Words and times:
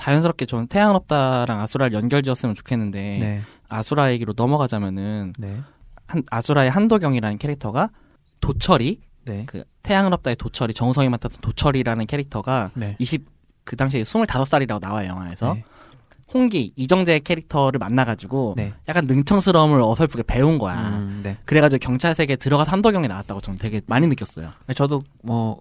자연스럽게 0.00 0.46
저는 0.46 0.66
태양은 0.68 0.96
없다랑 0.96 1.60
아수라를 1.60 1.92
연결지었으면 1.92 2.54
좋겠는데 2.54 3.18
네. 3.20 3.42
아수라 3.68 4.10
얘기로 4.12 4.32
넘어가자면은 4.34 5.34
네. 5.38 5.60
한, 6.06 6.22
아수라의 6.30 6.70
한도경이라는 6.70 7.36
캐릭터가 7.36 7.90
도철이 8.40 8.98
네. 9.26 9.44
그 9.46 9.64
태양은 9.82 10.14
없다의 10.14 10.36
도철이 10.36 10.72
정우성이 10.72 11.10
맡았던 11.10 11.40
도철이라는 11.42 12.06
캐릭터가 12.06 12.70
네. 12.74 12.96
20그 12.98 13.76
당시에 13.76 14.02
25살이라고 14.02 14.80
나와요 14.80 15.08
영화에서 15.08 15.52
네. 15.52 15.64
홍기 16.32 16.72
이정재 16.76 17.18
캐릭터를 17.20 17.78
만나가지고 17.78 18.54
네. 18.56 18.72
약간 18.88 19.06
능청스러움을 19.06 19.82
어설프게 19.82 20.22
배운 20.22 20.58
거야. 20.58 20.90
음, 20.90 21.20
네. 21.24 21.36
그래가지고 21.44 21.84
경찰 21.84 22.14
세계에 22.14 22.36
들어가서 22.36 22.70
한도경이 22.70 23.08
나왔다고 23.08 23.40
저는 23.40 23.58
되게 23.58 23.82
많이 23.86 24.06
느꼈어요. 24.06 24.50
저도 24.76 25.02
뭐 25.24 25.60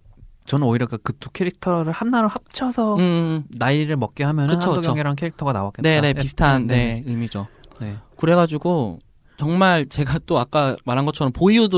저는 0.50 0.66
오히려 0.68 0.86
그 0.88 0.98
두 1.20 1.30
캐릭터를 1.32 1.92
하나로 1.94 2.28
합쳐서 2.28 2.96
음, 2.98 3.44
나이를 3.50 3.96
먹게 3.98 4.24
하면은 4.24 4.56
그쵸, 4.56 4.72
한도경이랑 4.74 5.16
캐릭터가 5.16 5.54
나왔겠다. 5.54 5.88
네네 5.88 6.08
예, 6.10 6.14
비슷한 6.14 6.66
네. 6.68 6.76
네, 6.76 7.04
의미죠. 7.06 7.48
네. 7.80 7.96
그래가지고 8.18 9.00
정말 9.38 9.86
제가 9.88 10.20
또 10.26 10.40
아까 10.40 10.76
말한 10.86 11.06
것처럼 11.06 11.32
보이우드 11.32 11.78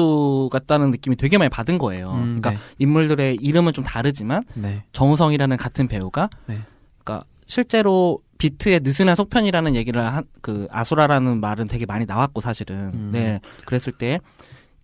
같다는 0.51 0.89
느낌이 0.91 1.15
되게 1.15 1.37
많이 1.37 1.49
받은 1.49 1.77
거예요. 1.77 2.11
음, 2.13 2.39
그러니까 2.41 2.63
인물들의 2.79 3.35
이름은 3.41 3.73
좀 3.73 3.83
다르지만 3.83 4.43
네. 4.55 4.83
정우성이라는 4.93 5.57
같은 5.57 5.87
배우가 5.87 6.29
네. 6.47 6.59
그러니까 7.03 7.25
실제로 7.45 8.19
비트의 8.37 8.79
느슨한 8.83 9.15
속편이라는 9.15 9.75
얘기를 9.75 10.03
한 10.05 10.23
그 10.41 10.67
아수라라는 10.71 11.39
말은 11.39 11.67
되게 11.67 11.85
많이 11.85 12.05
나왔고 12.05 12.41
사실은 12.41 12.91
음. 12.95 13.09
네 13.13 13.39
그랬을 13.65 13.93
때 13.93 14.19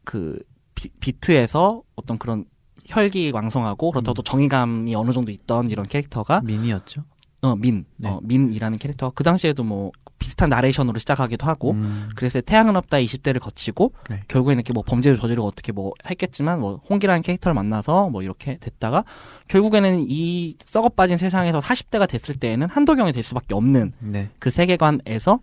그 0.03 0.37
비트에서 0.99 1.81
어떤 1.95 2.17
그런 2.17 2.45
혈기 2.87 3.31
왕성하고 3.31 3.91
그렇다고 3.91 4.13
음. 4.13 4.15
또 4.15 4.21
정의감이 4.23 4.95
어느 4.95 5.11
정도 5.11 5.31
있던 5.31 5.69
이런 5.69 5.85
캐릭터가 5.85 6.41
미니였죠. 6.41 7.03
어 7.41 7.55
민, 7.55 7.85
네. 7.97 8.09
어 8.09 8.19
민이라는 8.23 8.79
캐릭터 8.79 9.11
그 9.13 9.23
당시에도 9.23 9.63
뭐 9.63 9.91
비슷한 10.17 10.49
나레이션으로 10.49 10.97
시작하기도 10.97 11.45
하고 11.45 11.71
음, 11.71 12.09
그래서 12.15 12.41
태양은 12.41 12.75
없다 12.75 12.97
20대를 12.97 13.39
거치고 13.39 13.93
네. 14.09 14.23
결국에는 14.27 14.59
이렇게 14.59 14.73
뭐 14.73 14.81
범죄를 14.81 15.17
저지르고 15.17 15.47
어떻게 15.47 15.71
뭐 15.71 15.93
했겠지만 16.09 16.59
뭐 16.59 16.79
홍기라는 16.89 17.21
캐릭터를 17.21 17.53
만나서 17.53 18.09
뭐 18.09 18.23
이렇게 18.23 18.57
됐다가 18.57 19.03
결국에는 19.47 20.05
이 20.07 20.55
썩어 20.65 20.89
빠진 20.89 21.17
세상에서 21.17 21.59
40대가 21.59 22.09
됐을 22.09 22.35
때에는 22.35 22.67
한도경이 22.67 23.11
될 23.11 23.21
수밖에 23.21 23.53
없는 23.53 23.93
네. 23.99 24.29
그 24.39 24.49
세계관에서 24.49 25.31
뭐 25.33 25.41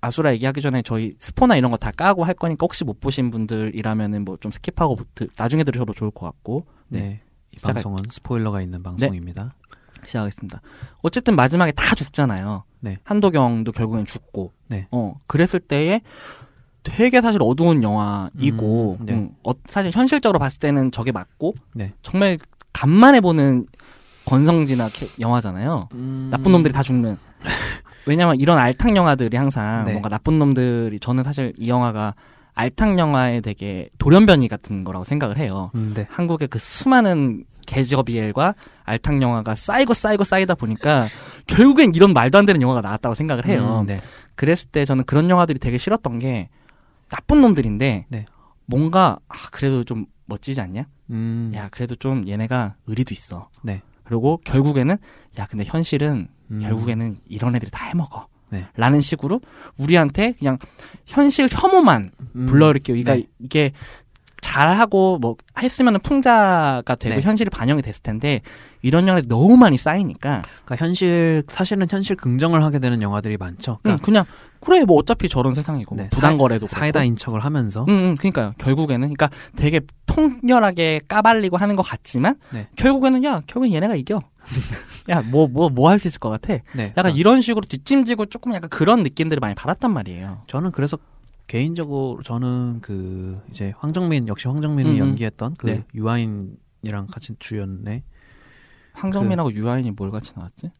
아수라 0.00 0.32
얘기하기 0.34 0.60
전에 0.60 0.82
저희 0.82 1.14
스포나 1.18 1.56
이런 1.56 1.70
거 1.70 1.76
다 1.76 1.90
까고 1.90 2.24
할 2.24 2.34
거니까 2.34 2.58
혹시 2.64 2.84
못 2.84 3.00
보신 3.00 3.30
분들이라면은 3.30 4.24
뭐 4.24 4.36
좀 4.40 4.50
skip하고 4.52 5.04
드- 5.14 5.28
나중에 5.36 5.64
들으셔도 5.64 5.92
좋을 5.92 6.10
것 6.10 6.26
같고 6.26 6.66
네. 6.88 7.00
네. 7.00 7.20
이 7.52 7.56
시작할- 7.58 7.74
방송은 7.74 8.04
스포일러가 8.10 8.60
있는 8.62 8.82
방송입니다. 8.82 9.54
시작하겠습니다. 10.04 10.60
어쨌든 11.02 11.34
마지막에 11.36 11.72
다 11.72 11.94
죽잖아요. 11.94 12.64
네. 12.80 12.98
한도경도 13.04 13.72
결국엔 13.72 14.04
죽고. 14.04 14.52
네. 14.68 14.86
어 14.92 15.14
그랬을 15.26 15.58
때에 15.60 16.00
되게 16.84 17.20
사실 17.20 17.40
어두운 17.42 17.82
영화이고, 17.82 18.96
음, 19.00 19.06
네. 19.06 19.12
음, 19.14 19.30
어, 19.44 19.50
사실 19.66 19.90
현실적으로 19.92 20.38
봤을 20.38 20.58
때는 20.60 20.90
저게 20.92 21.12
맞고, 21.12 21.54
네. 21.74 21.92
정말 22.02 22.38
간만에 22.72 23.20
보는 23.20 23.66
권선징악 24.24 24.90
캐- 24.90 25.10
영화잖아요. 25.18 25.88
음, 25.92 26.28
나쁜 26.30 26.52
놈들이 26.52 26.72
다 26.72 26.82
죽는. 26.82 27.18
왜냐면 28.06 28.36
이런 28.40 28.58
알탕 28.58 28.96
영화들이 28.96 29.36
항상 29.36 29.84
네. 29.84 29.92
뭔가 29.92 30.08
나쁜 30.08 30.38
놈들이 30.38 30.98
저는 31.00 31.24
사실 31.24 31.52
이 31.58 31.68
영화가 31.68 32.14
알탕 32.54 32.98
영화의 32.98 33.42
되게 33.42 33.88
돌연변이 33.98 34.48
같은 34.48 34.84
거라고 34.84 35.04
생각을 35.04 35.38
해요. 35.38 35.70
음, 35.74 35.92
네. 35.94 36.06
한국의 36.10 36.48
그 36.48 36.58
수많은 36.58 37.44
개저비엘과 37.66 38.54
알탕 38.84 39.22
영화가 39.22 39.54
쌓이고 39.54 39.94
쌓이고 39.94 40.24
쌓이다 40.24 40.54
보니까 40.54 41.06
결국엔 41.46 41.94
이런 41.94 42.12
말도 42.12 42.38
안 42.38 42.46
되는 42.46 42.60
영화가 42.62 42.80
나왔다고 42.80 43.14
생각을 43.14 43.46
해요. 43.46 43.80
음, 43.82 43.86
네. 43.86 43.98
그랬을 44.34 44.68
때 44.70 44.84
저는 44.84 45.04
그런 45.04 45.28
영화들이 45.28 45.58
되게 45.58 45.78
싫었던 45.78 46.18
게 46.18 46.48
나쁜 47.08 47.40
놈들인데 47.42 48.06
네. 48.08 48.24
뭔가 48.66 49.18
아 49.28 49.34
그래도 49.50 49.84
좀 49.84 50.06
멋지지 50.26 50.60
않냐? 50.60 50.86
음, 51.10 51.52
야 51.54 51.68
그래도 51.70 51.94
좀 51.94 52.26
얘네가 52.26 52.74
의리도 52.86 53.14
있어. 53.14 53.50
네. 53.62 53.82
그리고 54.04 54.40
결국에는 54.44 54.96
야 55.38 55.46
근데 55.46 55.64
현실은 55.64 56.28
음, 56.50 56.60
결국에는 56.60 57.16
이런 57.28 57.54
애들이 57.56 57.70
다 57.70 57.86
해먹어. 57.86 58.26
네. 58.50 58.66
라는 58.76 59.00
식으로 59.00 59.40
우리한테 59.78 60.32
그냥 60.38 60.58
현실 61.06 61.48
혐오만 61.50 62.10
음, 62.34 62.46
불러일으키고 62.46 62.98
그러니까 62.98 63.14
네. 63.14 63.26
이게 63.38 63.72
잘하고 64.48 65.18
뭐 65.18 65.36
했으면 65.58 65.98
풍자가 66.00 66.94
되고 66.94 67.16
네. 67.16 67.20
현실이 67.20 67.50
반영이 67.50 67.82
됐을 67.82 68.02
텐데 68.02 68.40
이런 68.80 69.06
영화들이 69.06 69.28
너무 69.28 69.56
많이 69.58 69.76
쌓이니까 69.76 70.42
그러니까 70.64 70.84
현실 70.86 71.42
사실은 71.48 71.86
현실 71.90 72.16
긍정을 72.16 72.64
하게 72.64 72.78
되는 72.78 73.02
영화들이 73.02 73.36
많죠. 73.36 73.72
응, 73.72 73.76
그러니까 73.82 74.04
그냥 74.04 74.24
그래 74.60 74.84
뭐 74.84 74.96
어차피 74.96 75.28
저런 75.28 75.54
세상이고 75.54 75.94
뭐 75.94 76.04
네, 76.04 76.08
부당거래도 76.10 76.66
그렇고. 76.66 76.80
사이 76.80 76.92
다 76.92 77.04
인 77.04 77.16
척을 77.16 77.40
하면서 77.44 77.84
응, 77.88 77.94
응, 77.94 78.14
그러니까요. 78.18 78.54
결국에는 78.58 79.00
그러니까 79.14 79.28
되게 79.56 79.80
통렬하게 80.06 81.00
까발리고 81.08 81.56
하는 81.58 81.76
것 81.76 81.82
같지만 81.82 82.36
네. 82.50 82.68
결국에는 82.76 83.22
야 83.24 83.42
결국엔 83.46 83.72
얘네가 83.74 83.94
이겨. 83.96 84.20
야 85.10 85.20
뭐 85.22 85.46
뭐 85.48 85.68
뭐 85.70 85.88
할 85.90 85.98
수 85.98 86.08
있을 86.08 86.18
것 86.20 86.30
같아. 86.30 86.54
네. 86.74 86.84
약간 86.84 86.92
그러니까 86.94 87.18
이런 87.18 87.40
식으로 87.42 87.64
뒷짐지고 87.68 88.26
조금 88.26 88.54
약간 88.54 88.70
그런 88.70 89.02
느낌들을 89.02 89.40
많이 89.40 89.54
받았단 89.54 89.92
말이에요. 89.92 90.42
저는 90.46 90.72
그래서 90.72 90.96
개인적으로 91.48 92.22
저는 92.22 92.80
그 92.82 93.40
이제 93.50 93.72
황정민 93.78 94.28
역시 94.28 94.46
황정민이 94.46 94.90
음, 94.90 94.94
음. 94.94 94.98
연기했던 94.98 95.56
그 95.56 95.66
네. 95.66 95.84
유아인이랑 95.94 97.06
같이 97.10 97.34
주연의 97.38 98.04
황정민하고 98.92 99.52
유아인이 99.52 99.90
뭘 99.92 100.10
같이 100.10 100.34
나왔지? 100.36 100.70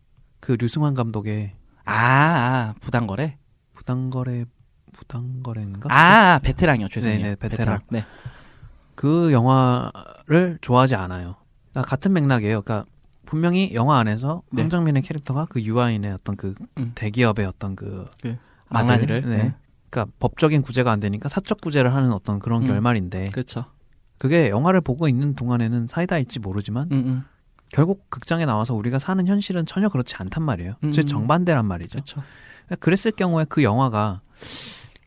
그 0.41 0.53
류승환 0.53 0.95
감독의 0.95 1.55
아, 1.85 1.95
아 1.95 2.75
부당거래. 2.81 3.39
부당거래 3.73 4.45
부당거래인가? 4.93 5.89
아, 5.91 6.35
아, 6.35 6.39
베테랑이요. 6.41 6.89
죄송해요. 6.89 7.19
네네, 7.19 7.37
베테랑. 7.37 7.81
네. 7.91 8.05
그 8.95 9.33
영화를 9.33 10.59
좋아하지 10.61 10.97
않아요. 10.97 11.37
그러니까 11.71 11.89
같은 11.89 12.13
맥락이에요. 12.13 12.61
그러니까 12.61 12.91
분명히 13.25 13.73
영화 13.73 13.99
안에서 13.99 14.43
네. 14.53 14.63
황정민의 14.63 15.03
캐릭터가 15.03 15.47
그 15.47 15.63
유아인의 15.63 16.13
어떤 16.13 16.37
그 16.37 16.55
음. 16.77 16.93
대기업의 16.95 17.47
어떤 17.47 17.75
그 17.75 18.07
망나니를. 18.69 19.19
아들, 19.19 19.31
네. 19.31 19.55
네. 19.89 19.91
그러니까 19.91 20.13
법적인 20.21 20.63
구제가 20.63 20.91
안 20.93 21.01
되니까 21.01 21.29
사적 21.29 21.61
구제를 21.61 21.95
하는 21.95 22.13
어떤 22.13 22.39
그런 22.39 22.63
음. 22.63 22.67
결말인데 22.67 23.25
그렇죠. 23.33 23.65
그게 24.19 24.51
영화를 24.51 24.81
보고 24.81 25.09
있는 25.09 25.35
동안에는 25.35 25.87
사이다일지 25.89 26.41
모르지만 26.41 26.89
응, 26.93 27.05
응. 27.07 27.23
결국 27.71 28.09
극장에 28.11 28.47
나와서 28.47 28.75
우리가 28.75 28.99
사는 28.99 29.27
현실은 29.27 29.67
전혀 29.67 29.89
그렇지 29.89 30.17
않단 30.17 30.43
말이에요. 30.43 30.75
음. 30.85 30.93
즉 30.93 31.05
정반대란 31.05 31.65
말이죠. 31.67 31.93
그렇죠. 31.93 32.23
그러니까 32.67 32.77
그랬을 32.85 33.13
경우에 33.13 33.45
그 33.49 33.63
영화가 33.63 34.21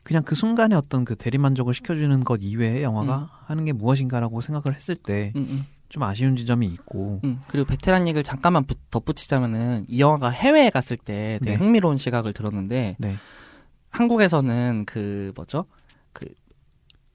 그냥 0.03 0.23
그 0.23 0.35
순간에 0.35 0.75
어떤 0.75 1.05
그 1.05 1.15
대리만족을 1.15 1.73
시켜주는 1.73 2.23
것 2.23 2.39
이외에 2.41 2.81
영화가 2.83 3.17
음. 3.17 3.27
하는 3.45 3.65
게 3.65 3.71
무엇인가라고 3.73 4.41
생각을 4.41 4.75
했을 4.75 4.95
때좀 4.95 5.41
응, 5.41 5.65
응. 5.97 6.03
아쉬운 6.03 6.35
지점이 6.35 6.65
있고 6.67 7.19
응. 7.23 7.41
그리고 7.47 7.65
베테랑 7.67 8.07
얘기를 8.07 8.23
잠깐만 8.23 8.63
부- 8.65 8.75
덧붙이자면은 8.89 9.85
이 9.89 9.99
영화가 9.99 10.29
해외에 10.29 10.69
갔을 10.69 10.97
때 10.97 11.37
되게 11.43 11.57
네. 11.57 11.57
흥미로운 11.57 11.97
시각을 11.97 12.33
들었는데 12.33 12.95
네. 12.97 13.15
한국에서는 13.91 14.85
그 14.85 15.31
뭐죠? 15.35 15.65
그 16.13 16.25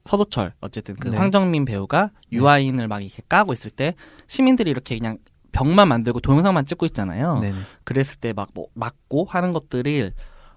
서도철 0.05 0.53
어쨌든 0.61 0.95
그 0.95 1.09
네. 1.09 1.17
황정민 1.17 1.65
배우가 1.65 2.11
유아인을 2.31 2.87
막 2.87 3.01
이렇게 3.03 3.21
까고 3.27 3.51
있을 3.53 3.71
때 3.71 3.93
시민들이 4.27 4.71
이렇게 4.71 4.97
그냥 4.97 5.17
벽만 5.51 5.87
만들고 5.87 6.19
동영상만 6.21 6.65
찍고 6.65 6.85
있잖아요. 6.85 7.39
네네. 7.39 7.57
그랬을 7.83 8.19
때 8.19 8.31
막 8.33 8.49
뭐 8.53 8.67
막고 8.73 9.25
하는 9.25 9.53
것들이 9.53 10.11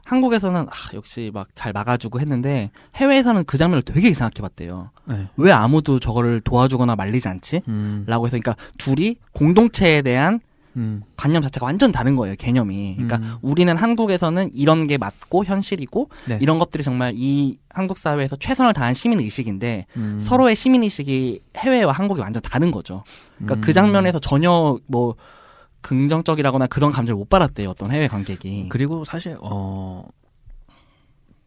한국에서는 0.04 0.60
아, 0.62 0.94
역시 0.94 1.30
막 1.32 1.48
잘 1.54 1.72
막아주고 1.72 2.20
했는데 2.20 2.70
해외에서는 2.96 3.44
그 3.44 3.58
장면을 3.58 3.82
되게 3.82 4.08
이상하게 4.08 4.42
봤대요. 4.42 4.90
네. 5.06 5.28
왜 5.36 5.52
아무도 5.52 5.98
저거를 5.98 6.40
도와주거나 6.42 6.96
말리지 6.96 7.28
않지? 7.28 7.62
음, 7.68 8.04
라고 8.06 8.26
해서 8.26 8.38
그러니까 8.38 8.54
둘이 8.78 9.16
공동체에 9.32 10.02
대한 10.02 10.40
음, 10.76 11.02
관념 11.16 11.42
자체가 11.42 11.66
완전 11.66 11.92
다른 11.92 12.16
거예요 12.16 12.36
개념이. 12.36 12.94
그러니까 12.96 13.16
음. 13.16 13.34
우리는 13.42 13.76
한국에서는 13.76 14.50
이런 14.54 14.86
게 14.86 14.98
맞고 14.98 15.44
현실이고 15.44 16.08
네. 16.28 16.38
이런 16.40 16.58
것들이 16.58 16.82
정말 16.82 17.12
이 17.14 17.58
한국 17.70 17.98
사회에서 17.98 18.36
최선을 18.36 18.72
다한 18.72 18.94
시민 18.94 19.20
의식인데 19.20 19.86
음, 19.96 20.18
서로의 20.20 20.54
시민 20.54 20.82
의식이 20.82 21.40
해외와 21.56 21.92
한국이 21.92 22.20
완전 22.20 22.42
다른 22.42 22.70
거죠. 22.70 23.04
그러니까 23.36 23.56
음. 23.56 23.60
그 23.60 23.72
장면에서 23.72 24.18
전혀 24.18 24.78
뭐 24.86 25.16
긍정적이라거나 25.82 26.66
그런 26.66 26.90
감정을 26.90 27.18
못 27.18 27.28
받았대요 27.28 27.70
어떤 27.70 27.90
해외 27.90 28.06
관객이. 28.06 28.68
그리고 28.68 29.04
사실 29.04 29.36
어 29.40 30.04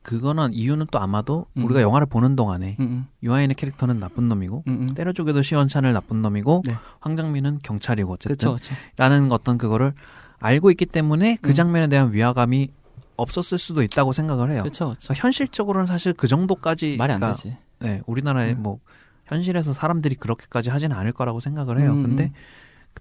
그거는 0.03 0.53
이유는 0.53 0.87
또 0.91 0.99
아마도 0.99 1.45
음. 1.57 1.63
우리가 1.65 1.81
영화를 1.81 2.05
보는 2.05 2.35
동안에 2.35 2.77
음, 2.79 3.07
유아인의 3.23 3.55
캐릭터는 3.55 3.97
나쁜 3.97 4.29
놈이고 4.29 4.63
음, 4.67 4.71
음. 4.89 4.93
때려주기도 4.93 5.41
시원찮을 5.41 5.93
나쁜 5.93 6.21
놈이고 6.21 6.63
네. 6.65 6.75
황정민은 6.99 7.59
경찰이고 7.63 8.11
어쨌든 8.13 8.35
그렇죠, 8.35 8.49
그렇죠. 8.51 8.75
라는 8.97 9.31
어떤 9.31 9.57
그거를 9.57 9.93
알고 10.39 10.71
있기 10.71 10.85
때문에 10.85 11.37
그 11.41 11.51
음. 11.51 11.55
장면에 11.55 11.87
대한 11.87 12.13
위화감이 12.13 12.69
없었을 13.15 13.57
수도 13.57 13.81
있다고 13.81 14.11
생각을 14.11 14.51
해요. 14.51 14.63
그렇죠, 14.63 14.87
그렇죠. 14.87 15.07
그래서 15.07 15.21
현실적으로는 15.21 15.85
사실 15.85 16.13
그 16.13 16.27
정도까지 16.27 16.97
말이 16.97 17.13
안 17.13 17.19
그러니까, 17.19 17.37
되지. 17.37 17.57
네, 17.79 18.01
우리나라에 18.05 18.53
음. 18.53 18.63
뭐 18.63 18.79
현실에서 19.25 19.71
사람들이 19.71 20.15
그렇게까지 20.15 20.69
하지는 20.69 20.95
않을 20.97 21.13
거라고 21.13 21.39
생각을 21.39 21.79
해요. 21.79 21.93
음, 21.93 22.03
근데 22.03 22.25
음. 22.25 22.33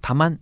다만 0.00 0.38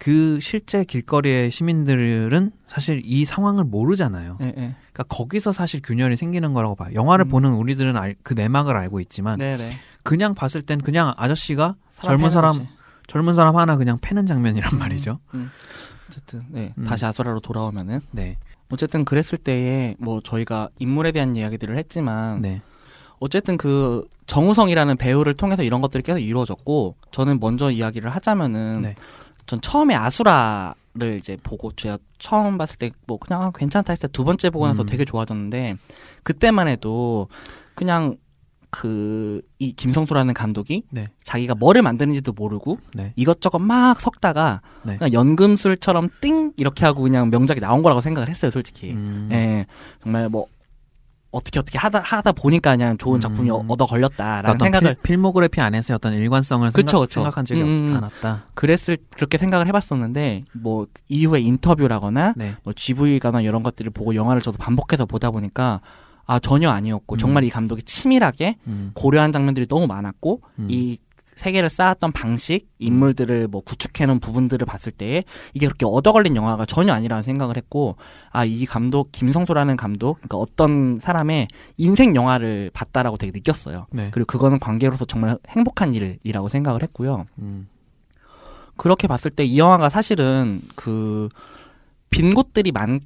그 0.00 0.38
실제 0.40 0.82
길거리의 0.82 1.50
시민들은 1.50 2.52
사실 2.66 3.02
이 3.04 3.26
상황을 3.26 3.64
모르잖아요. 3.64 4.38
예, 4.40 4.46
예. 4.46 4.52
그러니까 4.54 5.02
거기서 5.10 5.52
사실 5.52 5.82
균열이 5.82 6.16
생기는 6.16 6.54
거라고 6.54 6.74
봐요. 6.74 6.90
영화를 6.94 7.26
음. 7.26 7.28
보는 7.28 7.52
우리들은 7.52 7.96
알- 7.98 8.16
그 8.22 8.32
내막을 8.32 8.76
알고 8.76 9.00
있지만 9.00 9.38
네, 9.38 9.58
네. 9.58 9.70
그냥 10.02 10.34
봤을 10.34 10.62
땐 10.62 10.80
그냥 10.80 11.12
아저씨가 11.18 11.76
젊은 12.00 12.16
패는 12.16 12.30
사람 12.30 12.48
거지. 12.52 12.66
젊은 13.08 13.34
사람 13.34 13.56
하나 13.56 13.76
그냥 13.76 13.98
패는 14.00 14.24
장면이란 14.24 14.78
말이죠. 14.78 15.18
음. 15.34 15.50
어쨌든 16.08 16.44
네 16.48 16.72
음. 16.78 16.84
다시 16.84 17.04
아수라로 17.04 17.40
돌아오면은 17.40 18.00
네, 18.10 18.38
어쨌든 18.70 19.04
그랬을 19.04 19.36
때에 19.36 19.96
뭐 19.98 20.22
저희가 20.24 20.70
인물에 20.78 21.12
대한 21.12 21.36
이야기들을 21.36 21.76
했지만 21.76 22.40
네, 22.40 22.62
어쨌든 23.18 23.58
그 23.58 24.06
정우성이라는 24.26 24.96
배우를 24.96 25.34
통해서 25.34 25.62
이런 25.62 25.82
것들이 25.82 26.02
계속 26.02 26.20
이루어졌고 26.20 26.96
저는 27.10 27.38
먼저 27.38 27.70
이야기를 27.70 28.08
하자면은 28.10 28.80
네. 28.80 28.94
전 29.50 29.60
처음에 29.60 29.94
아수라를 29.94 31.16
이제 31.18 31.36
보고 31.42 31.72
제가 31.72 31.98
처음 32.18 32.56
봤을 32.58 32.76
때 32.76 32.90
뭐 33.06 33.18
그냥 33.18 33.42
아, 33.42 33.50
괜찮다 33.50 33.92
했을 33.92 34.08
때 34.08 34.12
두 34.12 34.24
번째 34.24 34.50
보고 34.50 34.66
나서 34.66 34.82
음. 34.82 34.86
되게 34.86 35.04
좋아졌는데 35.04 35.76
그때만 36.22 36.68
해도 36.68 37.28
그냥 37.74 38.16
그 38.70 39.40
이 39.58 39.72
김성수라는 39.72 40.32
감독이 40.32 40.84
네. 40.90 41.08
자기가 41.24 41.54
뭐를 41.56 41.82
만드는지도 41.82 42.32
모르고 42.32 42.78
네. 42.94 43.12
이것저것 43.16 43.58
막 43.58 44.00
섞다가 44.00 44.62
네. 44.84 44.96
그냥 44.96 45.12
연금술처럼 45.12 46.08
띵 46.20 46.52
이렇게 46.56 46.84
하고 46.86 47.02
그냥 47.02 47.28
명작이 47.30 47.60
나온 47.60 47.82
거라고 47.82 48.00
생각을 48.00 48.28
했어요 48.30 48.50
솔직히 48.50 48.92
음, 48.92 49.28
예 49.32 49.66
정말 50.02 50.28
뭐 50.30 50.46
어떻게 51.30 51.60
어떻게 51.60 51.78
하다 51.78 52.00
하다 52.00 52.32
보니까 52.32 52.72
그냥 52.72 52.98
좋은 52.98 53.20
작품이 53.20 53.50
음. 53.50 53.70
얻어 53.70 53.86
걸렸다라는 53.86 54.50
어떤 54.50 54.66
생각을 54.66 54.96
필, 55.02 55.16
모그래피 55.16 55.60
안에서의 55.60 55.94
어떤 55.94 56.14
일관성을 56.14 56.70
그쵸, 56.72 56.88
생각, 56.88 57.06
그쵸. 57.06 57.20
생각한 57.20 57.44
적이 57.44 57.62
음, 57.62 57.88
음. 57.88 57.96
않았다. 57.96 58.46
그랬을 58.54 58.96
그렇게 59.14 59.38
생각을 59.38 59.68
해봤었는데 59.68 60.44
뭐 60.54 60.86
이후에 61.08 61.40
인터뷰라거나 61.40 62.34
네, 62.36 62.56
뭐 62.64 62.72
GV가나 62.72 63.42
이런 63.42 63.62
것들을 63.62 63.90
보고 63.92 64.14
영화를 64.14 64.42
저도 64.42 64.58
반복해서 64.58 65.06
보다 65.06 65.30
보니까 65.30 65.80
아 66.26 66.38
전혀 66.38 66.70
아니었고 66.70 67.16
음. 67.16 67.18
정말 67.18 67.44
이 67.44 67.50
감독이 67.50 67.82
치밀하게 67.82 68.56
음, 68.66 68.90
고려한 68.94 69.30
장면들이 69.30 69.66
너무 69.66 69.86
많았고 69.86 70.40
음. 70.58 70.66
이 70.68 70.98
세계를 71.40 71.68
쌓았던 71.68 72.12
방식, 72.12 72.68
인물들을 72.78 73.48
뭐 73.48 73.62
구축해놓은 73.62 74.20
부분들을 74.20 74.64
봤을 74.66 74.92
때 74.92 75.22
이게 75.54 75.66
그렇게 75.66 75.86
얻어걸린 75.86 76.36
영화가 76.36 76.66
전혀 76.66 76.92
아니라는 76.92 77.22
생각을 77.22 77.56
했고 77.56 77.96
아 78.30 78.44
이 78.44 78.66
감독 78.66 79.10
김성소라는 79.12 79.76
감독 79.76 80.14
그러니까 80.16 80.36
어떤 80.36 80.98
사람의 81.00 81.48
인생 81.76 82.14
영화를 82.14 82.70
봤다라고 82.74 83.16
되게 83.16 83.32
느꼈어요. 83.32 83.86
네, 83.90 84.10
그리고 84.12 84.26
그거는 84.26 84.58
관계로서 84.58 85.04
정말 85.04 85.38
행복한 85.48 85.94
일이라고 85.94 86.48
생각을 86.48 86.82
했고요. 86.82 87.26
음, 87.38 87.68
그렇게 88.76 89.06
봤을 89.08 89.30
때 89.30 89.44
이 89.44 89.58
영화가 89.58 89.88
사실은 89.88 90.62
그 90.76 91.28
빈 92.10 92.34
곳들이 92.34 92.72
많 92.72 92.98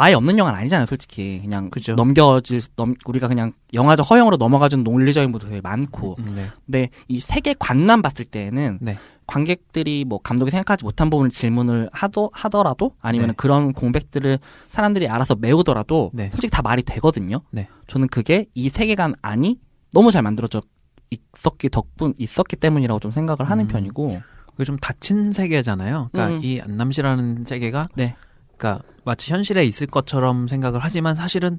아예 0.00 0.14
없는 0.14 0.38
영화는 0.38 0.58
아니잖아요, 0.58 0.86
솔직히. 0.86 1.40
그냥 1.42 1.70
그죠. 1.70 1.94
넘겨질 1.94 2.60
넘 2.76 2.94
우리가 3.04 3.28
그냥 3.28 3.52
영화적 3.74 4.10
허용으로 4.10 4.36
넘어가준 4.36 4.84
논리적인 4.84 5.32
부분도 5.32 5.48
되게 5.48 5.60
많고. 5.60 6.16
음, 6.18 6.32
네, 6.36 6.50
근데 6.64 6.90
이 7.08 7.20
세계 7.20 7.54
관람 7.58 8.02
봤을 8.02 8.24
때에는 8.24 8.78
네. 8.80 8.98
관객들이 9.26 10.04
뭐 10.04 10.18
감독이 10.18 10.50
생각하지 10.50 10.84
못한 10.84 11.10
부분을 11.10 11.30
질문을 11.30 11.90
하도 11.92 12.30
하더라도 12.32 12.92
아니면 13.00 13.28
네. 13.28 13.30
은 13.30 13.34
그런 13.36 13.72
공백들을 13.72 14.38
사람들이 14.68 15.08
알아서 15.08 15.34
메우더라도 15.34 16.10
네. 16.14 16.30
솔직히 16.30 16.50
다 16.50 16.62
말이 16.62 16.82
되거든요. 16.82 17.40
네. 17.50 17.68
저는 17.86 18.08
그게 18.08 18.46
이 18.54 18.68
세계관 18.68 19.14
안이 19.22 19.58
너무 19.92 20.12
잘 20.12 20.22
만들어져 20.22 20.62
있었기 21.10 21.70
덕분 21.70 22.14
있었기 22.18 22.56
때문이라고 22.56 23.00
좀 23.00 23.10
생각을 23.10 23.50
하는 23.50 23.64
음. 23.64 23.68
편이고. 23.68 24.20
그게 24.56 24.64
좀 24.64 24.78
닫힌 24.78 25.34
세계잖아요. 25.34 26.08
그러니까 26.12 26.36
음. 26.38 26.40
이 26.42 26.60
안남시라는 26.62 27.44
세계가 27.46 27.88
네. 27.94 28.16
그러니까 28.56 28.84
마치 29.04 29.32
현실에 29.32 29.64
있을 29.64 29.86
것처럼 29.86 30.48
생각을 30.48 30.80
하지만 30.82 31.14
사실은 31.14 31.58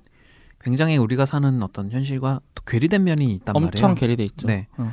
굉장히 0.59 0.97
우리가 0.97 1.25
사는 1.25 1.61
어떤 1.63 1.91
현실과 1.91 2.41
또 2.55 2.63
괴리된 2.65 3.03
면이 3.03 3.33
있단 3.35 3.55
엄청 3.55 3.91
말이에요. 3.91 3.95
괴리돼 3.95 4.25
있죠. 4.25 4.47
네. 4.47 4.67
어. 4.77 4.91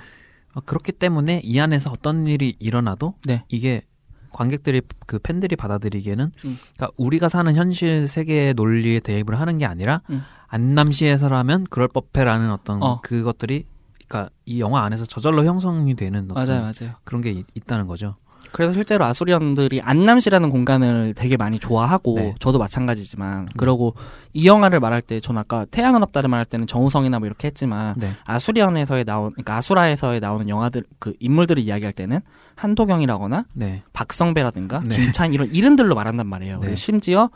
어, 0.54 0.60
그렇기 0.60 0.92
때문에 0.92 1.40
이 1.42 1.58
안에서 1.58 1.90
어떤 1.90 2.26
일이 2.26 2.56
일어나도 2.58 3.14
네. 3.24 3.44
이게 3.48 3.82
관객들이 4.30 4.82
그 5.06 5.18
팬들이 5.18 5.56
받아들이기에는 5.56 6.24
음. 6.44 6.58
그러니까 6.76 6.90
우리가 6.96 7.28
사는 7.28 7.54
현실 7.54 8.08
세계의 8.08 8.54
논리에 8.54 9.00
대입을 9.00 9.38
하는 9.38 9.58
게 9.58 9.66
아니라 9.66 10.02
음. 10.10 10.22
안남시에서라면 10.48 11.66
그럴 11.70 11.88
법해라는 11.88 12.50
어떤 12.50 12.82
어. 12.82 13.00
그것들이 13.00 13.64
그러니까 14.06 14.30
이 14.44 14.60
영화 14.60 14.82
안에서 14.84 15.06
저절로 15.06 15.44
형성이 15.44 15.94
되는 15.94 16.28
맞아요, 16.28 16.60
맞아요. 16.60 16.94
그런 17.04 17.22
게 17.22 17.30
있, 17.30 17.46
있다는 17.54 17.86
거죠. 17.86 18.16
그래서 18.52 18.72
실제로 18.72 19.04
아수리언들이 19.04 19.80
안남시라는 19.82 20.50
공간을 20.50 21.14
되게 21.14 21.36
많이 21.36 21.58
좋아하고 21.58 22.14
네. 22.16 22.34
저도 22.38 22.58
마찬가지지만 22.58 23.48
그러고 23.56 23.94
이 24.32 24.46
영화를 24.46 24.80
말할 24.80 25.00
때 25.02 25.20
전 25.20 25.38
아까 25.38 25.64
태양은 25.70 26.02
없다를 26.02 26.28
말할 26.28 26.44
때는 26.44 26.66
정우성이나 26.66 27.18
뭐 27.18 27.26
이렇게 27.26 27.46
했지만 27.48 27.94
네. 27.96 28.10
아수리언에서의 28.24 29.04
나온 29.04 29.30
그러니까 29.32 29.56
아수라에서의 29.56 30.20
나오는 30.20 30.48
영화들 30.48 30.84
그 30.98 31.14
인물들을 31.18 31.62
이야기할 31.62 31.92
때는 31.92 32.20
한도경이라거나 32.56 33.46
네. 33.54 33.82
박성배라든가 33.92 34.80
네. 34.84 34.96
김찬 34.96 35.34
이런 35.34 35.48
이름들로 35.52 35.94
말한단 35.94 36.26
말이에요. 36.26 36.60
네. 36.60 36.76
심지어 36.76 37.30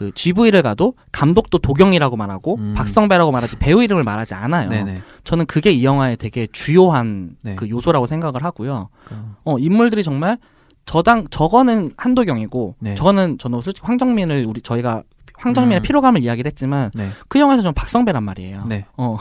그 0.00 0.10
GV를 0.12 0.62
가도 0.62 0.94
감독도 1.12 1.58
도경이라고 1.58 2.16
말하고 2.16 2.56
음. 2.56 2.72
박성배라고 2.74 3.32
말하지 3.32 3.58
배우 3.58 3.82
이름을 3.82 4.02
말하지 4.02 4.32
않아요. 4.32 4.70
네네. 4.70 5.02
저는 5.24 5.44
그게 5.44 5.72
이 5.72 5.84
영화의 5.84 6.16
되게 6.16 6.46
주요한 6.50 7.36
네. 7.42 7.54
그 7.54 7.68
요소라고 7.68 8.06
생각을 8.06 8.42
하고요. 8.42 8.88
그, 9.04 9.14
어, 9.44 9.58
인물들이 9.58 10.02
정말 10.02 10.38
저당 10.86 11.26
저거는 11.28 11.92
한도경이고 11.98 12.76
네. 12.78 12.94
저거는 12.94 13.36
저는 13.36 13.60
솔직히 13.60 13.86
황정민을 13.86 14.46
우리 14.48 14.62
저희가 14.62 15.02
황정민의 15.34 15.80
음. 15.80 15.82
피로감을 15.82 16.22
이야기를 16.22 16.48
했지만 16.48 16.90
네. 16.94 17.10
그 17.28 17.38
영화에서 17.38 17.62
좀 17.62 17.74
박성배란 17.74 18.24
말이에요. 18.24 18.64
네. 18.66 18.86
어. 18.96 19.18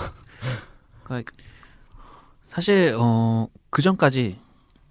그러니까 1.03 1.33
사실 2.47 2.95
어 2.97 3.47
그 3.69 3.81
전까지 3.81 4.39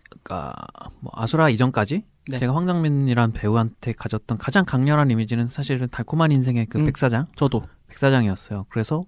그러니까 0.09 0.55
뭐 1.01 1.13
아수라 1.15 1.49
이전까지 1.51 2.05
네. 2.29 2.39
제가 2.39 2.55
황정민이란 2.55 3.33
배우한테 3.33 3.93
가졌던 3.93 4.39
가장 4.39 4.65
강렬한 4.65 5.11
이미지는 5.11 5.49
사실은 5.49 5.89
달콤한 5.91 6.31
인생의 6.33 6.67
그 6.67 6.79
음. 6.79 6.85
백사장 6.85 7.27
저도 7.37 7.63
백사장이었어요. 7.89 8.67
그래서 8.69 9.05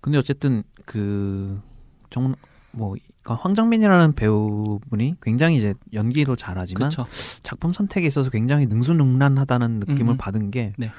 근데 0.00 0.16
어쨌든 0.16 0.62
그정뭐 0.86 2.34
그러니까 2.78 3.34
황정민이라는 3.42 4.14
배우분이 4.14 5.16
굉장히 5.20 5.56
이제 5.56 5.74
연기도 5.92 6.36
잘하지만 6.36 6.90
그렇죠. 6.90 7.06
작품 7.42 7.72
선택에 7.72 8.06
있어서 8.06 8.30
굉장히 8.30 8.66
능수능란하다는 8.66 9.80
느낌을 9.80 10.00
음, 10.02 10.08
음. 10.10 10.16
받은 10.16 10.50
게 10.50 10.72
네. 10.78 10.90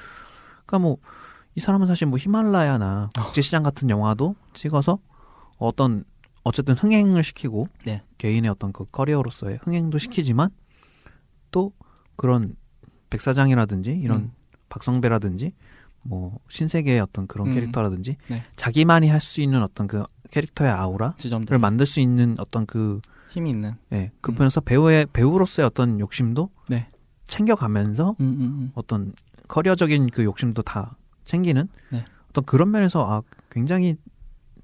그러니까 0.66 0.78
뭐 0.78 0.98
이 1.54 1.60
사람은 1.60 1.86
사실 1.86 2.06
뭐 2.06 2.18
히말라야나 2.18 3.10
어. 3.16 3.22
국제시장 3.22 3.62
같은 3.62 3.90
영화도 3.90 4.34
찍어서 4.54 4.98
어떤 5.58 6.04
어쨌든 6.44 6.74
흥행을 6.74 7.22
시키고 7.22 7.68
네. 7.84 8.02
개인의 8.18 8.50
어떤 8.50 8.72
그 8.72 8.84
커리어로서의 8.86 9.60
흥행도 9.62 9.98
시키지만 9.98 10.50
또 10.50 10.61
그런 12.16 12.56
백사장이라든지 13.10 13.92
이런 13.92 14.18
음. 14.18 14.32
박성배라든지 14.68 15.52
뭐 16.02 16.38
신세계의 16.48 17.00
어떤 17.00 17.26
그런 17.26 17.48
음. 17.48 17.54
캐릭터라든지 17.54 18.16
네. 18.28 18.42
자기만이 18.56 19.08
할 19.08 19.20
수 19.20 19.40
있는 19.40 19.62
어떤 19.62 19.86
그 19.86 20.04
캐릭터의 20.30 20.70
아우라를 20.70 21.14
지점들 21.18 21.58
만들 21.58 21.86
수 21.86 22.00
있는 22.00 22.36
어떤 22.38 22.66
그 22.66 23.00
힘이 23.30 23.50
있는. 23.50 23.74
예, 23.92 24.10
그 24.20 24.32
음. 24.32 24.48
배우의 24.64 25.06
배우로서의 25.12 25.66
어떤 25.66 26.00
욕심도 26.00 26.50
네. 26.68 26.88
챙겨가면서 27.24 28.16
음, 28.20 28.24
음, 28.24 28.40
음. 28.40 28.72
어떤 28.74 29.12
커리어적인 29.48 30.10
그 30.10 30.24
욕심도 30.24 30.62
다 30.62 30.96
챙기는 31.24 31.68
네. 31.90 32.04
어떤 32.30 32.44
그런 32.44 32.70
면에서 32.70 33.06
아 33.08 33.22
굉장히 33.50 33.96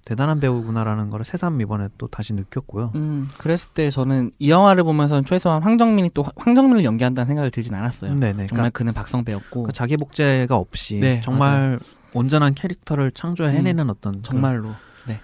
대단한 0.09 0.41
배우구나라는 0.41 1.11
걸 1.11 1.23
새삼 1.23 1.61
이번에 1.61 1.89
또 1.99 2.07
다시 2.07 2.33
느꼈고요. 2.33 2.93
음, 2.95 3.29
그랬을 3.37 3.73
때 3.75 3.91
저는 3.91 4.31
이 4.39 4.51
영화를 4.51 4.83
보면서는 4.83 5.27
최소한 5.27 5.63
황정민이 5.63 6.13
또 6.15 6.25
황정민을 6.37 6.83
연기한다는 6.85 7.27
생각을 7.27 7.51
들진 7.51 7.75
않았어요. 7.75 8.15
네네. 8.15 8.33
정말 8.33 8.49
그러니까 8.49 8.71
그는 8.71 8.95
박성 8.95 9.23
배였고 9.23 9.65
그 9.65 9.73
자기 9.73 9.99
복제가 9.99 10.57
없이 10.57 10.97
네, 10.99 11.21
정말 11.21 11.79
온전한 12.15 12.55
캐릭터를 12.55 13.11
창조해내는 13.11 13.91
어떤 13.91 14.13
그런- 14.13 14.23
정말로. 14.23 14.71
네. 15.07 15.21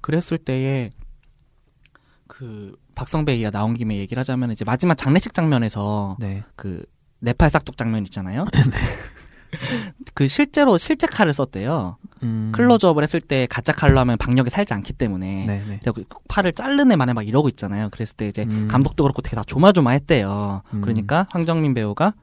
그랬을 0.00 0.38
때에 0.38 0.92
그 2.26 2.74
박성배 2.94 3.32
얘기가 3.34 3.50
나온 3.50 3.74
김에 3.74 3.98
얘기를 3.98 4.18
하자면 4.18 4.50
이제 4.52 4.64
마지막 4.64 4.94
장례식 4.94 5.34
장면에서 5.34 6.16
네. 6.18 6.42
그 6.56 6.82
네팔 7.20 7.50
싹둑 7.50 7.76
장면 7.76 8.02
있잖아요. 8.04 8.46
그 10.14 10.28
실제로 10.28 10.78
실제 10.78 11.06
칼을 11.06 11.32
썼대요. 11.32 11.96
음, 12.22 12.52
클로즈업을 12.54 13.02
했을 13.02 13.20
때 13.20 13.46
가짜 13.50 13.72
칼로 13.72 13.98
하면 14.00 14.16
박력이 14.16 14.50
살지 14.50 14.74
않기 14.74 14.92
때문에. 14.94 15.46
네네. 15.46 15.80
그리고 15.82 16.02
그 16.08 16.18
팔을 16.28 16.52
자르네 16.52 16.96
만에 16.96 17.12
막 17.12 17.26
이러고 17.26 17.48
있잖아요. 17.48 17.88
그랬을 17.90 18.16
때 18.16 18.26
이제 18.26 18.44
음. 18.44 18.68
감독도 18.70 19.02
그렇고 19.02 19.22
되게 19.22 19.36
다 19.36 19.42
조마조마했대요. 19.44 20.62
음. 20.74 20.80
그러니까 20.80 21.26
황정민 21.30 21.74
배우가 21.74 22.14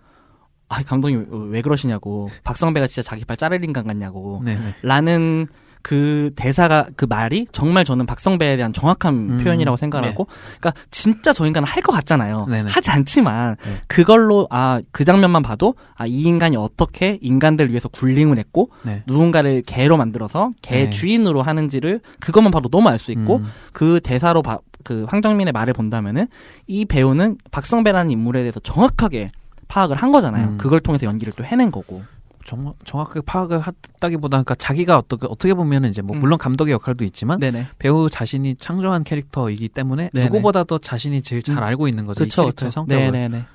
아 0.69 0.83
감독님 0.83 1.49
왜 1.51 1.61
그러시냐고 1.61 2.29
박성배가 2.43 2.87
진짜 2.87 3.07
자기 3.07 3.25
팔 3.25 3.35
자를 3.37 3.63
인간 3.63 3.85
같냐고 3.87 4.41
네네. 4.45 4.75
라는 4.83 5.47
그 5.81 6.31
대사가 6.35 6.87
그 6.95 7.05
말이 7.05 7.45
정말 7.51 7.83
저는 7.85 8.05
박성배에 8.05 8.57
대한 8.57 8.73
정확한 8.73 9.13
음, 9.13 9.37
표현이라고 9.43 9.77
생각하고 9.77 10.27
그러니까 10.59 10.73
진짜 10.91 11.31
저 11.33 11.45
인간은 11.45 11.67
할 11.67 11.81
것 11.81 11.91
같잖아요. 11.93 12.45
네네. 12.47 12.69
하지 12.69 12.91
않지만 12.91 13.55
네. 13.65 13.81
그걸로 13.87 14.47
아 14.51 14.81
그 14.91 15.05
장면만 15.05 15.41
봐도 15.41 15.75
아 15.95 16.05
이 16.05 16.21
인간이 16.23 16.57
어떻게 16.57 17.17
인간들 17.21 17.69
위해서 17.69 17.87
굴링을 17.89 18.37
했고 18.37 18.69
네. 18.83 19.03
누군가를 19.07 19.63
개로 19.65 19.95
만들어서 19.97 20.51
개 20.61 20.85
네. 20.85 20.89
주인으로 20.89 21.41
하는지를 21.41 22.01
그것만 22.19 22.51
봐도 22.51 22.67
너무 22.69 22.89
알 22.89 22.99
수 22.99 23.11
있고 23.13 23.37
음, 23.37 23.45
그 23.71 23.99
대사로 24.03 24.41
바- 24.41 24.59
그 24.83 25.05
황정민의 25.09 25.51
말을 25.53 25.73
본다면은 25.73 26.27
이 26.67 26.85
배우는 26.85 27.37
박성배라는 27.51 28.11
인물에 28.11 28.41
대해서 28.41 28.59
정확하게 28.59 29.31
파악을 29.69 29.95
한 29.95 30.11
거잖아요. 30.11 30.47
음. 30.49 30.57
그걸 30.57 30.79
통해서 30.81 31.05
연기를 31.05 31.31
또 31.35 31.43
해낸 31.45 31.69
거고. 31.71 32.01
정, 32.45 32.73
정확하게 32.85 33.21
파악을 33.21 33.61
했다기보다 33.67 34.37
그러니까 34.37 34.55
자기가 34.55 34.97
어떻게 34.97 35.27
어떻게 35.27 35.53
보면은 35.53 35.89
이제 35.89 36.01
뭐 36.01 36.15
음. 36.15 36.19
물론 36.19 36.37
감독의 36.37 36.73
역할도 36.73 37.05
있지만 37.05 37.39
네네. 37.39 37.67
배우 37.77 38.09
자신이 38.09 38.55
창조한 38.55 39.03
캐릭터이기 39.03 39.69
때문에 39.69 40.09
네네. 40.13 40.25
누구보다도 40.27 40.79
자신이 40.79 41.21
제일 41.21 41.43
잘 41.43 41.57
음. 41.57 41.63
알고 41.63 41.87
있는 41.87 42.05
거죠. 42.05 42.23
이 42.23 42.27
그쵸, 42.27 42.43
캐릭터의 42.43 42.69
그쵸. 42.69 42.71
성격을 42.71 43.11
네네네. 43.11 43.45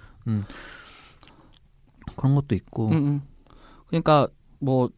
그런 2.17 2.35
것도 2.35 2.55
있고. 2.55 2.89
음, 2.89 2.93
음. 2.93 3.23
그러니까 3.87 4.29
뭐 4.59 4.89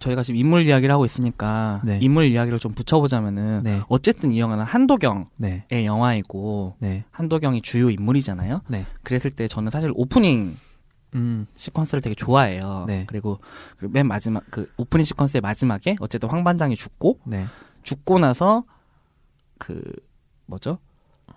저희가 0.00 0.22
지금 0.22 0.38
인물 0.38 0.66
이야기를 0.66 0.92
하고 0.92 1.04
있으니까 1.04 1.80
네. 1.84 1.98
인물 2.00 2.26
이야기를 2.26 2.58
좀 2.58 2.72
붙여보자면은 2.72 3.62
네, 3.64 3.80
어쨌든 3.88 4.30
이 4.30 4.38
영화는 4.38 4.64
한도경의 4.64 5.26
네, 5.38 5.84
영화이고 5.84 6.76
네, 6.78 7.04
한도경이 7.10 7.62
주요 7.62 7.90
인물이잖아요. 7.90 8.62
네. 8.68 8.86
그랬을 9.02 9.32
때 9.32 9.48
저는 9.48 9.70
사실 9.70 9.90
오프닝 9.94 10.56
음, 11.14 11.46
시퀀스를 11.54 12.02
되게 12.02 12.14
좋아해요. 12.14 12.84
네. 12.86 13.04
그리고 13.06 13.40
그맨 13.78 14.06
마지막 14.06 14.44
그 14.50 14.70
오프닝 14.76 15.04
시퀀스의 15.04 15.40
마지막에 15.40 15.96
어쨌든 16.00 16.28
황 16.28 16.44
반장이 16.44 16.76
죽고 16.76 17.20
네, 17.24 17.46
죽고 17.82 18.18
나서 18.18 18.64
그 19.58 19.80
뭐죠? 20.46 20.78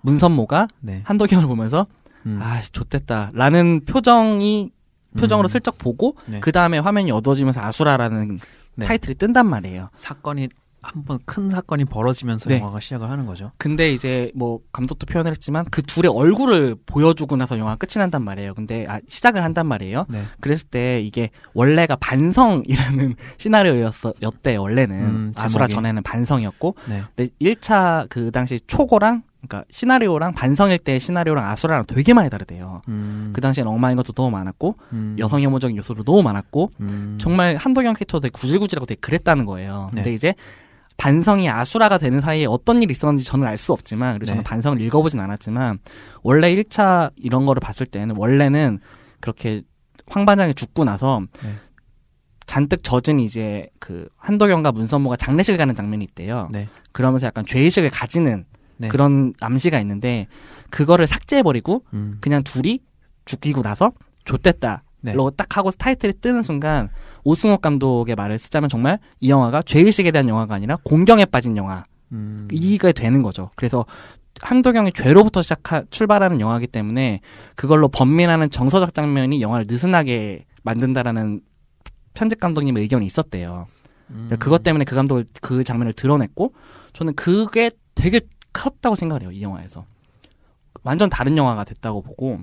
문선모가 0.02 0.68
네. 0.80 1.02
한도경을 1.06 1.48
보면서 1.48 1.88
음, 2.26 2.40
아, 2.42 2.62
좋댔다라는 2.62 3.82
표정이 3.86 4.72
표정으로 5.18 5.48
음. 5.48 5.50
슬쩍 5.50 5.78
보고 5.78 6.16
네. 6.26 6.40
그 6.40 6.52
다음에 6.52 6.78
화면이 6.78 7.12
어두워지면서 7.12 7.62
아수라라는 7.62 8.40
네. 8.76 8.86
타이틀이 8.86 9.16
뜬단 9.16 9.46
말이에요. 9.46 9.90
사건이 9.98 10.50
한번 10.82 11.20
큰 11.26 11.50
사건이 11.50 11.86
벌어지면서 11.86 12.50
네. 12.50 12.60
영화가 12.60 12.80
시작을 12.80 13.10
하는 13.10 13.26
거죠. 13.26 13.52
근데 13.58 13.92
이제 13.94 14.32
뭐 14.34 14.60
감독도 14.72 15.06
표현을 15.06 15.32
했지만 15.32 15.66
그 15.70 15.82
둘의 15.82 16.12
얼굴을 16.12 16.76
보여주고 16.86 17.36
나서 17.36 17.58
영화가 17.58 17.78
끝이 17.78 18.00
난단 18.00 18.24
말이에요. 18.24 18.54
근데 18.56 18.86
아, 18.88 19.00
시작을 19.08 19.44
한단 19.44 19.68
말이에요. 19.68 20.06
네, 20.10 20.24
그랬을 20.40 20.68
때 20.70 21.02
이게 21.02 21.30
원래가 21.54 21.96
반성이라는 21.98 23.16
시나리오였대 23.38 24.56
원래는 24.56 25.00
음, 25.00 25.34
아수라. 25.36 25.68
전에는 25.68 26.02
반성이었고 26.04 26.76
네, 26.90 27.04
근데 27.16 27.32
1차 27.40 28.08
그 28.10 28.32
당시 28.32 28.60
초고랑 28.66 29.24
그러니까 29.48 29.66
시나리오랑 29.72 30.34
반성일 30.34 30.80
때 30.80 31.00
시나리오랑 31.00 31.46
아수라랑 31.46 31.86
되게 31.88 32.14
많이 32.14 32.30
다르대요. 32.30 32.82
음, 32.90 33.32
그 33.36 33.42
당시엔 33.42 33.68
엉망인 33.68 33.98
것도 33.98 34.14
너무 34.14 34.30
많았고 34.32 34.76
음, 34.94 35.16
여성 35.20 35.42
혐오적인 35.42 35.78
요소도 35.78 36.04
너무 36.04 36.22
많았고 36.24 36.72
음, 36.82 37.18
정말 37.20 37.56
한도경 37.56 37.94
캐릭터 37.94 38.20
되게 38.20 38.32
구질구질하고 38.32 38.86
되게 38.86 39.00
그랬다는 39.00 39.46
거예요. 39.46 39.90
근데 39.92 40.10
네. 40.10 40.14
이제 40.14 40.36
반성이 40.98 41.50
아수라가 41.50 41.98
되는 41.98 42.22
사이에 42.22 42.46
어떤 42.46 42.82
일이 42.84 42.92
있었는지 42.92 43.24
저는 43.24 43.48
알 43.48 43.58
수 43.58 43.74
없지만 43.74 44.14
그리고 44.14 44.26
저는 44.26 44.44
네. 44.44 44.50
반성을 44.50 44.80
읽어보진 44.82 45.20
않았지만 45.20 45.80
원래 46.24 46.54
1차 46.56 47.12
이런 47.16 47.46
거를 47.46 47.60
봤을 47.60 47.86
때는 47.86 48.16
원래는 48.18 48.80
그렇게 49.20 49.62
황 50.08 50.26
반장이 50.26 50.54
죽고 50.54 50.84
나서 50.84 51.22
네. 51.44 51.56
잔뜩 52.46 52.84
젖은 52.84 53.20
이제 53.20 53.68
그 53.80 54.10
한도경과 54.18 54.72
문선모가 54.74 55.16
장례식을 55.16 55.58
가는 55.58 55.74
장면이 55.74 56.04
있대요. 56.06 56.50
네. 56.52 56.68
그러면서 56.92 57.28
약간 57.28 57.46
죄의식을 57.46 57.90
가지는 57.90 58.46
네. 58.78 58.88
그런 58.90 59.34
암시가 59.40 59.80
있는데 59.80 60.28
그거를 60.70 61.08
삭제해버리고 61.08 61.86
음, 61.94 62.18
그냥 62.20 62.44
둘이 62.44 62.80
죽이고 63.26 63.62
나서 63.62 63.92
좆됐다. 64.26 64.84
네. 65.02 65.14
라고 65.14 65.32
딱 65.32 65.58
하고 65.58 65.72
타이틀이 65.72 66.14
뜨는 66.22 66.44
순간 66.44 66.90
오승욱 67.24 67.62
감독의 67.62 68.16
말을 68.16 68.40
쓰자면 68.40 68.70
정말 68.70 69.00
이 69.20 69.30
영화가 69.30 69.64
죄의식에 69.64 70.12
대한 70.12 70.30
영화가 70.30 70.56
아니라 70.56 70.78
공경에 70.84 71.26
빠진 71.26 71.58
영화 71.58 71.84
음, 72.12 72.48
이게 72.52 72.92
되는 72.92 73.22
거죠. 73.22 73.50
그래서 73.56 73.86
한도경이 74.42 74.92
죄로부터 74.94 75.42
시작하 75.42 75.84
출발하는 75.90 76.40
영화이기 76.40 76.68
때문에 76.68 77.22
그걸로 77.56 77.88
번민하는 77.88 78.50
정서적 78.50 78.94
장면이 78.94 79.42
영화를 79.42 79.66
느슨하게 79.68 80.46
만든다라는 80.64 81.42
편집 82.14 82.40
감독님의 82.40 82.84
의견이 82.84 83.06
있었대요. 83.06 83.68
음, 84.12 84.30
그것 84.40 84.64
때문에 84.64 84.86
그 84.86 84.96
감독을 84.96 85.26
그 85.42 85.64
장면을 85.64 85.94
드러냈고 85.94 86.54
저는 86.94 87.16
그게 87.16 87.72
되게 87.96 88.22
컸다고 88.54 88.96
생각을 88.96 89.24
해요 89.24 89.32
이 89.32 89.42
영화에서 89.42 89.86
완전 90.84 91.10
다른 91.10 91.38
영화가 91.38 91.64
됐다고 91.64 92.02
보고 92.02 92.40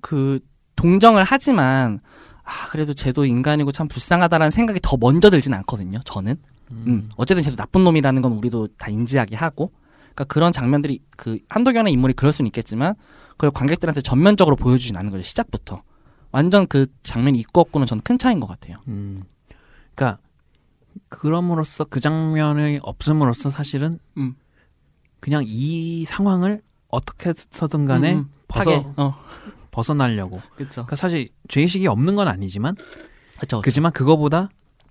그 0.00 0.40
동정을 0.78 1.24
하지만 1.24 1.98
아 2.44 2.68
그래도 2.70 2.94
쟤도 2.94 3.24
인간이고 3.24 3.72
참 3.72 3.88
불쌍하다라는 3.88 4.52
생각이 4.52 4.78
더 4.80 4.96
먼저 4.96 5.28
들진 5.28 5.52
않거든요 5.52 5.98
저는 6.04 6.36
음, 6.70 7.10
어쨌든 7.16 7.42
쟤도 7.42 7.56
나쁜 7.56 7.82
놈이라는 7.82 8.22
건 8.22 8.32
우리도 8.32 8.68
다 8.78 8.88
인지하게 8.88 9.34
하고 9.34 9.72
그러니까 10.14 10.24
그런 10.24 10.52
장면들이 10.52 11.00
그 11.16 11.40
한도경의 11.48 11.92
인물이 11.92 12.14
그럴 12.14 12.32
수는 12.32 12.46
있겠지만 12.46 12.94
그걸 13.30 13.50
관객들한테 13.50 14.02
전면적으로 14.02 14.54
보여주진 14.54 14.96
않는 14.96 15.10
거죠 15.10 15.22
시작부터 15.22 15.82
완전 16.30 16.68
그 16.68 16.86
장면이 17.02 17.40
있고 17.40 17.60
없고는 17.60 17.86
저는 17.86 18.02
큰 18.02 18.16
차이인 18.16 18.38
것 18.38 18.46
같아요 18.46 18.78
음. 18.86 19.24
그러니까 19.96 20.20
그럼으로써 21.08 21.84
그 21.84 21.98
장면이 21.98 22.78
없음으로써 22.82 23.50
사실은 23.50 23.98
음. 24.16 24.36
그냥 25.18 25.42
이 25.44 26.04
상황을 26.04 26.62
어떻게 26.88 27.30
해서든 27.30 27.84
간에 27.84 28.14
음, 28.14 28.18
음. 28.18 28.30
벗어. 28.46 28.92
어 28.96 29.14
벗어나려고. 29.78 30.40
그렇죠 30.56 30.82
그러니까 30.82 30.96
사실 30.96 31.28
죄의식이 31.48 31.86
없는 31.86 32.16
건 32.16 32.26
아니지만 32.26 32.74
그렇죠 33.36 33.60
그지만 33.62 33.92
그거보다 33.92 34.48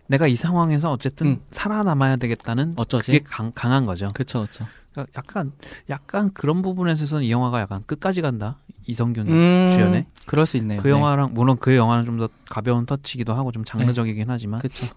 내가 0.08 0.28
이 0.28 0.36
상황에서 0.36 0.90
어쨌든 0.92 1.28
음. 1.28 1.42
살아남아야 1.52 2.16
되겠다는 2.16 2.74
어쩌지? 2.78 3.12
그게 3.12 3.24
강, 3.28 3.52
강한 3.54 3.84
거죠. 3.84 4.08
그쵸, 4.14 4.42
그쵸. 4.44 4.66
그러니까 4.94 5.12
약간 5.18 5.52
약간 5.90 6.32
그런 6.34 6.62
부분에서 6.62 7.04
있어서는 7.04 7.26
이 7.26 7.32
영화가 7.32 7.60
약간 7.60 7.84
끝까지 7.86 8.22
간다. 8.22 8.58
이성균 8.88 9.28
음, 9.28 9.68
주연의 9.70 10.06
그럴 10.26 10.46
수 10.46 10.56
있네요. 10.58 10.82
그 10.82 10.90
영화랑 10.90 11.34
물론 11.34 11.58
그 11.60 11.76
영화는 11.76 12.06
좀 12.06 12.18
더 12.18 12.30
가벼운 12.50 12.86
터치기도 12.86 13.34
하고 13.34 13.52
좀 13.52 13.66
장르적이긴 13.66 14.30
하지만 14.30 14.62
네. 14.62 14.68
그쵸. 14.70 14.88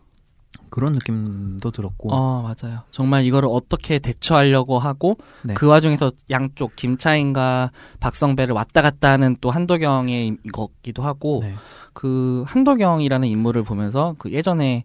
그런 0.71 0.93
느낌도 0.93 1.71
들었고 1.71 2.13
어, 2.13 2.43
맞아요. 2.43 2.81
정말 2.91 3.25
이거를 3.25 3.49
어떻게 3.51 3.99
대처하려고 3.99 4.79
하고, 4.79 5.17
네. 5.43 5.55
그 5.55 5.67
와중에서 5.67 6.13
양쪽, 6.31 6.77
김차인과 6.77 7.73
박성배를 8.01 8.55
왔다 8.55 8.83
갔다 8.83 9.11
하는 9.11 9.37
또 9.41 9.51
한도경의 9.51 10.39
거기도 10.53 11.03
하고, 11.03 11.41
네. 11.43 11.55
그 11.93 12.45
한도경이라는 12.47 13.29
인물을 13.29 13.63
보면서 13.65 14.15
그 14.19 14.31
예전에 14.33 14.85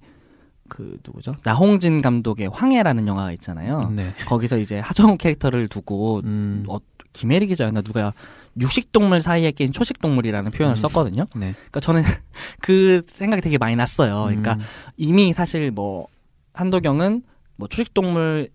그 0.68 0.98
누구죠? 1.06 1.36
나홍진 1.44 2.02
감독의 2.02 2.50
황해라는 2.52 3.08
영화가 3.08 3.32
있잖아요. 3.34 3.92
네. 3.96 4.14
거기서 4.28 4.58
이제 4.58 4.80
하정우 4.80 5.18
캐릭터를 5.18 5.68
두고 5.68 6.22
음, 6.24 6.66
어, 6.68 6.80
김혜리 7.16 7.48
기자였나 7.48 7.82
누가 7.82 8.14
육식동물 8.60 9.22
사이에 9.22 9.52
낀 9.52 9.72
초식동물이라는 9.72 10.52
표현을 10.52 10.74
음. 10.74 10.76
썼거든요. 10.76 11.28
네. 11.36 11.54
그러니까 11.54 11.80
저는 11.80 12.04
그 12.62 13.02
생각이 13.08 13.42
되게 13.42 13.58
많이 13.58 13.76
났어요. 13.76 14.26
그러니까 14.26 14.54
음, 14.54 14.60
이미 14.98 15.34
사실 15.34 15.72
뭐 15.72 16.08
한도경은 16.54 17.24
뭐 17.58 17.68
초식동물 17.68 18.50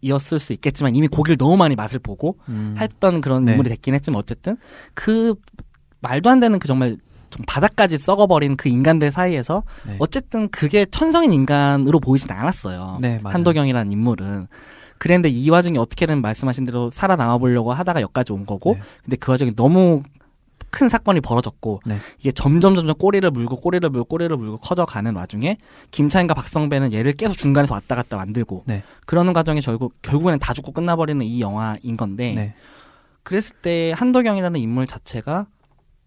이었을 0.00 0.38
수 0.38 0.52
있겠지만 0.54 0.96
이미 0.96 1.08
고기를 1.08 1.36
너무 1.36 1.56
많이 1.56 1.74
맛을 1.74 1.98
보고 1.98 2.38
음, 2.48 2.74
했던 2.78 3.20
그런 3.20 3.44
네. 3.44 3.52
인물이 3.52 3.68
됐긴 3.68 3.94
했지만 3.94 4.18
어쨌든 4.18 4.56
그 4.94 5.34
말도 6.00 6.30
안 6.30 6.40
되는 6.40 6.58
그 6.58 6.66
정말 6.66 6.96
좀 7.28 7.44
바닥까지 7.46 7.98
썩어버린 7.98 8.56
그 8.56 8.68
인간들 8.68 9.10
사이에서 9.10 9.62
네. 9.86 9.96
어쨌든 9.98 10.48
그게 10.48 10.84
천성인 10.86 11.32
인간으로 11.32 12.00
보이진 12.00 12.30
않았어요. 12.30 12.98
네. 13.00 13.18
한도경이라는 13.24 13.92
인물은. 13.92 14.46
그랬는데 15.02 15.30
이 15.30 15.50
와중에 15.50 15.78
어떻게든 15.78 16.22
말씀하신 16.22 16.62
대로 16.62 16.88
살아남아 16.88 17.36
보려고 17.38 17.72
하다가 17.72 18.00
여기까지 18.02 18.32
온 18.32 18.46
거고 18.46 18.74
네. 18.74 18.80
근데 19.02 19.16
그 19.16 19.32
와중에 19.32 19.50
너무 19.56 20.04
큰 20.70 20.88
사건이 20.88 21.20
벌어졌고 21.20 21.80
네. 21.84 21.96
이게 22.20 22.30
점점 22.30 22.76
점점 22.76 22.96
꼬리를 22.96 23.28
물고 23.32 23.56
꼬리를 23.56 23.90
물고 23.90 24.04
꼬리를 24.04 24.36
물고 24.36 24.58
커져가는 24.58 25.12
와중에 25.12 25.56
김차인과 25.90 26.34
박성배는 26.34 26.92
얘를 26.92 27.14
계속 27.14 27.36
중간에서 27.36 27.74
왔다 27.74 27.96
갔다 27.96 28.16
만들고 28.16 28.62
네. 28.66 28.84
그러는 29.04 29.32
과정에 29.32 29.58
결국 29.58 29.92
결국에는 30.02 30.38
다 30.38 30.54
죽고 30.54 30.70
끝나버리는 30.70 31.20
이 31.26 31.40
영화인 31.40 31.96
건데 31.98 32.34
네. 32.36 32.54
그랬을 33.24 33.56
때 33.56 33.92
한도경이라는 33.96 34.60
인물 34.60 34.86
자체가 34.86 35.46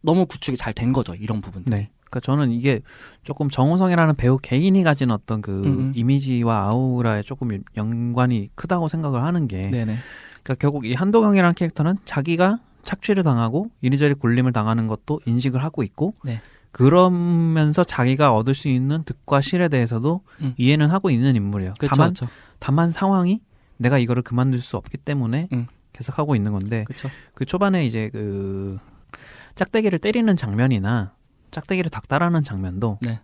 너무 0.04 0.26
구축이 0.26 0.56
잘 0.56 0.72
된 0.72 0.94
거죠 0.94 1.14
이런 1.16 1.42
부분들. 1.42 1.70
네. 1.70 1.90
그러니까 2.10 2.20
저는 2.22 2.52
이게 2.52 2.82
조금 3.24 3.50
정우성이라는 3.50 4.16
배우 4.16 4.38
개인이 4.38 4.82
가진 4.84 5.12
어떤 5.12 5.42
그 5.42 5.64
음. 5.66 5.92
이미지와 5.96 6.68
아우라에 6.68 7.24
조금 7.24 7.50
연관이 7.76 8.50
크다고 8.56 8.88
생각을 8.88 9.24
하는 9.24 9.48
게 9.48 9.70
네네. 9.70 9.98
그러니까 10.44 10.56
결국 10.60 10.86
이 10.86 10.94
한도경이라는 10.94 11.54
캐릭터는 11.56 11.98
자기가 12.06 12.58
착취를 12.84 13.24
당하고 13.24 13.72
이리저리 13.82 14.14
굴림을 14.14 14.54
당하는 14.54 14.88
것도 14.88 15.20
인식을 15.26 15.64
하고 15.64 15.84
있고 15.84 16.14
네. 16.24 16.40
그러면서 16.72 17.84
자기가 17.84 18.36
얻을 18.36 18.54
수 18.54 18.68
있는 18.68 19.04
득과 19.04 19.42
실에 19.42 19.70
대해서도 19.70 20.22
음. 20.42 20.54
이해는 20.58 20.90
하고 20.90 21.10
있는 21.10 21.36
인물이에요. 21.36 21.74
그쵸, 21.80 21.94
다만 21.96 22.10
그쵸. 22.10 22.28
다만 22.60 22.90
상황이 22.92 23.42
내가 23.78 23.98
이거를 23.98 24.24
그만둘 24.24 24.62
수 24.62 24.78
없기 24.78 24.98
때문에 24.98 25.48
음. 25.54 25.68
계속 25.94 26.20
하고 26.20 26.36
있는 26.36 26.52
건데 26.52 26.84
그쵸. 26.88 27.10
그 27.34 27.46
초반에 27.46 27.86
이제 27.86 28.10
그 28.12 28.78
짝대기를 29.56 30.00
때리는 30.00 30.36
장면이나 30.36 31.14
짝대기를 31.56 31.90
닥달하는 31.90 32.44
장면도 32.44 33.00
네. 33.02 33.20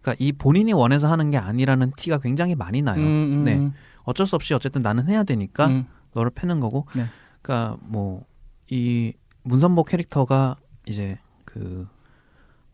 그러니까 0.00 0.24
이 0.24 0.32
본인이 0.32 0.72
원해서 0.72 1.10
하는 1.10 1.30
게 1.30 1.38
아니라는 1.38 1.92
티가 1.96 2.18
굉장히 2.18 2.54
많이 2.54 2.82
나요. 2.82 3.00
음, 3.00 3.02
음, 3.02 3.44
네. 3.44 3.56
음. 3.56 3.72
어쩔 4.04 4.26
수 4.26 4.36
없이 4.36 4.54
어쨌든 4.54 4.82
나는 4.82 5.08
해야 5.08 5.24
되니까 5.24 5.66
음. 5.66 5.86
너를 6.12 6.30
패는 6.30 6.60
거고. 6.60 6.86
네. 6.94 7.06
그러니까 7.42 7.76
뭐 7.82 8.24
이 8.70 9.12
문선보 9.42 9.84
캐릭터가 9.84 10.56
이제 10.86 11.18
그 11.44 11.86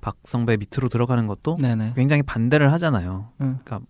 박성배 0.00 0.56
밑으로 0.58 0.88
들어가는 0.88 1.26
것도 1.26 1.56
네네. 1.60 1.92
굉장히 1.94 2.22
반대를 2.22 2.72
하잖아요. 2.72 3.28
음. 3.40 3.58
그러니까 3.62 3.80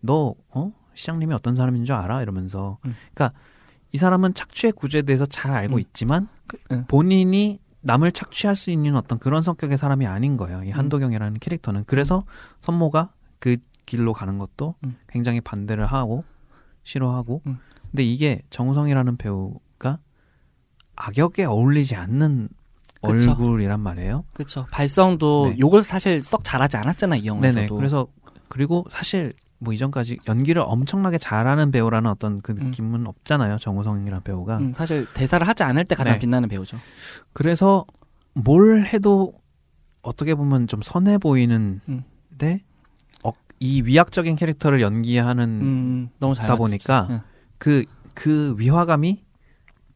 너 0.00 0.34
어? 0.50 0.72
시장님이 0.94 1.34
어떤 1.34 1.54
사람인 1.54 1.84
줄 1.84 1.94
알아? 1.96 2.22
이러면서 2.22 2.78
음. 2.84 2.94
그러니까 3.12 3.38
이 3.92 3.98
사람은 3.98 4.34
착취의 4.34 4.72
구조에 4.72 5.02
대해서 5.02 5.26
잘 5.26 5.52
알고 5.52 5.74
음. 5.74 5.80
있지만 5.80 6.28
그, 6.46 6.56
응. 6.72 6.84
본인이 6.86 7.58
남을 7.82 8.12
착취할 8.12 8.56
수 8.56 8.70
있는 8.70 8.96
어떤 8.96 9.18
그런 9.18 9.42
성격의 9.42 9.78
사람이 9.78 10.06
아닌 10.06 10.36
거예요. 10.36 10.62
이 10.64 10.68
음. 10.68 10.72
한도경이라는 10.72 11.38
캐릭터는. 11.40 11.84
그래서 11.86 12.22
선모가 12.60 13.12
그 13.38 13.56
길로 13.86 14.12
가는 14.12 14.38
것도 14.38 14.74
음. 14.84 14.96
굉장히 15.08 15.40
반대를 15.40 15.86
하고 15.86 16.24
싫어하고. 16.84 17.42
음. 17.46 17.58
근데 17.90 18.04
이게 18.04 18.42
정우성이라는 18.50 19.16
배우가 19.16 19.98
악역에 20.96 21.44
어울리지 21.44 21.96
않는 21.96 22.48
그쵸. 23.02 23.30
얼굴이란 23.30 23.80
말이에요. 23.80 24.24
그쵸. 24.34 24.66
발성도 24.70 25.48
네. 25.50 25.58
욕을 25.58 25.82
사실 25.82 26.22
썩 26.22 26.44
잘하지 26.44 26.76
않았잖아, 26.76 27.16
이 27.16 27.26
영화에서도. 27.26 27.66
네네. 27.66 27.76
그래서 27.76 28.06
그리고 28.48 28.86
사실 28.90 29.32
뭐 29.60 29.72
이전까지 29.74 30.18
연기를 30.26 30.62
엄청나게 30.64 31.18
잘하는 31.18 31.70
배우라는 31.70 32.10
어떤 32.10 32.40
그 32.40 32.52
음. 32.52 32.66
느낌은 32.66 33.06
없잖아요. 33.06 33.58
정우성이라는 33.58 34.22
배우가. 34.24 34.58
음, 34.58 34.72
사실 34.72 35.06
대사를 35.12 35.46
하지 35.46 35.62
않을 35.62 35.84
때 35.84 35.94
가장 35.94 36.14
네. 36.14 36.18
빛나는 36.18 36.48
배우죠. 36.48 36.78
그래서 37.32 37.84
뭘 38.34 38.84
해도 38.86 39.34
어떻게 40.02 40.34
보면 40.34 40.66
좀 40.66 40.80
선해 40.82 41.18
보이는데 41.18 41.80
음. 41.88 42.02
어, 43.22 43.32
이 43.60 43.82
위약적인 43.82 44.34
캐릭터를 44.36 44.80
연기하는 44.80 45.44
음, 45.60 46.08
너무 46.18 46.34
잘다 46.34 46.54
맞지. 46.56 46.58
보니까 46.58 47.06
응. 47.10 47.20
그그 47.58 48.56
위화감이 48.58 49.22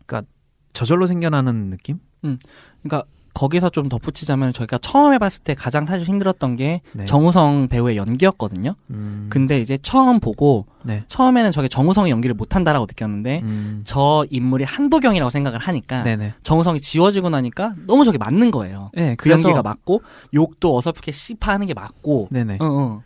그러니까 0.04 0.30
저절로 0.74 1.06
생겨나는 1.06 1.70
느낌? 1.70 1.98
그러니까 2.20 3.04
거기서 3.34 3.70
좀 3.70 3.88
덧붙이자면 3.88 4.52
저희가 4.52 4.78
처음 4.78 5.12
해봤을 5.12 5.40
때 5.42 5.54
가장 5.54 5.84
사실 5.84 6.06
힘들었던 6.06 6.56
게 6.56 6.80
네. 6.92 7.04
정우성 7.04 7.68
배우의 7.68 7.96
연기였거든요. 7.96 8.74
음, 8.90 9.26
근데 9.28 9.60
이제 9.60 9.76
처음 9.76 10.20
보고 10.20 10.66
네. 10.84 11.04
처음에는 11.08 11.50
저게 11.50 11.68
정우성이 11.68 12.10
연기를 12.10 12.34
못한다라고 12.34 12.86
느꼈는데 12.86 13.40
음, 13.42 13.82
저 13.84 14.24
인물이 14.30 14.64
한도경이라고 14.64 15.30
생각을 15.30 15.58
하니까 15.58 16.04
네네. 16.04 16.34
정우성이 16.44 16.80
지워지고 16.80 17.30
나니까 17.30 17.74
너무 17.86 18.04
저게 18.04 18.18
맞는 18.18 18.52
거예요. 18.52 18.90
네, 18.94 19.16
그 19.16 19.28
연기가 19.30 19.62
맞고 19.62 20.02
욕도 20.32 20.76
어설프게 20.76 21.10
씨파하는 21.12 21.66
게 21.66 21.74
맞고. 21.74 22.28
네네. 22.30 22.58
어, 22.60 22.64
어. 22.64 23.02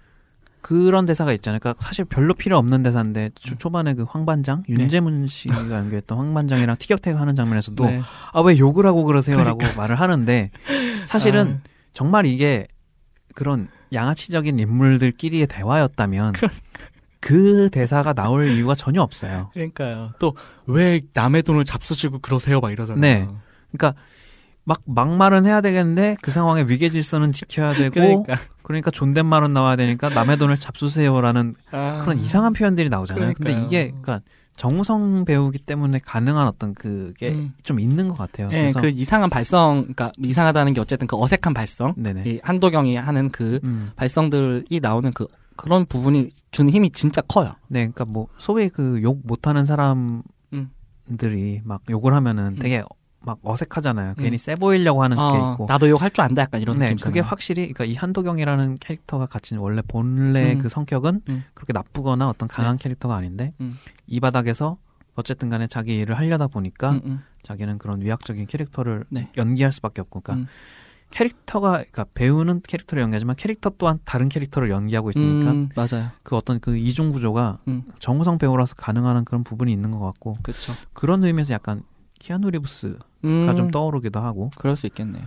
그런 0.60 1.06
대사가 1.06 1.32
있잖아요. 1.32 1.60
그러니까 1.60 1.82
사실 1.84 2.04
별로 2.04 2.34
필요 2.34 2.58
없는 2.58 2.82
대사인데 2.82 3.30
초, 3.34 3.54
음. 3.54 3.58
초반에 3.58 3.94
그 3.94 4.04
황반장 4.04 4.64
네. 4.68 4.74
윤재문 4.82 5.28
씨가 5.28 5.70
연기했던 5.70 6.18
황반장이랑 6.18 6.76
티격태격 6.80 7.20
하는 7.20 7.34
장면에서도 7.34 7.84
네. 7.86 8.00
아왜 8.32 8.58
욕을 8.58 8.86
하고 8.86 9.04
그러세요라고 9.04 9.60
말을 9.76 10.00
하는데 10.00 10.50
사실은 11.06 11.60
아. 11.64 11.68
정말 11.92 12.26
이게 12.26 12.66
그런 13.34 13.68
양아치적인 13.92 14.58
인물들끼리의 14.58 15.46
대화였다면 15.46 16.34
그 17.20 17.68
대사가 17.70 18.12
나올 18.12 18.48
이유가 18.48 18.74
전혀 18.74 19.02
없어요. 19.02 19.50
그러니까요. 19.54 20.12
또 20.18 20.34
왜 20.68 21.00
남의 21.14 21.42
돈을 21.42 21.64
잡수시고 21.64 22.18
그러세요? 22.18 22.60
막 22.60 22.70
이러잖아요. 22.70 23.00
네. 23.00 23.28
그러니까 23.72 23.98
막 24.68 24.82
막말은 24.84 25.46
해야 25.46 25.62
되겠는데 25.62 26.18
그 26.20 26.30
상황에 26.30 26.62
위계 26.68 26.90
질서는 26.90 27.32
지켜야 27.32 27.72
되고 27.72 27.94
그러니까, 27.94 28.36
그러니까 28.62 28.90
존댓말은 28.90 29.54
나와야 29.54 29.76
되니까 29.76 30.10
남의 30.10 30.36
돈을 30.36 30.60
잡수세요라는 30.60 31.54
아. 31.70 32.02
그런 32.04 32.18
이상한 32.18 32.52
표현들이 32.52 32.90
나오잖아요. 32.90 33.32
근데 33.32 33.44
그러니까요. 33.44 33.66
이게 33.66 33.88
그러니까 34.02 34.20
정우성 34.56 35.24
배우기 35.24 35.60
때문에 35.60 36.00
가능한 36.04 36.46
어떤 36.46 36.74
그게 36.74 37.30
음. 37.30 37.54
좀 37.62 37.80
있는 37.80 38.08
것 38.08 38.18
같아요. 38.18 38.48
네, 38.48 38.58
그래서 38.62 38.82
그 38.82 38.88
이상한 38.88 39.30
발성, 39.30 39.80
그러니까 39.80 40.12
이상하다는 40.18 40.74
게 40.74 40.82
어쨌든 40.82 41.06
그 41.06 41.16
어색한 41.16 41.54
발성, 41.54 41.94
네네. 41.96 42.24
이 42.26 42.40
한도경이 42.42 42.96
하는 42.96 43.30
그 43.30 43.60
음. 43.64 43.88
발성들이 43.96 44.80
나오는 44.82 45.10
그 45.14 45.26
그런 45.56 45.86
부분이 45.86 46.28
주는 46.50 46.70
힘이 46.70 46.90
진짜 46.90 47.22
커요. 47.22 47.54
네, 47.68 47.80
그러니까 47.80 48.04
뭐 48.04 48.26
소위 48.36 48.68
그 48.68 49.00
욕 49.02 49.20
못하는 49.24 49.64
사람들이 49.64 51.62
막 51.64 51.80
욕을 51.88 52.12
하면은 52.12 52.56
되게 52.56 52.82
막 53.20 53.38
어색하잖아요. 53.42 54.14
괜히 54.14 54.38
세 54.38 54.54
보이려고 54.54 55.02
하는 55.02 55.16
게 55.16 55.22
어, 55.22 55.52
있고. 55.52 55.66
나도 55.66 55.88
욕할 55.88 56.10
줄 56.10 56.22
안다 56.22 56.42
약간 56.42 56.60
이런 56.62 56.78
네, 56.78 56.90
느낌. 56.90 56.98
그게 56.98 57.20
확실히 57.20 57.72
그러니까 57.72 57.84
이 57.84 57.94
한도경이라는 57.94 58.76
캐릭터가 58.76 59.26
가진 59.26 59.58
원래 59.58 59.82
본래 59.86 60.52
음. 60.52 60.58
그 60.60 60.68
성격은 60.68 61.22
음. 61.28 61.44
그렇게 61.54 61.72
나쁘거나 61.72 62.28
어떤 62.28 62.48
강한 62.48 62.76
캐릭터가 62.78 63.16
아닌데 63.16 63.52
음. 63.60 63.76
이 64.06 64.20
바닥에서 64.20 64.78
어쨌든 65.14 65.48
간에 65.48 65.66
자기 65.66 65.96
일을 65.98 66.16
하려다 66.16 66.46
보니까 66.46 66.90
음, 66.92 67.00
음. 67.04 67.22
자기는 67.42 67.78
그런 67.78 68.00
위약적인 68.00 68.46
캐릭터를 68.46 69.04
네. 69.08 69.30
연기할 69.36 69.72
수밖에 69.72 70.00
없고 70.00 70.20
그러니까 70.20 70.44
음. 70.44 70.48
캐릭터가 71.10 71.72
그러니까 71.72 72.04
배우는 72.14 72.60
캐릭터를 72.66 73.02
연기하지만 73.02 73.34
캐릭터 73.36 73.70
또한 73.78 73.98
다른 74.04 74.28
캐릭터를 74.28 74.70
연기하고 74.70 75.10
있으니까 75.10 75.50
음, 75.50 75.68
맞아요. 75.74 76.10
그 76.22 76.36
어떤 76.36 76.60
그 76.60 76.76
이중 76.76 77.10
구조가 77.10 77.58
음. 77.66 77.82
정우성 77.98 78.38
배우라서 78.38 78.74
가능한 78.76 79.24
그런 79.24 79.42
부분이 79.42 79.72
있는 79.72 79.90
것 79.90 80.00
같고 80.00 80.36
그렇죠. 80.42 80.72
그런 80.92 81.24
의미에서 81.24 81.54
약간 81.54 81.82
키아누 82.18 82.50
리브스가 82.50 82.98
음, 83.24 83.54
좀 83.56 83.70
떠오르기도 83.70 84.20
하고 84.20 84.50
그럴 84.56 84.76
수 84.76 84.86
있겠네요. 84.86 85.24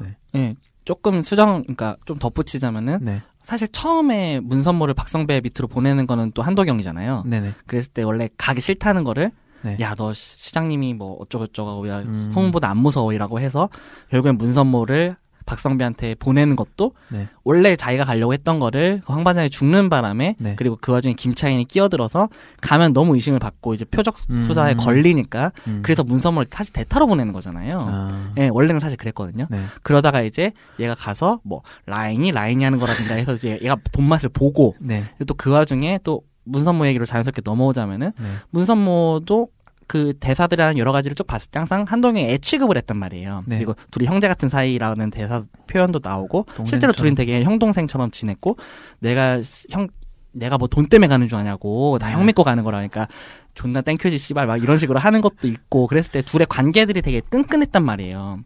네. 0.00 0.16
네, 0.32 0.54
조금 0.84 1.22
수정, 1.22 1.62
그러니까 1.62 1.96
좀 2.04 2.18
덧붙이자면은 2.18 2.98
네, 3.02 3.22
사실 3.42 3.68
처음에 3.68 4.40
문선모를 4.40 4.94
박성배 4.94 5.42
밑으로 5.42 5.68
보내는 5.68 6.06
거는 6.06 6.32
또 6.32 6.42
한도경이잖아요. 6.42 7.24
네네, 7.26 7.54
그랬을 7.66 7.92
때 7.92 8.02
원래 8.02 8.28
가기 8.36 8.60
싫다는 8.60 9.04
거를 9.04 9.32
네. 9.62 9.76
야너 9.78 10.12
시장님이 10.12 10.94
뭐 10.94 11.16
어쩌고저쩌고 11.20 11.88
야 11.88 11.98
음. 11.98 12.30
소문보다 12.32 12.70
안 12.70 12.78
무서워이라고 12.78 13.40
해서 13.40 13.68
결국엔 14.08 14.38
문선모를 14.38 15.16
박성배한테 15.50 16.14
보내는 16.14 16.54
것도 16.54 16.92
네. 17.08 17.28
원래 17.42 17.74
자기가 17.74 18.04
가려고 18.04 18.32
했던 18.32 18.60
거를 18.60 19.02
그 19.04 19.12
황반장이 19.12 19.50
죽는 19.50 19.88
바람에 19.88 20.36
네. 20.38 20.54
그리고 20.56 20.78
그 20.80 20.92
와중에 20.92 21.14
김차인이 21.14 21.64
끼어들어서 21.64 22.28
가면 22.60 22.92
너무 22.92 23.14
의심을 23.14 23.40
받고 23.40 23.74
이제 23.74 23.84
표적 23.84 24.16
수사에 24.16 24.74
음. 24.74 24.76
걸리니까 24.76 25.50
음. 25.66 25.80
그래서 25.82 26.04
문선모를 26.04 26.46
다시 26.46 26.72
대타로 26.72 27.08
보내는 27.08 27.32
거잖아요. 27.32 27.86
아, 27.88 28.32
예, 28.38 28.48
원래는 28.48 28.78
사실 28.78 28.96
그랬거든요. 28.96 29.46
네, 29.50 29.60
그러다가 29.82 30.22
이제 30.22 30.52
얘가 30.78 30.94
가서 30.94 31.40
뭐 31.42 31.62
라인이 31.86 32.30
라인이 32.30 32.62
하는 32.62 32.78
거라든가 32.78 33.14
해서 33.14 33.36
얘가 33.42 33.76
돈맛을 33.92 34.28
보고 34.28 34.76
네, 34.78 35.04
또그 35.26 35.50
와중에 35.50 35.98
또 36.04 36.22
문선모 36.44 36.86
얘기로 36.86 37.06
자연스럽게 37.06 37.42
넘어오자면은 37.44 38.12
네, 38.16 38.24
문선모도 38.50 39.48
그 39.90 40.14
대사들이랑 40.20 40.78
여러 40.78 40.92
가지를 40.92 41.16
쭉 41.16 41.26
봤을 41.26 41.50
때 41.50 41.58
항상 41.58 41.84
한동에 41.88 42.30
애 42.30 42.38
취급을 42.38 42.76
했단 42.76 42.96
말이에요. 42.96 43.42
네. 43.48 43.56
그리고 43.56 43.74
둘이 43.90 44.06
형제 44.06 44.28
같은 44.28 44.48
사이라는 44.48 45.10
대사 45.10 45.42
표현도 45.66 45.98
나오고 46.00 46.46
실제로 46.64 46.92
동생처럼. 46.92 46.94
둘은 46.94 47.14
되게 47.16 47.42
형 47.42 47.58
동생처럼 47.58 48.12
지냈고 48.12 48.56
내가 49.00 49.42
시- 49.42 49.66
형 49.72 49.88
내가 50.30 50.58
뭐 50.58 50.68
돈 50.68 50.86
때문에 50.86 51.08
가는 51.08 51.26
줄 51.26 51.36
아냐고 51.38 51.98
다 51.98 52.06
네. 52.06 52.12
형 52.14 52.24
믿고 52.24 52.44
가는 52.44 52.62
거라니까 52.62 53.08
존나 53.54 53.80
땡큐지 53.80 54.16
씨발 54.16 54.46
막 54.46 54.62
이런 54.62 54.78
식으로 54.78 55.00
하는 55.00 55.22
것도 55.22 55.48
있고 55.48 55.88
그랬을 55.88 56.12
때 56.12 56.22
둘의 56.22 56.46
관계들이 56.48 57.02
되게 57.02 57.18
끈끈했단 57.18 57.84
말이에요. 57.84 58.38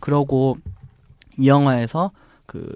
그러고 0.00 0.58
이 1.38 1.48
영화에서 1.48 2.10
그 2.44 2.70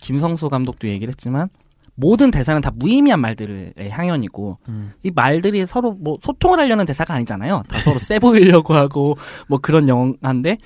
김성수 0.00 0.48
감독도 0.48 0.86
얘기를 0.86 1.10
했지만 1.10 1.48
모든 1.94 2.30
대사는 2.30 2.60
다 2.60 2.70
무의미한 2.74 3.20
말들의 3.20 3.74
향연이고 3.90 4.58
음, 4.68 4.92
이 5.02 5.10
말들이 5.14 5.66
서로 5.66 5.92
뭐 5.92 6.18
소통을 6.22 6.58
하려는 6.58 6.86
대사가 6.86 7.14
아니잖아요. 7.14 7.64
다 7.68 7.78
서로 7.80 7.98
세 7.98 8.18
보이려고 8.18 8.74
하고 8.74 9.16
뭐 9.48 9.58
그런 9.58 9.88
영화인데 9.88 10.58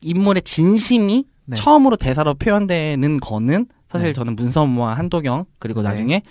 인물의 0.00 0.42
진심이 0.42 1.24
네. 1.44 1.56
처음으로 1.56 1.96
대사로 1.96 2.34
표현되는 2.34 3.20
거는 3.20 3.66
사실 3.88 4.08
네. 4.08 4.12
저는 4.12 4.36
문선모와 4.36 4.94
한도경 4.94 5.46
그리고 5.58 5.82
네. 5.82 5.88
나중에 5.88 6.22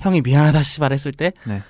형이 0.00 0.22
미안하다 0.22 0.62
씨발 0.62 0.92
했을 0.92 1.12
때 1.12 1.32
네. 1.46 1.62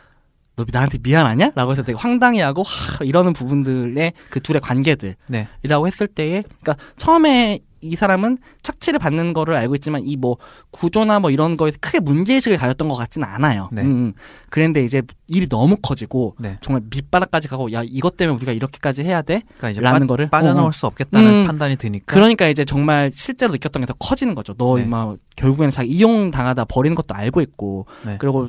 너 0.57 0.64
나한테 0.73 0.99
미안하냐? 1.03 1.53
라고 1.55 1.73
해서 1.73 1.83
되게 1.83 1.99
황당해하고 1.99 2.62
하, 2.62 3.05
이러는 3.05 3.35
부분들의 3.35 4.12
그 4.31 4.40
둘의 4.40 4.62
관계들이라고 4.62 5.16
네, 5.29 5.47
했을 5.85 6.07
때에 6.07 6.42
그러니까 6.62 6.77
처음에 6.97 7.59
이 7.87 7.96
사람은 7.96 8.38
착취를 8.62 8.99
받는 8.99 9.33
거를 9.33 9.55
알고 9.57 9.75
있지만 9.77 10.03
이 10.05 10.16
뭐 10.16 10.37
구조나 10.70 11.18
뭐 11.20 11.31
이런 11.31 11.57
거에 11.57 11.70
크게 11.81 12.01
문제의식을 12.01 12.57
가졌던 12.59 12.88
것 12.88 12.94
같지는 12.96 13.29
않아요. 13.29 13.68
네. 13.72 13.83
음, 13.83 14.12
그런데 14.51 14.83
이제 14.83 15.03
일이 15.29 15.49
너무 15.49 15.77
커지고 15.81 16.35
네. 16.38 16.57
정말 16.62 16.83
밑바닥까지 16.90 17.49
가고 17.49 17.72
야 17.72 17.83
이것 17.85 18.16
때문에 18.16 18.35
우리가 18.37 18.53
이렇게까지 18.53 19.05
해야 19.05 19.22
돼? 19.22 19.42
그러니까 19.59 19.81
라는 19.83 20.01
빠, 20.01 20.07
거를 20.07 20.31
빠져나올 20.31 20.68
어, 20.68 20.72
수 20.72 20.87
없겠다는 20.87 21.42
음. 21.42 21.46
판단이 21.46 21.77
드니까. 21.77 22.14
그러니까 22.14 22.49
이제 22.49 22.64
정말 22.64 23.11
실제로 23.12 23.53
느꼈던 23.53 23.81
게 23.83 23.87
더 23.87 23.94
커지는 23.94 24.35
거죠. 24.35 24.55
너 24.55 24.77
네. 24.79 24.85
막 24.85 25.16
결국에는 25.37 25.70
자기 25.70 25.90
이용 25.90 26.31
당하다 26.31 26.64
버리는 26.64 26.94
것도 26.94 27.14
알고 27.14 27.40
있고 27.42 27.87
네. 28.05 28.16
그리고 28.18 28.49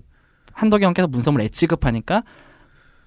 한덕영께서 0.54 1.08
문선모를 1.08 1.46
애취급하니까 1.46 2.24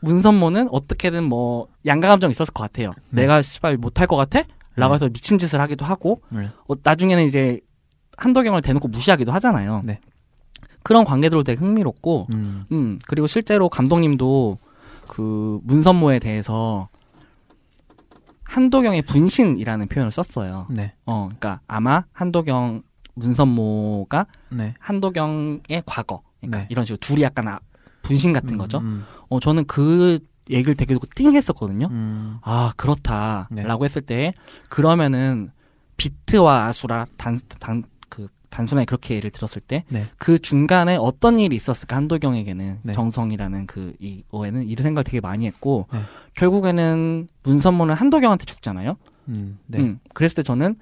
문선모는 0.01 0.69
어떻게든 0.71 1.25
뭐 1.25 1.69
양가 1.87 2.09
감정 2.09 2.31
있었을 2.31 2.53
것 2.53 2.63
같아요. 2.63 2.93
네. 3.11 3.23
내가 3.23 3.43
씨발 3.43 3.77
못할 3.77 4.07
것 4.07 4.17
같아? 4.17 4.43
라고 4.77 4.95
해서 4.95 5.09
미친 5.09 5.37
짓을 5.39 5.61
하기도 5.61 5.85
하고 5.85 6.23
네. 6.31 6.49
어, 6.69 6.75
나중에는 6.83 7.25
이제 7.25 7.61
한덕영을 8.17 8.63
대놓고 8.63 8.89
무시하기도 8.89 9.33
하잖아요. 9.33 9.83
네. 9.85 10.01
그런 10.83 11.05
관계들도 11.05 11.43
되게 11.45 11.59
흥미롭고 11.61 12.29
음. 12.33 12.65
음, 12.73 12.99
그리고 13.07 13.27
실제로 13.27 13.69
감독님도 13.69 14.59
그 15.09 15.61
문선모에 15.65 16.19
대해서 16.21 16.89
한도경의 18.45 19.03
분신이라는 19.03 19.87
표현을 19.89 20.11
썼어요. 20.11 20.67
네. 20.71 20.93
어, 21.07 21.25
그러니까 21.27 21.61
아마 21.67 22.05
한도경 22.13 22.83
문선모가 23.15 24.27
네. 24.51 24.75
한도경의 24.79 25.83
과거, 25.87 26.23
그러니까 26.41 26.59
네. 26.61 26.67
이런 26.71 26.85
식으로 26.85 26.97
둘이 26.99 27.23
약간 27.23 27.49
아- 27.49 27.61
분신 28.03 28.33
같은 28.33 28.55
음, 28.55 28.59
거죠. 28.59 28.79
음, 28.79 29.05
어, 29.29 29.39
저는 29.41 29.67
그 29.67 30.19
얘기를 30.51 30.75
되게 30.75 30.95
듣고 30.95 31.07
띵했었거든요. 31.15 31.89
음. 31.91 32.39
아 32.43 32.73
그렇다라고 32.77 33.49
네. 33.55 33.85
했을 33.85 34.03
때 34.03 34.35
그러면은 34.69 35.51
비트와 35.97 36.67
아수라 36.67 37.07
단, 37.17 37.39
단, 37.59 37.83
그 38.09 38.29
단순하게 38.49 38.87
그렇게 38.87 39.17
예를 39.17 39.31
들었을 39.31 39.61
때그 39.61 39.87
네. 39.91 40.39
중간에 40.39 40.97
어떤 40.97 41.39
일이 41.39 41.57
있었을까 41.57 41.97
한도경에게는 41.97 42.79
네. 42.83 42.93
정성이라는 42.93 43.67
그 43.67 43.95
이거에는 43.99 44.67
이런 44.69 44.83
생각을 44.83 45.05
되게 45.05 45.21
많이 45.21 45.47
했고 45.47 45.87
네. 45.93 46.01
결국에는 46.35 47.29
문선모는 47.43 47.95
한도경한테 47.95 48.45
죽잖아요. 48.47 48.97
음. 49.29 49.59
네. 49.67 49.79
음, 49.79 50.01
그랬을 50.15 50.37
때 50.37 50.43
저는 50.43 50.77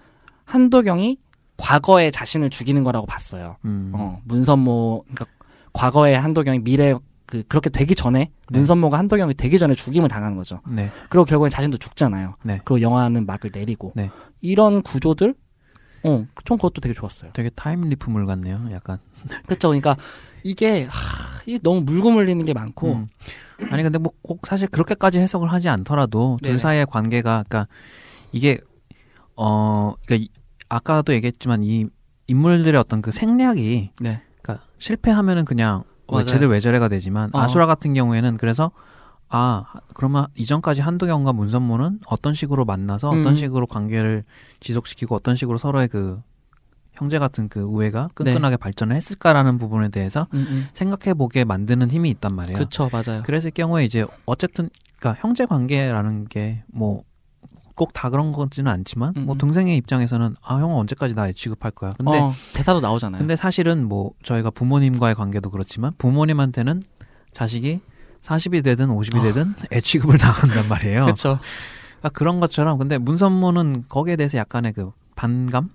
한도경이 0.45 1.19
과거의 1.57 2.13
자신을 2.13 2.51
죽이는 2.51 2.85
거라고 2.85 3.07
봤어요. 3.07 3.57
음. 3.65 3.93
어, 3.95 4.21
문선모 4.25 5.05
그러니까 5.09 5.27
과거의 5.73 6.19
한도경이 6.19 6.61
미래 6.61 6.95
그 7.29 7.43
그렇게 7.47 7.69
되기 7.69 7.95
전에 7.95 8.19
네. 8.19 8.31
문선모가 8.59 8.97
한도경이 8.99 9.35
되기 9.35 9.59
전에 9.59 9.75
죽임을 9.75 10.09
당하는 10.09 10.37
거죠. 10.39 10.61
네. 10.67 10.91
그리고 11.11 11.27
결국엔 11.27 11.51
자신도 11.51 11.77
죽잖아요. 11.77 12.37
네. 12.43 12.61
그리고 12.65 12.81
영화는 12.81 13.27
막을 13.27 13.51
내리고 13.53 13.93
네. 13.95 14.11
이런 14.41 14.81
구조들, 14.81 15.35
어, 16.05 16.27
전 16.47 16.57
그것도 16.57 16.81
되게 16.81 16.95
좋았어요. 16.95 17.33
되게 17.35 17.51
타임리프물 17.51 18.25
같네요. 18.25 18.67
약간. 18.73 18.99
그렇죠. 19.47 19.69
그러니까 19.69 19.97
이게 20.43 20.85
하, 20.89 21.43
이게 21.45 21.59
너무 21.63 21.83
물고 21.83 22.11
물리는 22.13 22.43
게 22.47 22.55
많고, 22.55 22.93
음. 22.95 23.09
아니 23.71 23.83
근데 23.83 23.99
뭐 23.99 24.13
꼭 24.23 24.47
사실 24.47 24.67
그렇게까지 24.69 25.19
해석을 25.19 25.53
하지 25.53 25.69
않더라도. 25.69 26.39
둘 26.43 26.59
사이의 26.59 26.87
관계가 26.87 27.45
그러니까 27.49 27.67
이게 28.33 28.59
어 29.37 29.95
그러니까 30.07 30.25
이- 30.25 30.29
아까도 30.71 31.13
얘기했지만 31.13 31.63
이 31.63 31.87
인물들의 32.27 32.79
어떤 32.79 33.03
그 33.03 33.11
생략이 33.11 33.91
네, 34.01 34.23
그러니까 34.43 34.67
실패하면은 34.79 35.45
그냥 35.45 35.83
왜 35.83 35.98
맞아요. 36.17 36.27
쟤들 36.27 36.49
왜 36.49 36.61
저래가 36.61 36.89
되지만 36.89 37.31
어. 37.33 37.39
아수라 37.41 37.67
같은 37.67 37.95
경우에는 37.95 38.37
그래서 38.37 38.71
아 39.29 39.65
그러면 39.95 40.27
이전까지 40.37 40.81
한도경과 40.81 41.33
문선모는 41.35 42.01
어떤 42.07 42.35
식으로 42.35 42.65
만나서 42.65 43.09
어떤 43.09 43.27
음. 43.29 43.35
식으로 43.37 43.67
관계를 43.67 44.25
지속시키고 44.61 45.15
어떤 45.15 45.37
식으로 45.37 45.59
서로의 45.59 45.89
그 45.89 46.21
형제 46.93 47.19
같은 47.19 47.49
그 47.49 47.61
우애가 47.61 48.09
끈끈하게 48.15 48.57
발전을 48.57 48.97
했을까라는 48.97 49.59
부분에 49.59 49.89
대해서 49.91 50.27
음, 50.35 50.67
생각해 50.73 51.15
보게 51.15 51.45
만드는 51.45 51.91
힘이 51.91 52.11
있단 52.11 52.35
말이에요. 52.35 52.57
그렇죠, 52.57 52.91
맞아요. 52.91 53.23
그랬을 53.23 53.51
경우에 53.53 53.85
이제 53.85 54.05
어쨌든 54.27 54.69
그러니까 54.99 55.21
형제 55.23 55.47
관계라는 55.47 56.27
게 56.29 56.65
뭐 56.73 57.03
꼭 57.79 57.93
다 57.95 58.11
그런 58.11 58.31
거지는 58.31 58.71
않지만 58.71 59.15
음, 59.17 59.27
뭐 59.27 59.35
음. 59.35 59.39
동생의 59.39 59.77
입장에서는 59.79 60.37
아 60.43 60.57
형은 60.57 60.77
언제까지 60.77 61.15
나 61.15 61.33
취급할 61.33 61.71
거야. 61.71 61.95
근데 61.97 62.19
어, 62.19 62.35
대사도 62.53 62.81
나오잖아요. 62.81 63.19
근데 63.19 63.35
사실은 63.37 63.89
뭐 63.89 64.13
저희가 64.23 64.51
부모님과의 64.51 65.15
관계도 65.15 65.51
그렇지만 65.51 65.93
부모님한테는 65.99 66.83
자식이 67.33 67.81
40이 68.21 68.63
되든 68.65 68.89
50이 68.89 69.23
되든 69.23 69.55
애 69.73 69.81
취급을 69.81 70.19
당한단 70.19 70.69
말이에요. 70.69 71.03
그렇죠. 71.03 71.39
그러니까 71.99 72.09
그런 72.11 72.41
것처럼 72.41 72.79
근데 72.79 72.99
문선모는 72.99 73.85
거기에 73.89 74.17
대해서 74.17 74.39
약간의 74.39 74.73
그 74.75 74.91
반감이 75.17 75.69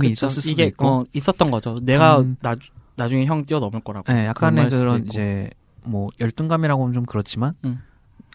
그쵸. 0.00 0.06
있었을 0.06 0.42
수도 0.42 0.52
이게 0.52 0.64
있고 0.64 0.86
어, 0.86 1.04
있었던 1.12 1.50
거죠. 1.50 1.78
내가 1.82 2.18
음. 2.20 2.36
나 2.42 2.56
나중에 2.96 3.24
형 3.26 3.44
뛰어넘을 3.44 3.80
거라고. 3.80 4.12
네, 4.12 4.26
약간의 4.26 4.68
그런. 4.68 5.06
이제 5.06 5.48
뭐 5.82 6.08
열등감이라고 6.20 6.82
하면 6.82 6.92
좀 6.94 7.06
그렇지만 7.06 7.54
음. 7.64 7.80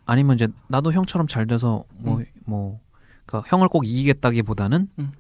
아니면 0.06 0.36
이제 0.36 0.48
나도 0.68 0.94
형처럼 0.94 1.28
잘 1.28 1.46
돼서 1.48 1.84
뭐뭐 1.98 2.80
그러니까 3.42 3.50
형을 3.56 3.68
꼭 3.70 3.86
이기겠다기보다는 3.86 4.88
음. 5.00 5.12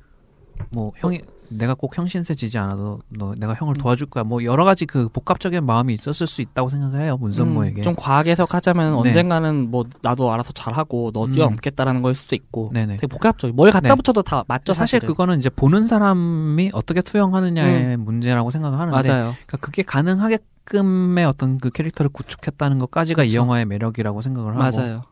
뭐 0.71 0.91
형이 0.97 1.21
내가 1.49 1.75
꼭 1.75 1.95
형 1.97 2.07
신세 2.07 2.33
지지 2.33 2.57
않아도 2.57 2.99
너 3.09 3.35
내가 3.35 3.53
형을 3.53 3.75
음. 3.75 3.77
도와줄 3.77 4.07
거야 4.07 4.23
뭐 4.23 4.43
여러 4.43 4.63
가지 4.65 4.85
그 4.87 5.07
복합적인 5.09 5.63
마음이 5.63 5.93
있었을 5.93 6.25
수 6.25 6.41
있다고 6.41 6.69
생각을 6.69 7.01
해요 7.01 7.17
문선모에게 7.17 7.81
음, 7.81 7.83
좀 7.83 7.95
과하게 7.95 8.31
해석하자면 8.31 8.93
네. 8.93 8.97
언젠가는 8.97 9.69
뭐 9.69 9.85
나도 10.01 10.33
알아서 10.33 10.53
잘하고 10.53 11.11
너 11.13 11.25
음. 11.25 11.31
뛰어넘겠다라는 11.31 12.01
걸 12.01 12.15
수도 12.15 12.35
있고 12.35 12.71
네네 12.73 12.97
되게 12.97 13.05
복합적. 13.07 13.51
뭘 13.53 13.69
갖다 13.71 13.89
네. 13.89 13.95
붙여도 13.95 14.23
다 14.23 14.43
맞죠 14.47 14.73
사실 14.73 14.97
사실은. 14.99 15.07
그거는 15.07 15.37
이제 15.37 15.49
보는 15.49 15.85
사람이 15.87 16.71
어떻게 16.73 17.01
투영하느냐의 17.01 17.97
문제라고 17.97 18.49
생각을 18.49 18.79
하는데 18.79 18.97
음. 18.97 19.03
맞아요. 19.07 19.33
그러니까 19.45 19.57
그게 19.57 19.83
가능하게끔의 19.83 21.25
어떤 21.25 21.59
그 21.59 21.69
캐릭터를 21.69 22.09
구축했다는 22.09 22.79
것까지가 22.79 23.23
이 23.23 23.27
그쵸. 23.27 23.37
영화의 23.37 23.65
매력이라고 23.65 24.21
생각을 24.21 24.55
하고 24.57 24.77
맞아요. 24.77 25.03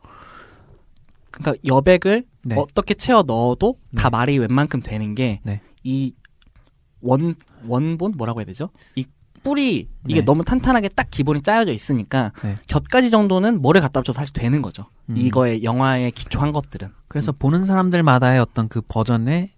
그러니까 1.30 1.60
여백을 1.66 2.24
네. 2.44 2.56
어떻게 2.58 2.94
채워 2.94 3.22
넣어도 3.22 3.76
다 3.96 4.04
네. 4.04 4.10
말이 4.10 4.38
웬만큼 4.38 4.80
되는 4.80 5.14
게 5.14 5.40
네. 5.44 5.60
이원 5.82 7.34
원본 7.66 8.14
뭐라고 8.16 8.40
해야 8.40 8.44
되죠? 8.44 8.70
이 8.96 9.06
뿌리 9.42 9.88
이게 10.08 10.20
네. 10.20 10.24
너무 10.24 10.42
탄탄하게 10.44 10.88
딱 10.88 11.08
기본이 11.10 11.42
짜여져 11.42 11.72
있으니까 11.72 12.32
네. 12.42 12.56
곁가지 12.66 13.10
정도는 13.10 13.60
뭐를 13.60 13.80
갖다 13.80 14.00
붙여도 14.00 14.16
사실 14.16 14.32
되는 14.32 14.62
거죠. 14.62 14.86
음. 15.10 15.16
이거의 15.16 15.62
영화에 15.62 16.10
기초한 16.10 16.52
것들은. 16.52 16.88
그래서 17.08 17.30
보는 17.30 17.66
사람들마다의 17.66 18.40
어떤 18.40 18.68
그 18.68 18.80
버전의 18.80 19.50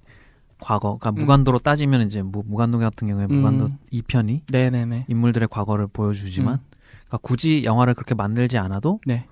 과거, 0.58 0.96
그러니까 0.98 1.10
음. 1.10 1.14
무간도로 1.20 1.60
따지면 1.60 2.06
이제 2.06 2.22
무, 2.22 2.42
무간도 2.44 2.78
같은 2.78 3.06
경우에 3.08 3.26
음. 3.30 3.36
무간도 3.36 3.68
2편이 3.92 4.50
네네네. 4.50 5.06
인물들의 5.08 5.48
과거를 5.48 5.86
보여주지만, 5.86 6.54
음. 6.54 6.58
그러니까 7.06 7.18
굳이 7.18 7.62
영화를 7.64 7.94
그렇게 7.94 8.14
만들지 8.14 8.58
않아도 8.58 9.00
네. 9.06 9.26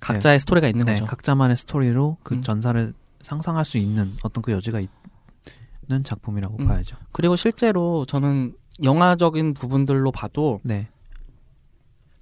각자의 0.00 0.40
스토리가 0.40 0.68
있는 0.68 0.86
네, 0.86 0.92
거죠. 0.94 1.06
각자만의 1.06 1.56
스토리로 1.56 2.16
그 2.22 2.34
음. 2.34 2.42
전사를 2.42 2.94
상상할 3.22 3.64
수 3.64 3.78
있는 3.78 4.16
어떤 4.22 4.42
그 4.42 4.52
여지가 4.52 4.80
있는 4.80 6.04
작품이라고 6.04 6.56
음. 6.60 6.66
봐야죠. 6.66 6.96
그리고 7.12 7.36
실제로 7.36 8.04
저는 8.06 8.54
영화적인 8.82 9.52
부분들로 9.54 10.10
봐도 10.10 10.60
네, 10.62 10.88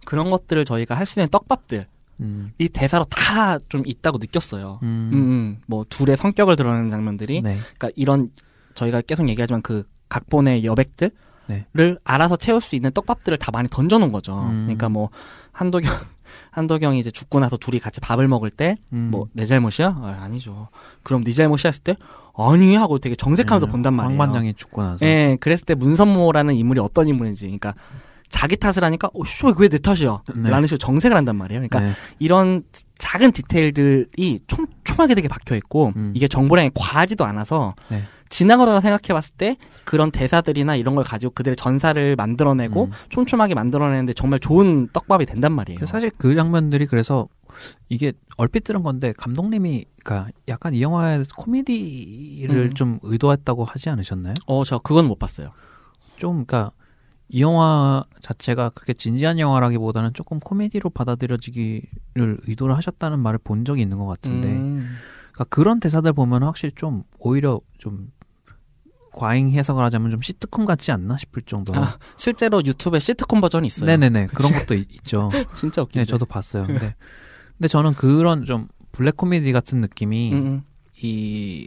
그런 0.04 0.30
것들을 0.30 0.64
저희가 0.64 0.94
할 0.94 1.06
수 1.06 1.20
있는 1.20 1.28
떡밥들 1.30 1.86
음, 2.20 2.52
이 2.58 2.68
대사로 2.68 3.04
다 3.04 3.58
좀 3.68 3.82
있다고 3.86 4.18
느꼈어요. 4.18 4.80
음, 4.82 5.10
음, 5.12 5.18
음. 5.18 5.58
뭐 5.66 5.84
둘의 5.88 6.16
성격을 6.16 6.56
드러내는 6.56 6.88
장면들이 6.88 7.42
네, 7.42 7.58
그러니까 7.58 7.90
이런 7.94 8.28
저희가 8.74 9.02
계속 9.02 9.28
얘기하지만 9.28 9.62
그 9.62 9.84
각본의 10.08 10.64
여백들을 10.64 11.12
네. 11.48 11.66
알아서 12.04 12.36
채울 12.36 12.60
수 12.60 12.74
있는 12.74 12.90
떡밥들을 12.92 13.38
다 13.38 13.52
많이 13.52 13.68
던져놓은 13.68 14.10
거죠. 14.10 14.36
음. 14.42 14.64
그러니까 14.64 14.88
뭐 14.88 15.10
한도경 15.52 15.92
한도경이 16.50 16.98
이제 16.98 17.10
죽고 17.10 17.40
나서 17.40 17.56
둘이 17.56 17.78
같이 17.78 18.00
밥을 18.00 18.28
먹을 18.28 18.50
때 18.50 18.76
음. 18.92 19.10
뭐내 19.10 19.46
잘못이야? 19.46 19.88
아, 19.88 20.18
아니죠. 20.22 20.68
그럼 21.02 21.24
네 21.24 21.32
잘못이야 21.32 21.68
했을 21.68 21.82
때 21.82 21.96
아니 22.36 22.76
하고 22.76 22.98
되게 22.98 23.16
정색하면서 23.16 23.66
네, 23.66 23.72
본단 23.72 23.94
말이에요. 23.94 24.20
황반장이 24.20 24.54
죽고 24.54 24.82
나서, 24.82 25.04
예, 25.04 25.36
그랬을 25.40 25.64
때 25.64 25.74
문선모라는 25.74 26.54
인물이 26.54 26.80
어떤 26.80 27.08
인물인지, 27.08 27.46
그러니까 27.46 27.74
자기 28.28 28.56
탓을 28.56 28.84
하니까 28.84 29.08
어, 29.14 29.24
씨왜내 29.24 29.78
탓이야? 29.78 30.22
네. 30.36 30.50
라는 30.50 30.66
식으로 30.68 30.78
정색을 30.78 31.16
한단 31.16 31.36
말이에요. 31.36 31.60
그러니까 31.60 31.80
네, 31.80 31.92
이런 32.18 32.62
작은 32.98 33.32
디테일들이 33.32 34.40
촘촘하게 34.46 35.14
되게 35.14 35.28
박혀 35.28 35.56
있고 35.56 35.92
음. 35.96 36.12
이게 36.14 36.28
정보량이 36.28 36.72
과하지도 36.74 37.24
않아서 37.24 37.74
네. 37.88 38.02
지나가다가 38.28 38.80
생각해봤을 38.80 39.34
때 39.36 39.56
그런 39.84 40.10
대사들이나 40.10 40.76
이런 40.76 40.94
걸 40.94 41.04
가지고 41.04 41.32
그들의 41.32 41.56
전사를 41.56 42.16
만들어내고 42.16 42.84
음. 42.86 42.90
촘촘하게 43.08 43.54
만들어내는데 43.54 44.12
정말 44.12 44.38
좋은 44.38 44.88
떡밥이 44.92 45.26
된단 45.26 45.52
말이에요. 45.52 45.86
사실 45.86 46.10
그 46.16 46.34
장면들이 46.34 46.86
그래서 46.86 47.28
이게 47.88 48.12
얼핏 48.36 48.64
들은 48.64 48.82
건데 48.82 49.12
감독님이 49.16 49.86
그러니까 50.04 50.30
약간 50.48 50.74
이 50.74 50.82
영화의 50.82 51.24
코미디를 51.36 52.56
음. 52.56 52.74
좀 52.74 52.98
의도했다고 53.02 53.64
하지 53.64 53.90
않으셨나요? 53.90 54.34
어, 54.46 54.64
저 54.64 54.78
그건 54.78 55.06
못 55.06 55.18
봤어요. 55.18 55.52
좀 56.16 56.44
그러니까 56.44 56.72
이 57.30 57.42
영화 57.42 58.04
자체가 58.22 58.70
그렇게 58.70 58.94
진지한 58.94 59.38
영화라기보다는 59.38 60.14
조금 60.14 60.40
코미디로 60.40 60.90
받아들여지기를 60.90 62.38
의도를 62.46 62.76
하셨다는 62.76 63.18
말을 63.18 63.38
본 63.38 63.64
적이 63.64 63.82
있는 63.82 63.98
것 63.98 64.06
같은데 64.06 64.48
음. 64.48 64.96
그러니까 65.32 65.44
그런 65.44 65.78
대사들 65.78 66.12
보면 66.14 66.42
확실히 66.42 66.72
좀 66.74 67.04
오히려 67.18 67.60
좀 67.76 68.10
과잉 69.18 69.50
해석을 69.50 69.82
하자면 69.84 70.12
좀 70.12 70.20
시트콤 70.22 70.64
같지 70.64 70.92
않나 70.92 71.16
싶을 71.16 71.42
정도로. 71.42 71.80
아, 71.82 71.98
실제로 72.16 72.62
유튜브에 72.64 73.00
시트콤 73.00 73.40
버전이 73.40 73.66
있어요. 73.66 73.86
네네네 73.86 74.28
그런 74.28 74.52
것도 74.52 74.74
있- 74.74 74.92
있죠. 74.94 75.28
진짜 75.56 75.82
웃기네. 75.82 76.04
네, 76.04 76.06
저도 76.08 76.24
봤어요. 76.24 76.62
근데 76.64 76.94
근데 77.56 77.66
저는 77.66 77.94
그런 77.94 78.44
좀 78.44 78.68
블랙 78.92 79.16
코미디 79.16 79.50
같은 79.50 79.80
느낌이 79.80 80.32
음, 80.32 80.36
음. 80.46 80.62
이 81.02 81.66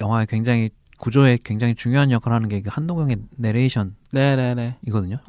영화에 0.00 0.24
굉장히 0.26 0.70
구조에 0.98 1.38
굉장히 1.44 1.74
중요한 1.74 2.10
역할을 2.10 2.34
하는 2.34 2.48
게그 2.48 2.70
한동영의 2.72 3.18
내레이션이거든요. 3.36 3.94
네네네. 4.12 4.78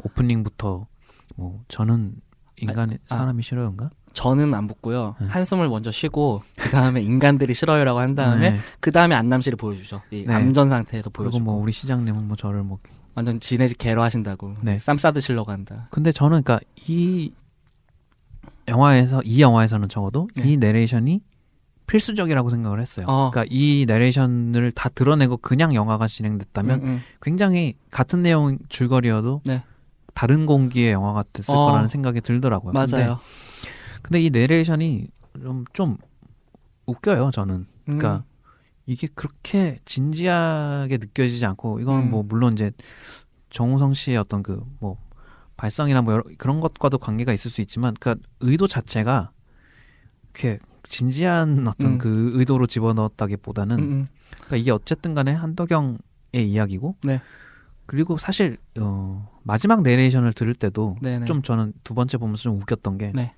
오프닝부터 0.04 0.88
뭐 1.36 1.64
저는 1.68 2.16
인간의 2.56 3.00
아. 3.10 3.18
사람이 3.18 3.44
싫어요인가? 3.44 3.90
저는 4.18 4.56
안 4.56 4.66
붙고요. 4.66 5.16
네. 5.22 5.28
한숨을 5.28 5.70
먼저 5.70 5.92
쉬고 5.92 6.42
그 6.56 6.72
다음에 6.72 7.02
인간들이 7.02 7.54
싫어요라고 7.54 8.00
한 8.00 8.16
다음에 8.16 8.54
네. 8.54 8.60
그 8.80 8.92
다음에 8.92 9.14
안남씨를 9.14 9.58
보여주죠. 9.58 10.02
이 10.10 10.26
네. 10.26 10.34
암전 10.34 10.70
상태에서 10.70 11.12
그리고 11.12 11.30
보여주고 11.30 11.44
뭐 11.44 11.62
우리 11.62 11.72
시장님은 11.72 12.28
뭐 12.28 12.36
저를 12.36 12.64
뭐 12.64 12.80
완전 13.14 13.40
지네 13.40 13.68
집 13.68 13.78
개로 13.78 14.02
하신다고. 14.02 14.56
네. 14.62 14.80
쌈 14.80 14.98
싸드시려고 14.98 15.52
한다. 15.52 15.88
근데 15.92 16.12
저는 16.12 16.42
그러니까 16.42 16.66
이 16.88 17.32
영화에서 18.68 19.22
이 19.24 19.40
영화에서는 19.40 19.88
적어도 19.88 20.28
네. 20.36 20.50
이 20.50 20.58
내레이션이 20.58 21.22
필수적이라고 21.86 22.50
생각을 22.50 22.82
했어요. 22.82 23.06
어. 23.08 23.30
그러니까 23.30 23.54
이 23.54 23.86
내레이션을 23.88 24.72
다 24.72 24.90
드러내고 24.90 25.38
그냥 25.38 25.76
영화가 25.76 26.08
진행됐다면 26.08 26.80
음, 26.82 26.86
음. 26.86 27.00
굉장히 27.22 27.76
같은 27.92 28.24
내용 28.24 28.58
줄거리여도 28.68 29.42
네. 29.46 29.64
다른 30.16 30.48
공기의 30.48 30.92
영화가 30.92 31.26
됐을 31.34 31.56
어. 31.56 31.68
거라는 31.68 31.88
생각이 31.88 32.22
들더라고요. 32.22 32.74
맞아요. 32.74 32.88
근데 32.90 33.16
이 34.20 34.30
내레이션이 34.30 35.08
좀, 35.42 35.66
좀 35.74 35.98
웃겨요, 36.86 37.32
저는. 37.32 37.56
음. 37.56 37.68
그러니까 37.86 38.24
이게 38.86 39.08
그렇게 39.14 39.80
진지하게 39.86 40.98
느껴지지 40.98 41.46
않고 41.46 41.80
이거는 41.80 42.06
음. 42.06 42.12
뭐 42.12 42.24
물론 42.24 42.54
이제 42.54 42.72
정우성 43.50 43.94
씨의 43.94 44.18
어떤 44.18 44.44
그 44.44 44.64
뭐 44.80 44.98
발성이나 45.58 46.02
뭐 46.04 46.14
여러, 46.14 46.24
그런 46.38 46.62
것과도 46.62 47.00
관계가 47.00 47.34
있을 47.34 47.52
수 47.52 47.62
있지만 47.62 47.96
그 48.00 48.16
의도 48.40 48.68
자체가 48.68 49.32
이렇게 50.24 50.60
진지한 50.88 51.68
어떤 51.68 51.94
음. 51.94 51.98
그 51.98 52.32
의도로 52.36 52.68
집어넣었다기보다는 52.68 53.80
음, 53.80 53.84
음. 53.84 54.08
그러니까 54.32 54.56
이게 54.58 54.72
어쨌든 54.72 55.16
간에 55.16 55.34
한덕영의 55.34 55.98
이야기고 56.36 56.96
네. 57.04 57.22
그리고 57.88 58.18
사실 58.18 58.58
어 58.80 59.30
마지막 59.44 59.82
내레이션을 59.82 60.34
들을 60.34 60.54
때도 60.54 60.98
네네. 61.02 61.26
좀 61.26 61.42
저는 61.42 61.74
두 61.84 61.94
번째 61.94 62.18
보면서 62.18 62.44
좀 62.44 62.58
웃겼던 62.62 62.98
게 62.98 63.12
네. 63.16 63.34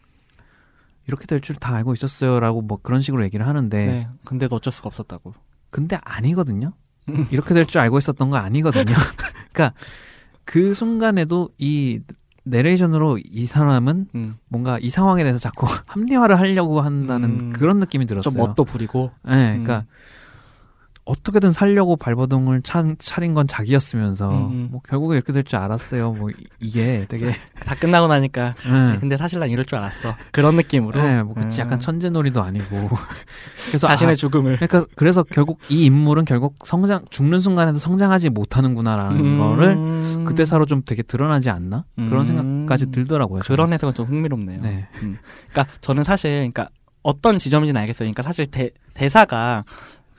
이렇게 1.09 1.25
될 1.25 1.41
줄 1.41 1.55
다 1.59 1.73
알고 1.75 1.93
있었어요라고 1.93 2.61
뭐 2.61 2.77
그런 2.81 3.01
식으로 3.01 3.23
얘기를 3.23 3.47
하는데 3.47 3.85
네. 3.85 4.07
근데도 4.25 4.55
어쩔 4.55 4.71
수가 4.71 4.87
없었다고. 4.87 5.33
근데 5.71 5.97
아니거든요. 6.03 6.73
음. 7.09 7.25
이렇게 7.31 7.53
될 7.55 7.65
줄 7.65 7.81
알고 7.81 7.97
있었던 7.97 8.29
거 8.29 8.37
아니거든요. 8.37 8.85
그러니까 9.51 9.73
그 10.45 10.73
순간에도 10.75 11.49
이 11.57 11.99
내레이션으로 12.43 13.17
이 13.23 13.45
사람은 13.45 14.07
음. 14.13 14.35
뭔가 14.49 14.77
이 14.79 14.89
상황에 14.89 15.23
대해서 15.23 15.39
자꾸 15.39 15.65
합리화를 15.87 16.39
하려고 16.39 16.81
한다는 16.81 17.29
음. 17.41 17.53
그런 17.53 17.79
느낌이 17.79 18.05
들었어요. 18.05 18.31
좀 18.31 18.39
멋도 18.41 18.63
부리고. 18.63 19.11
네, 19.23 19.55
음. 19.57 19.63
그러니까 19.63 19.85
어떻게든 21.09 21.49
살려고 21.49 21.95
발버둥을 21.95 22.61
차, 22.61 22.83
차린 22.99 23.33
건 23.33 23.47
자기였으면서 23.47 24.29
음, 24.29 24.51
음. 24.51 24.67
뭐 24.71 24.81
결국에 24.87 25.15
이렇게 25.15 25.33
될 25.33 25.43
줄 25.43 25.57
알았어요. 25.57 26.11
뭐 26.11 26.29
이- 26.29 26.33
이게 26.59 27.05
되게 27.09 27.33
다 27.65 27.73
끝나고 27.75 28.07
나니까 28.07 28.53
네. 28.71 28.97
근데 28.99 29.17
사실 29.17 29.39
난 29.39 29.49
이럴 29.49 29.65
줄 29.65 29.77
알았어. 29.79 30.15
그런 30.31 30.55
느낌으로. 30.55 31.01
네, 31.01 31.23
뭐 31.23 31.33
그치 31.33 31.59
음. 31.61 31.65
약간 31.65 31.79
천재놀이도 31.79 32.41
아니고 32.43 32.89
그래서 33.67 33.87
자신의 33.87 34.11
아, 34.13 34.15
죽음을. 34.15 34.57
그러니까 34.57 34.85
그래서 34.95 35.23
결국 35.23 35.59
이 35.69 35.85
인물은 35.85 36.25
결국 36.25 36.55
성장 36.65 37.03
죽는 37.09 37.39
순간에도 37.39 37.79
성장하지 37.79 38.29
못하는구나라는 38.29 39.19
음. 39.19 39.37
거를 39.39 40.25
그때사로 40.25 40.65
좀 40.67 40.83
되게 40.85 41.01
드러나지 41.01 41.49
않나 41.49 41.85
그런 41.95 42.19
음. 42.19 42.23
생각까지 42.25 42.91
들더라고요. 42.91 43.41
그런 43.45 43.73
해석은 43.73 43.95
좀 43.95 44.05
흥미롭네요. 44.05 44.61
저는. 44.61 44.75
네, 44.77 44.87
그러니까 44.99 45.73
저는 45.81 46.03
사실 46.03 46.31
그러니까 46.51 46.69
어떤 47.01 47.39
지점인지는 47.39 47.79
알겠어요. 47.81 48.05
그러니까 48.05 48.23
사실 48.23 48.45
대, 48.45 48.71
대사가 48.93 49.63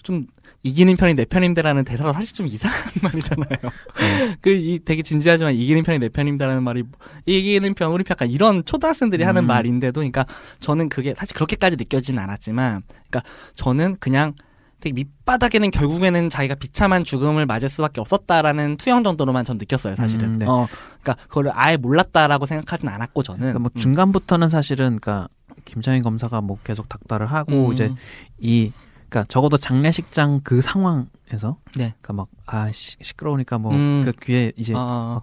좀 0.03 0.27
이기는 0.63 0.95
편이 0.97 1.15
내 1.15 1.25
편인데라는 1.25 1.85
대사가 1.85 2.13
사실 2.13 2.35
좀 2.35 2.47
이상한 2.47 2.79
말이잖아요. 3.03 3.59
네. 3.99 4.37
그이 4.41 4.81
되게 4.85 5.03
진지하지만 5.03 5.55
이기는 5.55 5.83
편이 5.83 5.99
내 5.99 6.09
편입니다라는 6.09 6.63
말이 6.63 6.85
이기는 7.27 7.75
편 7.75 7.93
우리 7.93 8.05
편 8.05 8.15
약간 8.15 8.29
이런 8.29 8.65
초등학생들이 8.65 9.25
하는 9.25 9.45
음. 9.45 9.47
말인데도 9.47 10.01
그러니까 10.01 10.27
저는 10.61 10.89
그게 10.89 11.15
사실 11.17 11.35
그렇게까지 11.35 11.77
느껴지진 11.77 12.19
않았지만 12.19 12.83
그러니까 13.09 13.23
저는 13.57 13.97
그냥 14.01 14.35
되게 14.81 14.95
밑바닥에는 14.95 15.71
결국에는 15.71 16.29
자기가 16.31 16.55
비참한 16.55 17.05
죽음을 17.05 17.45
맞을 17.47 17.69
수밖에 17.69 18.01
없었다라는 18.01 18.79
투영 18.79 19.05
정도로만 19.05 19.45
전 19.45 19.59
느꼈어요 19.59 19.95
사실은. 19.95 20.25
음, 20.25 20.39
네. 20.39 20.47
어, 20.47 20.67
그러니까 21.03 21.27
그거를 21.27 21.53
아예 21.55 21.77
몰랐다라고 21.77 22.47
생각하진 22.47 22.89
않았고 22.89 23.23
저는. 23.23 23.41
그러니까 23.41 23.59
뭐 23.59 23.71
음. 23.75 23.79
중간부터는 23.79 24.49
사실은 24.49 24.99
그러니까 24.99 25.29
김창인 25.67 26.03
검사가 26.03 26.41
뭐 26.41 26.59
계속 26.65 26.89
닥달을 26.89 27.27
하고 27.27 27.69
음. 27.69 27.73
이제 27.73 27.93
이 28.39 28.73
그러니까 29.11 29.25
적어도 29.29 29.59
장례식장 29.59 30.41
그 30.45 30.61
상황에서 30.61 31.59
네. 31.77 31.95
그러니까 32.01 32.13
막 32.15 32.29
아 32.47 32.71
시끄러우니까 32.73 33.59
뭐 33.59 33.73
음. 33.73 34.03
그 34.05 34.13
귀에 34.23 34.53
이제 34.57 34.75
어, 34.77 35.23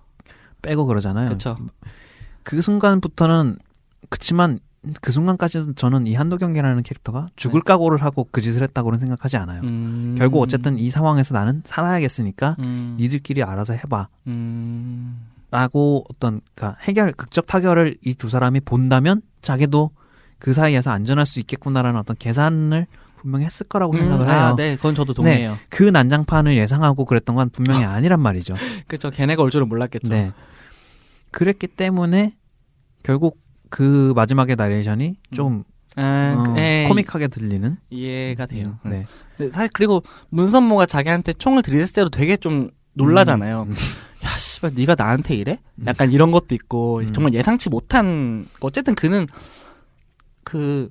빼고 0.62 0.86
그러잖아요. 0.86 1.28
그렇죠. 1.28 1.58
그 2.44 2.62
순간부터는 2.62 3.58
그치만 4.10 4.60
그 5.02 5.12
순간까지도 5.12 5.74
저는 5.74 6.08
이 6.08 6.16
한도경이라는 6.16 6.84
캐릭터가 6.84 7.30
죽을 7.36 7.60
각오를 7.62 8.02
하고 8.02 8.26
그 8.32 8.40
짓을 8.42 8.64
했다고는 8.64 9.00
생각하지 9.00 9.36
않아요. 9.36 9.62
네. 9.62 9.68
음. 9.68 10.16
결국 10.18 10.42
어쨌든 10.42 10.80
이 10.80 10.90
상황에서 10.90 11.34
나는 11.34 11.62
살아야겠으니까 11.66 12.56
음. 12.60 12.96
니들끼리 12.98 13.44
알아서 13.44 13.74
해봐. 13.74 14.08
음. 14.28 15.28
라고 15.52 16.06
어떤 16.10 16.40
그러니까 16.56 16.80
해결 16.84 17.12
극적 17.12 17.48
타결을 17.48 17.98
이 18.06 18.14
두 18.14 18.30
사람이 18.30 18.62
본다면 18.62 19.22
자기도 19.42 19.92
그 20.40 20.54
사이에서 20.54 20.92
안전할 20.92 21.26
수 21.26 21.40
있겠구나라는 21.42 22.00
어떤 22.00 22.16
계산을 22.18 22.88
분명히 23.28 23.44
했을 23.44 23.68
거라고 23.68 23.96
생각을 23.96 24.26
음, 24.26 24.30
해요. 24.30 24.40
아, 24.40 24.56
네, 24.56 24.78
그건 24.78 24.96
저도 24.96 25.14
동의해요. 25.14 25.58
그 25.68 25.84
난장판을 25.84 26.56
예상하고 26.56 27.04
그랬던 27.04 27.36
건 27.36 27.50
분명히 27.50 27.84
아니란 27.84 28.22
말이죠. 28.22 28.56
그렇죠. 28.88 29.12
걔네가 29.12 29.44
올 29.44 29.52
줄은 29.52 29.68
몰랐겠죠. 29.68 30.14
네. 30.14 30.32
그랬기 31.32 31.68
때문에 31.68 32.36
결국 33.04 33.38
그 33.70 34.14
마지막의 34.16 34.56
나레이션이 34.56 35.18
좀 35.34 35.66
아, 35.98 36.36
어, 36.38 36.54
그- 36.54 36.60
예, 36.60 36.86
코믹하게 36.88 37.28
들리는. 37.28 37.76
이해가 37.90 38.46
돼요. 38.46 38.80
음, 38.86 38.90
네. 38.92 39.06
네, 39.40 39.50
사실 39.50 39.70
그리고 39.74 40.04
문선모가 40.30 40.86
자기한테 40.86 41.34
총을 41.34 41.64
들이댔을 41.64 41.94
때도 41.94 42.10
되게 42.10 42.38
좀 42.38 42.70
놀라잖아요. 42.94 43.64
음, 43.68 43.76
야, 44.24 44.30
씨발, 44.38 44.72
네가 44.74 44.96
나한테 44.98 45.36
이래? 45.36 45.60
약간 45.86 46.14
이런 46.14 46.32
것도 46.32 46.56
있고 46.56 47.00
음. 47.00 47.12
정말 47.14 47.34
예상치 47.34 47.70
못한 47.70 48.48
어쨌든 48.62 48.96
그는 48.96 49.28
그 50.46 50.90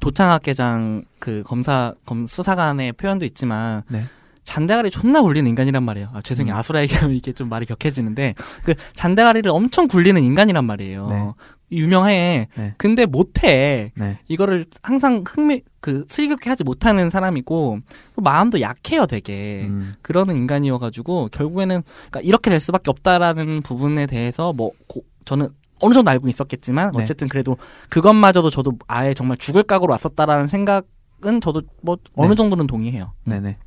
도창학계장 0.00 1.04
그 1.18 1.42
검사 1.44 1.94
검 2.06 2.26
수사관의 2.26 2.92
표현도 2.94 3.24
있지만 3.26 3.82
네. 3.88 4.04
잔대가리 4.42 4.90
존나 4.90 5.22
굴리는 5.22 5.48
인간이란 5.48 5.82
말이에요. 5.84 6.08
아, 6.12 6.22
죄송해요. 6.22 6.54
음. 6.54 6.58
아수라 6.58 6.82
얘기하면 6.82 7.14
이게 7.14 7.32
좀 7.32 7.48
말이 7.48 7.66
격해지는데 7.66 8.34
그 8.64 8.74
잔대가리를 8.94 9.48
엄청 9.50 9.86
굴리는 9.86 10.20
인간이란 10.22 10.64
말이에요. 10.64 11.06
네. 11.08 11.30
유명해. 11.72 12.48
네. 12.56 12.74
근데 12.78 13.06
못해. 13.06 13.92
네. 13.94 14.18
이거를 14.26 14.64
항상 14.82 15.22
흥미 15.28 15.62
그 15.80 16.04
슬기롭게 16.08 16.50
하지 16.50 16.64
못하는 16.64 17.10
사람이고 17.10 17.78
또 18.16 18.22
마음도 18.22 18.60
약해요, 18.60 19.06
되게. 19.06 19.66
음, 19.68 19.94
그러는 20.02 20.34
인간이어가지고 20.34 21.28
결국에는 21.30 21.82
그러니까 22.10 22.20
이렇게 22.22 22.50
될 22.50 22.58
수밖에 22.58 22.90
없다라는 22.90 23.62
부분에 23.62 24.06
대해서 24.06 24.52
뭐 24.52 24.72
고- 24.88 25.04
저는 25.26 25.50
어느 25.80 25.94
정도 25.94 26.10
알고 26.10 26.28
있었겠지만 26.28 26.92
네. 26.96 27.02
어쨌든 27.02 27.28
그래도 27.28 27.56
그것마저도 27.88 28.50
저도 28.50 28.72
아예 28.88 29.14
정말 29.14 29.36
죽을 29.36 29.62
각오로 29.62 29.92
왔었다라는 29.92 30.48
생각은 30.48 31.40
저도 31.40 31.62
뭐 31.82 31.96
어느 32.16 32.30
네. 32.30 32.34
정도는 32.34 32.66
동의해요. 32.66 33.12
음. 33.26 33.30
네네. 33.30 33.58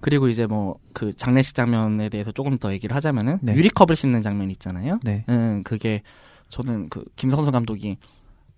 그리고 0.00 0.28
이제 0.28 0.46
뭐 0.46 0.80
그 0.92 1.12
장례식 1.12 1.54
장면에 1.54 2.08
대해서 2.08 2.32
조금 2.32 2.58
더 2.58 2.72
얘기를 2.72 2.94
하자면은 2.94 3.38
네. 3.42 3.54
유리컵을 3.54 3.96
씹는 3.96 4.22
장면 4.22 4.50
있잖아요. 4.50 4.98
네. 5.02 5.24
음, 5.28 5.62
그게 5.64 6.02
저는 6.48 6.88
그 6.88 7.04
김성수 7.16 7.52
감독이 7.52 7.96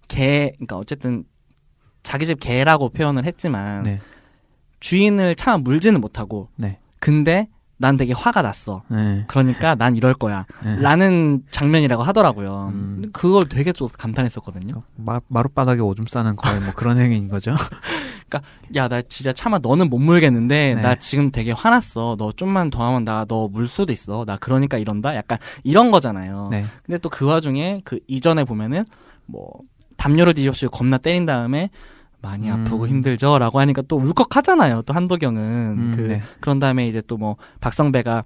개, 0.08 0.50
그러니까 0.56 0.76
어쨌든 0.78 1.24
자기 2.02 2.26
집 2.26 2.40
개라고 2.40 2.88
표현을 2.88 3.24
했지만 3.24 3.82
네. 3.84 4.00
주인을 4.80 5.34
차마 5.36 5.58
물지는 5.58 6.00
못하고 6.00 6.48
네. 6.56 6.78
근데 7.00 7.48
난 7.82 7.96
되게 7.96 8.12
화가 8.14 8.40
났어. 8.42 8.82
네. 8.88 9.24
그러니까 9.26 9.74
난 9.74 9.96
이럴 9.96 10.14
거야. 10.14 10.46
네. 10.64 10.76
라는 10.80 11.42
장면이라고 11.50 12.02
하더라고요. 12.02 12.70
음. 12.72 13.10
그걸 13.12 13.42
되게 13.48 13.72
또 13.72 13.88
감탄했었거든요. 13.88 14.82
마, 14.96 15.20
마룻바닥에 15.28 15.80
오줌 15.80 16.06
싸는 16.08 16.36
거의 16.36 16.60
뭐 16.60 16.72
그런 16.74 16.98
행위인 16.98 17.28
거죠. 17.28 17.54
야, 18.76 18.88
나 18.88 19.02
진짜 19.02 19.32
차마 19.32 19.58
너는 19.58 19.90
못 19.90 19.98
물겠는데, 19.98 20.74
네. 20.76 20.80
나 20.80 20.94
지금 20.94 21.30
되게 21.30 21.52
화났어. 21.52 22.16
너 22.18 22.32
좀만 22.32 22.70
더 22.70 22.86
하면 22.86 23.04
나 23.04 23.26
너 23.26 23.48
물 23.48 23.66
수도 23.66 23.92
있어. 23.92 24.24
나 24.24 24.36
그러니까 24.38 24.78
이런다? 24.78 25.14
약간 25.16 25.36
이런 25.64 25.90
거잖아요. 25.90 26.48
네. 26.50 26.64
근데 26.86 26.98
또 26.98 27.10
그 27.10 27.26
와중에 27.26 27.82
그 27.84 27.98
이전에 28.06 28.44
보면은 28.44 28.84
뭐 29.26 29.50
담요를 29.98 30.32
뒤집어쓰고 30.34 30.70
겁나 30.76 30.96
때린 30.96 31.26
다음에 31.26 31.68
많이 32.22 32.50
음. 32.50 32.64
아프고 32.66 32.86
힘들죠라고 32.88 33.58
하니까 33.60 33.82
또 33.82 33.96
울컥하잖아요. 33.96 34.82
또 34.82 34.94
한도경은 34.94 35.42
음, 35.42 35.92
그 35.96 36.00
네. 36.02 36.22
그런 36.40 36.58
다음에 36.58 36.86
이제 36.86 37.00
또 37.00 37.16
뭐 37.16 37.36
박성배가 37.60 38.24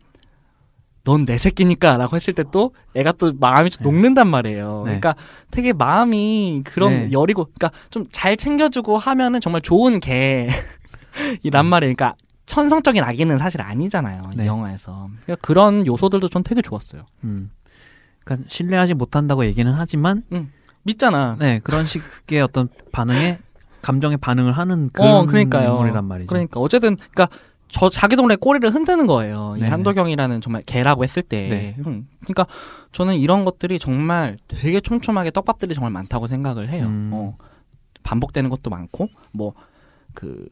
넌 1.04 1.24
내 1.24 1.38
새끼니까라고 1.38 2.16
했을 2.16 2.34
때 2.34 2.42
또 2.50 2.72
애가 2.94 3.12
또 3.12 3.32
마음이 3.38 3.70
좀 3.70 3.84
네. 3.84 3.90
녹는단 3.90 4.28
말이에요. 4.28 4.82
네. 4.86 4.98
그러니까 4.98 5.14
되게 5.50 5.72
마음이 5.72 6.62
그런 6.64 6.92
네. 6.92 7.12
여리고 7.12 7.44
그러니까 7.54 7.70
좀 7.90 8.06
잘 8.12 8.36
챙겨주고 8.36 8.98
하면은 8.98 9.40
정말 9.40 9.62
좋은 9.62 10.00
개이란 10.00 11.66
말이에요. 11.66 11.94
그러니까 11.94 12.14
천성적인 12.46 13.02
아기는 13.02 13.38
사실 13.38 13.60
아니잖아요. 13.62 14.30
이 14.34 14.36
네. 14.36 14.46
영화에서. 14.46 15.08
그러니까 15.24 15.46
그런 15.46 15.86
요소들도 15.86 16.28
전 16.28 16.42
되게 16.42 16.62
좋았어요. 16.62 17.06
음. 17.24 17.50
그러니까 18.24 18.48
신뢰하지 18.50 18.94
못한다고 18.94 19.44
얘기는 19.46 19.72
하지만 19.76 20.22
믿잖아. 20.82 21.36
네 21.38 21.60
그런 21.62 21.86
식의 21.86 22.40
어떤 22.42 22.68
반응에 22.92 23.38
감정에 23.86 24.16
반응을 24.16 24.52
하는 24.52 24.90
그런 24.92 25.08
어, 25.14 25.26
그러니까요. 25.26 25.70
인물이란 25.70 26.04
말이죠. 26.04 26.28
그러니까 26.28 26.60
어쨌든 26.60 26.96
그러니까 26.96 27.28
저 27.68 27.90
자기 27.90 28.16
동네 28.16 28.36
꼬리를 28.36 28.68
흔드는 28.72 29.06
거예요. 29.06 29.54
이 29.56 29.60
네네. 29.60 29.70
한도경이라는 29.70 30.40
정말 30.40 30.62
개라고 30.62 31.04
했을 31.04 31.22
때. 31.22 31.48
네. 31.48 31.76
음, 31.86 32.08
그러니까 32.20 32.46
저는 32.92 33.14
이런 33.16 33.44
것들이 33.44 33.78
정말 33.78 34.38
되게 34.48 34.80
촘촘하게 34.80 35.30
떡밥들이 35.30 35.74
정말 35.74 35.90
많다고 35.92 36.26
생각을 36.26 36.68
해요. 36.68 36.86
음. 36.86 37.10
어, 37.12 37.36
반복되는 38.02 38.50
것도 38.50 38.70
많고 38.70 39.08
뭐 39.32 39.54
그 40.16 40.48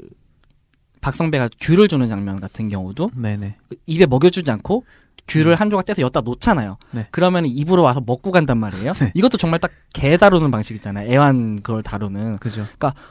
박성배가 1.05 1.51
귤을 1.61 1.89
주는 1.89 2.09
장면 2.09 2.41
같은 2.41 2.69
경우도 2.69 3.11
네네. 3.15 3.57
입에 3.87 4.07
먹여주지 4.07 4.51
않고 4.51 4.85
귤을 5.27 5.49
음. 5.49 5.55
한 5.55 5.71
조각 5.71 5.87
떼서 5.87 6.03
엿다 6.03 6.21
놓잖아요. 6.23 6.77
네. 6.91 7.07
그러면 7.11 7.47
입으로 7.47 7.83
와서 7.83 8.03
먹고 8.05 8.31
간단 8.31 8.59
말이에요. 8.59 8.93
네. 8.93 9.13
이것도 9.15 9.39
정말 9.39 9.59
딱 9.61 9.71
개 9.95 10.17
다루는 10.17 10.51
방식이잖아요. 10.51 11.11
애완 11.11 11.61
그걸 11.63 11.83
다루는. 11.85 12.39
그죠. 12.39 12.67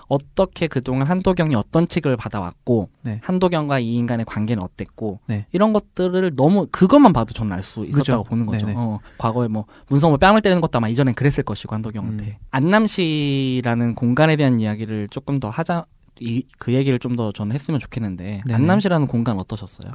어떻게 0.10 0.68
그동안 0.68 1.08
한도경이 1.08 1.56
어떤 1.56 1.88
칙을 1.88 2.18
받아왔고 2.18 2.90
네. 3.04 3.22
한도경과 3.24 3.80
이 3.80 3.96
인간의 3.96 4.26
관계는 4.26 4.62
어땠고 4.62 5.22
네. 5.28 5.48
이런 5.54 5.72
것들을 5.72 6.36
너무 6.36 6.68
그것만 6.70 7.14
봐도 7.14 7.34
저는 7.34 7.54
알수 7.54 7.86
있었다고 7.86 8.24
그죠. 8.24 8.30
보는 8.30 8.46
거죠. 8.46 8.68
어, 8.76 9.00
과거에 9.18 9.48
뭐 9.48 9.66
문성을 9.88 10.18
뺨을 10.18 10.42
때리는 10.42 10.60
것도 10.60 10.78
아마 10.78 10.90
이전엔 10.90 11.16
그랬을 11.16 11.44
것이고 11.44 11.74
한도경한테 11.74 12.26
음. 12.26 12.34
안남시라는 12.52 13.96
공간에 13.96 14.36
대한 14.36 14.60
이야기를 14.60 15.08
조금 15.10 15.40
더 15.40 15.50
하자. 15.50 15.86
이, 16.20 16.46
그 16.58 16.74
얘기를 16.74 17.00
좀 17.00 17.16
더 17.16 17.32
저는 17.32 17.54
했으면 17.54 17.80
좋겠는데 17.80 18.44
네네. 18.46 18.54
안남시라는 18.54 19.08
공간 19.08 19.38
어떠셨어요? 19.40 19.94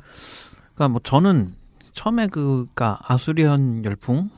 그러니까 0.74 0.88
뭐 0.88 1.00
저는 1.02 1.54
처음에 1.94 2.28
그가 2.28 2.98
아수리언 3.02 3.85
열풍 3.85 4.31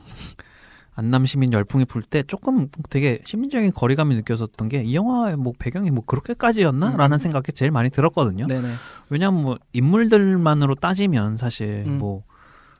안남 0.93 1.25
시민 1.25 1.53
열풍이 1.53 1.85
불 1.85 2.01
때 2.03 2.21
조금 2.23 2.67
되게 2.89 3.21
시민적인 3.25 3.71
거리감이 3.73 4.15
느껴졌던 4.15 4.67
게 4.69 4.83
이 4.83 4.93
영화의 4.95 5.37
뭐 5.37 5.53
배경이 5.57 5.89
뭐 5.91 6.03
그렇게까지였나라는 6.05 7.15
음. 7.15 7.17
생각이 7.17 7.53
제일 7.53 7.71
많이 7.71 7.89
들었거든요. 7.89 8.45
네네. 8.47 8.73
왜냐하면 9.09 9.41
뭐 9.43 9.57
인물들만으로 9.73 10.75
따지면 10.75 11.37
사실 11.37 11.83
음. 11.87 11.97
뭐 11.97 12.23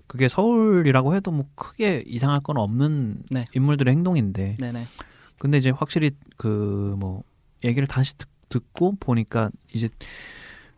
그게 0.08 0.28
서울이라고 0.28 1.16
해도 1.16 1.32
뭐 1.32 1.46
크게 1.56 2.04
이상할 2.06 2.42
건 2.42 2.58
없는 2.58 3.24
네. 3.30 3.46
인물들의 3.54 3.92
행동인데 3.94 4.58
네네. 4.60 4.88
근데 5.40 5.58
이제 5.58 5.70
확실히 5.70 6.12
그 6.38 6.96
뭐 7.00 7.24
얘기를 7.64 7.88
다시 7.88 8.18
듣, 8.18 8.28
듣고 8.52 8.98
보니까 9.00 9.50
이제 9.74 9.90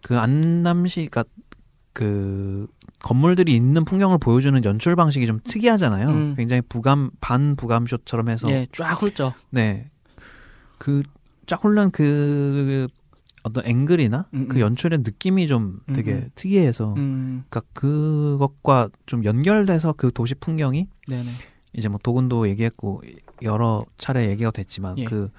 그 0.01 0.17
안남시 0.17 1.09
그러니까 1.11 1.25
그 1.91 2.67
건물들이 2.99 3.53
있는 3.53 3.83
풍경을 3.83 4.17
보여주는 4.17 4.63
연출 4.63 4.95
방식이 4.95 5.27
좀 5.27 5.39
특이하잖아요. 5.43 6.07
음. 6.07 6.33
굉장히 6.35 6.61
부감 6.61 7.11
반 7.19 7.55
부감 7.55 7.85
숏처럼 7.85 8.29
해서 8.29 8.49
예, 8.49 8.67
쫙 8.71 8.93
훑죠. 9.01 9.33
네. 9.49 9.89
그 10.77 11.03
쫙홀란 11.45 11.91
그 11.91 12.87
어떤 13.43 13.65
앵글이나 13.65 14.27
음, 14.33 14.47
그 14.47 14.55
음. 14.55 14.61
연출의 14.61 14.99
느낌이 14.99 15.47
좀 15.47 15.81
되게 15.93 16.13
음, 16.13 16.17
음. 16.17 16.29
특이해서 16.33 16.93
음, 16.95 17.43
그러니까 17.49 17.61
그것과 17.73 18.89
좀 19.05 19.25
연결돼서 19.25 19.93
그 19.93 20.11
도시 20.13 20.33
풍경이 20.35 20.87
네네. 21.07 21.31
이제 21.73 21.89
뭐 21.89 21.99
도군도 22.01 22.47
얘기했고 22.49 23.01
여러 23.41 23.85
차례 23.97 24.29
얘기가 24.29 24.51
됐지만 24.51 24.97
예. 24.99 25.03
그 25.03 25.29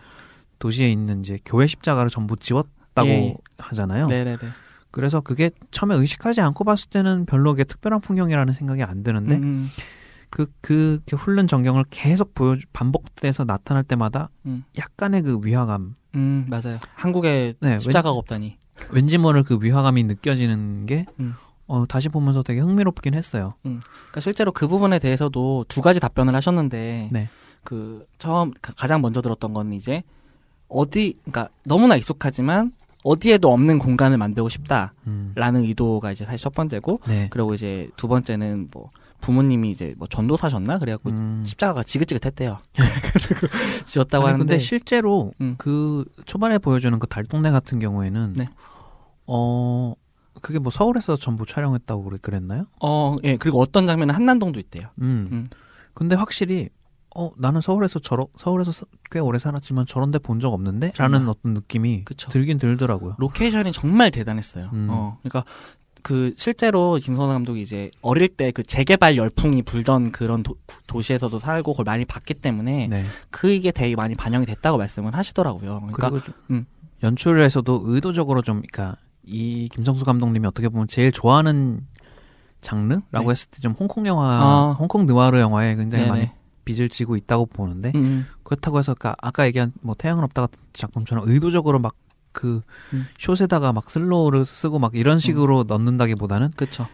도시에 0.65 0.91
있는 0.91 1.21
이제 1.21 1.39
교회 1.45 1.67
십자가를 1.67 2.09
전부 2.09 2.37
지웠다고 2.39 3.07
예. 3.07 3.35
하잖아요. 3.59 4.07
네네네. 4.07 4.39
그래서 4.91 5.21
그게 5.21 5.51
처음에 5.71 5.95
의식하지 5.95 6.41
않고 6.41 6.65
봤을 6.65 6.89
때는 6.89 7.27
별로 7.27 7.51
그게 7.53 7.65
특별한 7.65 8.01
풍경이라는 8.01 8.51
생각이 8.55 8.83
안 8.83 9.03
드는데 9.03 9.37
음, 9.37 9.69
그, 10.31 10.47
그, 10.63 11.01
그 11.07 11.17
훑는 11.17 11.49
전경을 11.49 11.85
계속 11.91 12.35
보여, 12.35 12.57
반복돼서 12.73 13.45
나타날 13.45 13.85
때마다 13.85 14.31
음. 14.47 14.65
약간의 14.79 15.21
그 15.21 15.39
위화감. 15.43 15.97
음, 16.15 16.47
맞아요. 16.49 16.79
한국에 16.95 17.53
네, 17.61 17.79
십자가가 17.79 18.17
없다니. 18.17 18.57
왠, 18.91 19.07
지 19.09 19.19
모를 19.19 19.43
그 19.43 19.59
위화감이 19.61 20.05
느껴지는 20.05 20.87
게, 20.87 21.05
음. 21.21 21.35
어, 21.67 21.85
다시 21.87 22.09
보면서 22.09 22.43
되게 22.43 22.61
흥미롭긴 22.61 23.13
했어요. 23.13 23.53
그러니까 23.63 24.21
실제로 24.21 24.51
그 24.51 24.67
부분에 24.67 24.99
대해서도 24.99 25.67
두 25.69 25.83
가지 25.83 26.01
답변을 26.01 26.35
하셨는데 26.35 27.11
네. 27.13 27.29
그 27.65 28.07
처음 28.17 28.51
가- 28.63 28.73
가장 28.75 29.03
먼저 29.03 29.21
들었던 29.21 29.53
건 29.53 29.75
이제 29.75 30.03
어디 30.69 31.15
그러니까 31.25 31.49
너무나 31.65 31.97
익숙하지만 31.97 32.73
어디에도 33.03 33.53
없는 33.53 33.79
공간을 33.79 34.17
만들고 34.19 34.49
싶다라는 34.49 34.93
음. 35.07 35.33
의도가 35.37 36.11
이제 36.13 36.25
사실 36.25 36.39
첫 36.43 36.55
번째고 36.55 37.01
네. 37.07 37.29
그리고 37.31 37.53
이제 37.55 37.89
두 37.97 38.09
번째는 38.09 38.69
뭐 38.73 38.89
부모님이 39.21 39.71
이제 39.71 39.95
뭐 39.99 40.07
전도사셨나 40.09 40.79
그래갖고 40.79 41.11
음. 41.11 41.43
십자가가 41.47 41.83
지긋지긋했대요. 41.83 42.59
그래서 42.75 43.29
지었다고 43.85 44.25
아니, 44.27 44.33
하는데 44.33 44.53
근데 44.53 44.59
실제로 44.63 45.33
음. 45.41 45.55
그 45.59 46.05
초반에 46.27 46.59
보여주는 46.59 46.99
그 46.99 47.07
달동네 47.07 47.51
같은 47.51 47.79
경우에는, 47.79 48.35
네. 48.37 48.49
어, 49.27 49.95
그게 50.43 50.59
뭐 50.59 50.71
서울에서 50.71 51.17
전부 51.17 51.47
촬영했다고 51.47 52.05
그랬- 52.05 52.21
그랬나요? 52.23 52.65
어, 52.83 53.17
예, 53.25 53.37
그리고 53.37 53.61
어떤 53.61 53.87
장면은 53.87 54.15
한남동도 54.15 54.61
있대요. 54.61 54.89
음. 55.01 55.29
음. 55.33 55.49
근데 55.95 56.17
확실히 56.17 56.69
어 57.17 57.31
나는 57.37 57.61
서울에서 57.61 58.01
저러 58.01 58.27
서울에서 58.37 58.73
서- 58.73 58.87
꽤 59.11 59.19
오래 59.21 59.39
살았지만 59.39 59.87
저런 59.87 60.11
데 60.11 60.19
본 60.19 60.41
적 60.41 60.53
없는데 60.53 60.93
라는 60.99 61.21
정말. 61.21 61.35
어떤 61.39 61.55
느낌이 61.55 62.05
그쵸. 62.05 62.31
들긴 62.31 62.59
들더라고요. 62.59 63.15
로케이션이 63.19 63.71
정말 63.73 64.11
대단했어요. 64.11 64.71
음. 64.73 64.89
어, 64.91 65.19
그러니까 65.23 65.45
그 66.03 66.35
실제로 66.37 66.97
김성수 67.01 67.33
감독이 67.33 67.63
이제 67.63 67.91
어릴 68.03 68.29
때 68.29 68.51
그 68.53 68.63
재개발 68.63 69.17
열풍이 69.17 69.63
불던 69.63 70.11
그런 70.13 70.43
도, 70.43 70.57
시에서도 71.01 71.39
살고 71.39 71.73
그걸 71.73 71.85
많이 71.85 72.05
봤기 72.05 72.35
때문에 72.35 72.89
네. 72.89 73.05
그게 73.31 73.71
되게 73.71 73.95
많이 73.97 74.15
반영이 74.15 74.45
됐다고 74.45 74.77
말씀을 74.77 75.15
하시더라고요. 75.17 75.89
그러니까 75.93 76.33
음. 76.51 76.67
연출에서도 77.03 77.83
의도적으로 77.87 78.43
좀 78.43 78.63
그러니까 78.71 78.97
이 79.23 79.69
김성수 79.73 80.05
감독님이 80.05 80.47
어떻게 80.47 80.69
보면 80.69 80.89
제일 80.89 81.11
좋아하는 81.13 81.87
장르라고 82.61 83.03
네. 83.13 83.31
했을 83.31 83.51
때 83.51 83.61
좀 83.63 83.73
홍콩 83.79 84.07
영화, 84.07 84.25
아. 84.27 84.77
홍콩 84.79 85.07
느와르 85.07 85.39
영화에 85.39 85.77
굉장히 85.77 86.05
네네. 86.05 86.11
많이 86.11 86.31
빚을 86.65 86.89
지고 86.89 87.17
있다고 87.17 87.47
보는데 87.47 87.93
음, 87.95 88.27
그렇다고 88.43 88.79
해서 88.79 88.93
아까, 88.93 89.15
아까 89.21 89.47
얘기한 89.47 89.73
뭐 89.81 89.95
태양은 89.95 90.23
없다 90.25 90.43
같은 90.43 90.61
작품처럼 90.73 91.29
의도적으로 91.29 91.79
막 91.79 92.21
그 92.21 92.63
음. 92.93 93.07
숏에다가 93.19 93.73
막 93.73 93.91
slow를 93.91 94.45
쓰고 94.45 94.79
막 94.79 94.95
이런 94.95 95.19
식으로 95.19 95.65
넣는다기보다는 95.65 96.53
그쵸. 96.57 96.87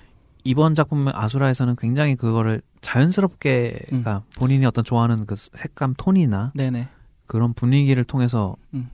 이번 0.45 0.75
작품 0.75 1.07
아수라에서는 1.09 1.77
굉장히 1.77 2.17
그거를 2.17 2.63
자연스럽게 2.81 3.79
음. 3.93 4.03
그러니까 4.03 4.23
본인이 4.37 4.65
어떤 4.67 4.85
좋아하는 4.85 5.27
그 5.27 5.37
색감 5.37 5.95
톤이나 5.97 6.53
네네. 6.55 6.89
그런 7.27 7.53
분위기를 7.53 8.05
통해서 8.05 8.57
음. 8.75 8.91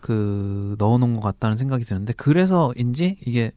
그 0.00 0.76
넣어놓은 0.78 1.14
것 1.14 1.20
같다는 1.20 1.56
생각이 1.56 1.84
드는데 1.84 2.12
그래서인지 2.14 3.18
이게 3.26 3.52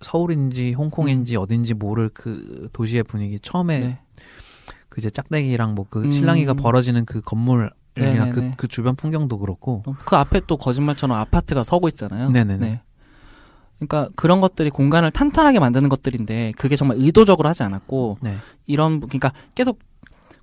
서울인지 0.00 0.72
홍콩인지 0.72 1.36
어딘지 1.36 1.74
모를 1.74 2.10
그 2.12 2.68
도시의 2.72 3.02
분위기 3.04 3.38
처음에 3.40 3.78
음. 3.78 3.82
네. 3.82 4.00
그 4.96 5.00
이제 5.00 5.10
짝대기랑 5.10 5.74
뭐그 5.74 6.04
음. 6.04 6.10
신랑이가 6.10 6.54
벌어지는 6.54 7.04
그 7.04 7.20
건물 7.20 7.70
이나 7.98 8.24
네네네. 8.24 8.30
그, 8.30 8.52
그 8.56 8.66
주변 8.66 8.96
풍경도 8.96 9.38
그렇고 9.38 9.82
어, 9.86 9.94
그 10.06 10.16
앞에 10.16 10.40
또 10.46 10.56
거짓말처럼 10.56 11.18
아파트가 11.18 11.62
서고 11.62 11.88
있잖아요. 11.88 12.30
네네네. 12.30 12.66
네. 12.66 12.82
그러니까 13.76 14.08
그런 14.16 14.40
것들이 14.40 14.70
공간을 14.70 15.10
탄탄하게 15.10 15.60
만드는 15.60 15.90
것들인데 15.90 16.54
그게 16.56 16.76
정말 16.76 16.96
의도적으로 16.98 17.46
하지 17.46 17.62
않았고 17.62 18.18
네. 18.22 18.36
이런 18.66 19.00
그러니까 19.00 19.32
계속 19.54 19.80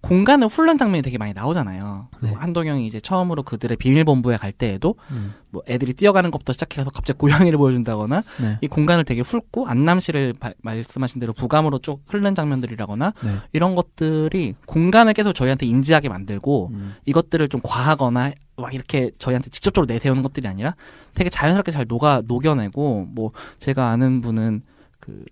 공간을 0.08 0.50
훑는 0.50 0.78
장면이 0.78 1.02
되게 1.02 1.18
많이 1.18 1.32
나오잖아요. 1.34 2.10
네. 2.22 2.34
한동영이 2.34 2.86
이제 2.86 3.00
처음으로 3.00 3.42
그들의 3.44 3.78
비밀본부에 3.78 4.36
갈 4.36 4.52
때에도 4.52 4.96
음. 5.12 5.34
뭐 5.50 5.64
애들이 5.66 5.94
뛰어가는 5.94 6.30
것부터 6.30 6.52
시작해서 6.52 6.90
갑자기 6.90 7.18
고양이를 7.20 7.58
보여준다거나 7.58 8.24
네. 8.42 8.58
이 8.60 8.68
공간을 8.68 9.06
되게 9.06 9.22
훑고 9.22 9.66
안남시를 9.68 10.34
바- 10.38 10.52
말씀하신 10.62 11.22
대로 11.22 11.32
부감으로 11.32 11.80
쭉 11.80 12.02
흐르는 12.08 12.36
장면들이라거나 12.36 13.14
네. 13.24 13.38
이런 13.54 13.76
것들이 13.76 14.56
공간을 14.68 15.14
계속 15.14 15.32
저희한테 15.32 15.66
인지하게 15.68 16.10
만들고 16.10 16.72
음. 16.74 16.96
이것들을 17.06 17.48
좀 17.48 17.62
과하거나 17.64 18.34
막 18.58 18.74
이렇게 18.74 19.10
저희한테 19.18 19.50
직접적으로 19.52 19.92
내세우는 19.92 20.22
것들이 20.22 20.50
아니라 20.50 20.76
되게 21.14 21.30
자연스럽게 21.30 21.72
잘 21.72 21.86
녹아 21.88 22.24
녹여내고 22.28 23.08
뭐 23.10 23.32
제가 23.58 23.88
아는 23.88 24.20
분은 24.20 24.64
그 25.00 25.24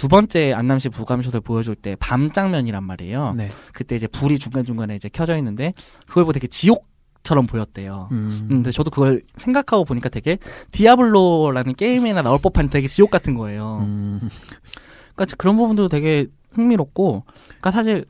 두 0.00 0.08
번째 0.08 0.54
안남시 0.54 0.88
부감샷을 0.88 1.42
보여줄 1.42 1.74
때 1.74 1.94
밤 1.96 2.30
장면이란 2.30 2.82
말이에요. 2.84 3.34
네. 3.36 3.50
그때 3.74 3.96
이제 3.96 4.06
불이 4.06 4.38
중간 4.38 4.64
중간에 4.64 4.96
이제 4.96 5.10
켜져 5.10 5.36
있는데 5.36 5.74
그걸 6.06 6.24
보고 6.24 6.32
되게 6.32 6.46
지옥 6.46 6.88
지옥처럼 7.22 7.44
보였대요. 7.46 8.08
음. 8.12 8.46
근데 8.48 8.70
저도 8.70 8.88
그걸 8.88 9.20
생각하고 9.36 9.84
보니까 9.84 10.08
되게 10.08 10.38
디아블로라는 10.70 11.74
게임에나 11.74 12.22
나올 12.22 12.38
법한 12.38 12.70
되게 12.70 12.88
지옥 12.88 13.10
같은 13.10 13.34
거예요. 13.34 13.80
음. 13.82 14.30
그러니까 15.14 15.36
그런 15.36 15.56
부분도 15.56 15.88
되게 15.88 16.28
흥미롭고, 16.52 17.24
그러니까 17.48 17.70
사실 17.70 18.06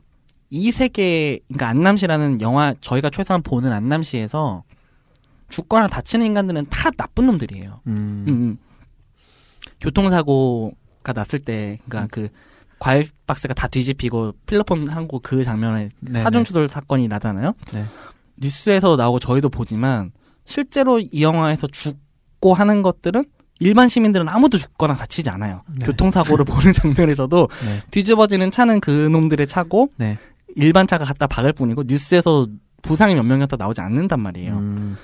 이 0.49 0.71
세계, 0.71 1.39
그러니까 1.49 1.67
안남시라는 1.67 2.39
영화 2.39 2.73
저희가 2.79 3.09
최소한 3.09 3.43
보는 3.43 3.73
안남시에서 3.73 4.63
죽거나 5.49 5.89
다치는 5.89 6.25
인간들은 6.25 6.67
다 6.69 6.89
나쁜 6.91 7.25
놈들이에요. 7.25 7.81
음. 7.87 7.97
음, 7.97 8.27
음. 8.27 8.57
교통사고 9.81 10.71
가 11.03 11.13
났을 11.13 11.39
때, 11.39 11.79
그러니까 11.87 12.07
그 12.11 12.29
과일 12.79 13.07
박스가 13.27 13.53
다 13.53 13.67
뒤집히고 13.67 14.33
필로폰 14.45 14.87
한거 14.87 15.19
그 15.21 15.43
장면에 15.43 15.89
네네. 15.99 16.23
사중추돌 16.23 16.67
사건이 16.67 17.07
나잖아요. 17.07 17.53
네. 17.73 17.85
뉴스에서 18.37 18.95
나오고 18.95 19.19
저희도 19.19 19.49
보지만 19.49 20.11
실제로 20.45 20.99
이 20.99 21.21
영화에서 21.21 21.67
죽고 21.67 22.53
하는 22.53 22.81
것들은 22.81 23.25
일반 23.59 23.87
시민들은 23.87 24.27
아무도 24.27 24.57
죽거나 24.57 24.95
다치지 24.95 25.29
않아요. 25.29 25.61
네. 25.67 25.85
교통사고를 25.85 26.43
보는 26.45 26.73
장면에서도 26.73 27.47
네. 27.65 27.81
뒤집어지는 27.91 28.49
차는 28.49 28.79
그 28.79 28.89
놈들의 28.89 29.45
차고 29.45 29.91
네. 29.97 30.17
일반 30.55 30.87
차가 30.87 31.05
갖다 31.05 31.27
박을 31.27 31.53
뿐이고 31.53 31.83
뉴스에서 31.85 32.47
부상이 32.81 33.13
몇 33.13 33.21
명이었다 33.23 33.57
나오지 33.57 33.79
않는단 33.81 34.19
말이에요. 34.19 34.57
음. 34.57 34.97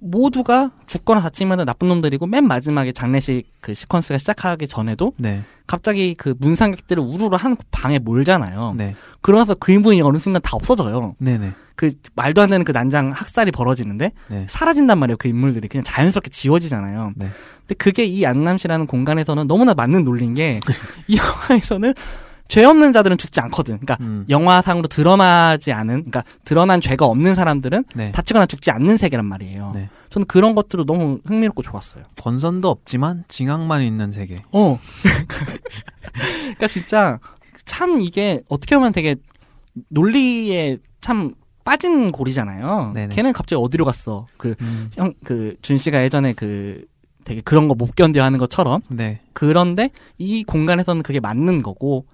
모두가 0.00 0.72
죽거나 0.86 1.20
다치면 1.20 1.64
나쁜 1.64 1.88
놈들이고 1.88 2.26
맨 2.26 2.46
마지막에 2.46 2.92
장례식 2.92 3.46
그 3.60 3.72
시퀀스가 3.72 4.18
시작하기 4.18 4.66
전에도 4.66 5.12
네. 5.18 5.44
갑자기 5.66 6.14
그 6.14 6.34
문상객들을 6.38 7.02
우르르 7.02 7.36
한 7.36 7.56
방에 7.70 7.98
몰잖아요. 7.98 8.74
네. 8.76 8.94
그러면서 9.20 9.54
그 9.54 9.72
인분이 9.72 10.00
어느 10.02 10.18
순간 10.18 10.42
다 10.42 10.50
없어져요. 10.54 11.14
네네. 11.18 11.52
그 11.76 11.90
말도 12.14 12.42
안 12.42 12.50
되는 12.50 12.64
그 12.64 12.72
난장 12.72 13.10
학살이 13.10 13.50
벌어지는데 13.52 14.12
네. 14.28 14.46
사라진단 14.48 14.98
말이에요. 14.98 15.16
그 15.18 15.28
인물들이 15.28 15.68
그냥 15.68 15.84
자연스럽게 15.84 16.30
지워지잖아요. 16.30 17.12
네. 17.16 17.30
근데 17.60 17.74
그게 17.74 18.04
이 18.04 18.26
안남시라는 18.26 18.86
공간에서는 18.86 19.46
너무나 19.46 19.74
맞는 19.74 20.02
논리인 20.02 20.34
게 20.34 20.60
이 21.08 21.16
영화에서는 21.16 21.94
죄 22.50 22.64
없는 22.64 22.92
자들은 22.92 23.16
죽지 23.16 23.40
않거든. 23.40 23.78
그러니까 23.78 23.96
음. 24.00 24.26
영화상으로 24.28 24.88
드러나지 24.88 25.72
않은, 25.72 26.02
그러니까 26.02 26.24
드러난 26.44 26.80
죄가 26.80 27.06
없는 27.06 27.34
사람들은 27.36 27.84
네. 27.94 28.10
다치거나 28.12 28.46
죽지 28.46 28.70
않는 28.72 28.96
세계란 28.96 29.24
말이에요. 29.24 29.70
네. 29.74 29.88
저는 30.10 30.26
그런 30.26 30.54
것들도 30.56 30.84
너무 30.84 31.20
흥미롭고 31.24 31.62
좋았어요. 31.62 32.04
권선도 32.20 32.68
없지만 32.68 33.24
징악만 33.28 33.82
있는 33.82 34.10
세계. 34.10 34.42
어. 34.52 34.78
그러니까 36.12 36.66
진짜 36.68 37.18
참 37.64 38.00
이게 38.00 38.42
어떻게 38.48 38.76
보면 38.76 38.92
되게 38.92 39.14
논리에 39.88 40.78
참 41.00 41.34
빠진 41.64 42.10
골이잖아요. 42.10 42.92
네네. 42.94 43.14
걔는 43.14 43.32
갑자기 43.32 43.60
어디로 43.62 43.84
갔어? 43.84 44.26
그 44.36 44.54
음. 44.60 44.90
형 44.94 45.14
그 45.24 45.54
준 45.62 45.76
씨가 45.76 46.02
예전에 46.02 46.32
그 46.32 46.84
되게 47.24 47.40
그런 47.42 47.68
거 47.68 47.74
못 47.74 47.94
견뎌 47.94 48.22
하는 48.24 48.38
것처럼 48.38 48.80
네. 48.88 49.20
그런데 49.34 49.90
이 50.18 50.42
공간에서는 50.42 51.02
그게 51.02 51.20
맞는 51.20 51.62
거고 51.62 52.06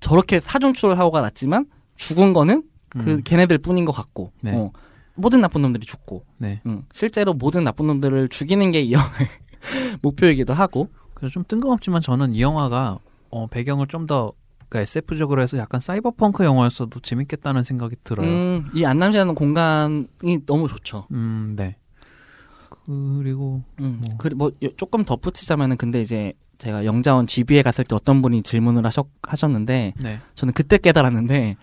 저렇게 0.00 0.40
사중추돌 0.40 0.96
사고가 0.96 1.20
났지만 1.20 1.66
죽은 1.96 2.32
거는 2.32 2.62
그 2.90 2.98
음. 3.14 3.22
걔네들 3.24 3.58
뿐인 3.58 3.84
것 3.84 3.92
같고 3.92 4.32
네. 4.40 4.54
어, 4.54 4.72
모든 5.14 5.40
나쁜 5.40 5.62
놈들이 5.62 5.84
죽고 5.84 6.24
네. 6.38 6.60
응. 6.66 6.84
실제로 6.92 7.34
모든 7.34 7.64
나쁜 7.64 7.86
놈들을 7.88 8.28
죽이는 8.28 8.70
게 8.70 8.80
이 8.82 8.92
영화의 8.92 9.28
목표이기도 10.02 10.54
하고 10.54 10.88
그래서 11.14 11.32
좀 11.32 11.44
뜬금없지만 11.46 12.00
저는 12.02 12.34
이 12.34 12.40
영화가 12.40 12.98
어, 13.30 13.46
배경을 13.48 13.88
좀더 13.88 14.32
그러니까 14.68 14.80
SF적으로 14.82 15.42
해서 15.42 15.56
약간 15.58 15.80
사이버펑크 15.80 16.44
영화였어도 16.44 17.00
재밌겠다는 17.00 17.62
생각이 17.62 17.96
들어요. 18.04 18.28
음, 18.28 18.64
이 18.74 18.84
안남시라는 18.84 19.34
공간이 19.34 20.06
너무 20.46 20.68
좋죠. 20.68 21.06
음, 21.10 21.54
네. 21.56 21.76
그리고 22.86 23.62
음. 23.80 24.00
뭐. 24.06 24.16
그리 24.18 24.34
뭐 24.34 24.50
요- 24.62 24.68
조금 24.76 25.04
덧붙이자면은 25.04 25.76
근데 25.76 26.00
이제 26.00 26.32
제가 26.58 26.84
영자원 26.84 27.26
GB에 27.26 27.62
갔을 27.62 27.84
때 27.84 27.94
어떤 27.94 28.20
분이 28.20 28.42
질문을 28.42 28.84
하셨, 28.84 29.06
하셨는데 29.22 29.94
네. 29.96 30.20
저는 30.34 30.52
그때 30.52 30.76
깨달았는데 30.78 31.56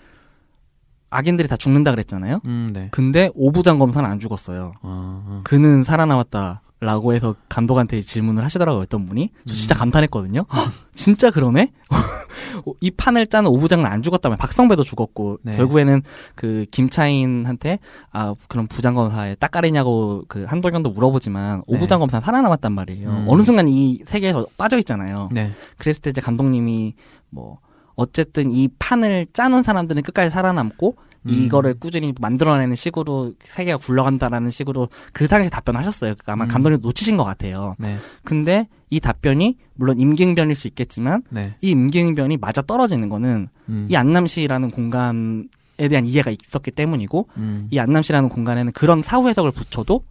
악인들이 1.10 1.48
다 1.48 1.56
죽는다 1.56 1.92
그랬잖아요. 1.92 2.42
음, 2.46 2.72
네. 2.74 2.88
근데 2.92 3.30
오부장 3.36 3.78
검사는 3.78 4.10
안 4.10 4.20
죽었어요. 4.20 4.74
아, 4.82 5.24
아. 5.28 5.42
그는 5.44 5.84
살아남았다 5.84 6.62
라고 6.86 7.14
해서 7.14 7.36
감독한테 7.50 8.02
질문을 8.02 8.44
하시더라고요. 8.44 8.82
어떤 8.82 9.06
분이. 9.08 9.32
저 9.48 9.54
진짜 9.54 9.76
음. 9.76 9.80
감탄했거든요. 9.80 10.46
진짜 10.94 11.32
그러네? 11.32 11.72
이 12.80 12.92
판을 12.92 13.28
짜는 13.28 13.50
오부장은 13.50 13.86
안 13.86 14.02
죽었다며. 14.02 14.36
박성배도 14.38 14.84
죽었고 14.84 15.40
네. 15.42 15.58
결국에는 15.58 16.02
그 16.36 16.66
김차인한테 16.72 17.80
아 18.12 18.36
그럼 18.48 18.68
부장검사에 18.68 19.36
딱가리냐고 19.36 20.24
그 20.28 20.46
한돌경도 20.46 20.92
물어보지만 20.92 21.64
네. 21.68 21.76
오부장검사는 21.76 22.24
살아남았단 22.24 22.72
말이에요. 22.72 23.10
음. 23.10 23.26
어느 23.28 23.42
순간 23.42 23.68
이 23.68 24.02
세계에서 24.06 24.46
빠져 24.58 24.78
있잖아요. 24.78 25.30
네. 25.32 25.52
그랬을 25.78 26.02
때 26.02 26.12
이제 26.12 26.22
감독님이 26.22 26.94
뭐 27.30 27.60
어쨌든 27.96 28.52
이 28.52 28.68
판을 28.80 29.28
짜놓은 29.34 29.64
사람들은 29.64 30.04
끝까지 30.04 30.30
살아남고 30.30 30.96
음. 31.26 31.32
이거를 31.32 31.76
꾸준히 31.76 32.14
만들어내는 32.20 32.76
식으로 32.76 33.34
세계가 33.44 33.78
굴러간다라는 33.78 34.50
식으로 34.50 34.90
그 35.14 35.28
당시 35.28 35.50
답변을 35.50 35.80
하셨어요. 35.80 36.14
그러니까 36.14 36.34
아마 36.34 36.46
음. 36.46 36.50
감독님 36.50 36.82
놓치신 36.82 37.18
것 37.18 37.24
같아요. 37.24 37.76
네. 37.78 37.98
근데 38.24 38.68
이 38.90 39.00
답변이 39.00 39.58
물론 39.74 40.00
임기응변일 40.00 40.56
수 40.56 40.68
있겠지만 40.68 41.24
네. 41.30 41.56
이 41.62 41.72
임기응변이 41.72 42.38
맞아 42.38 42.62
떨어지는 42.62 43.10
거는 43.10 43.48
음. 43.70 43.88
이 43.90 43.96
안남시라는 43.96 44.72
공간에 44.72 45.44
대한 45.90 46.06
이해가 46.06 46.32
있었기 46.32 46.72
때문이고 46.72 47.28
음. 47.38 47.68
이 47.72 47.80
안남시라는 47.80 48.30
공간에는 48.30 48.72
그런 48.74 49.02
사후 49.02 49.28
해석을 49.28 49.52
붙여도 49.52 50.04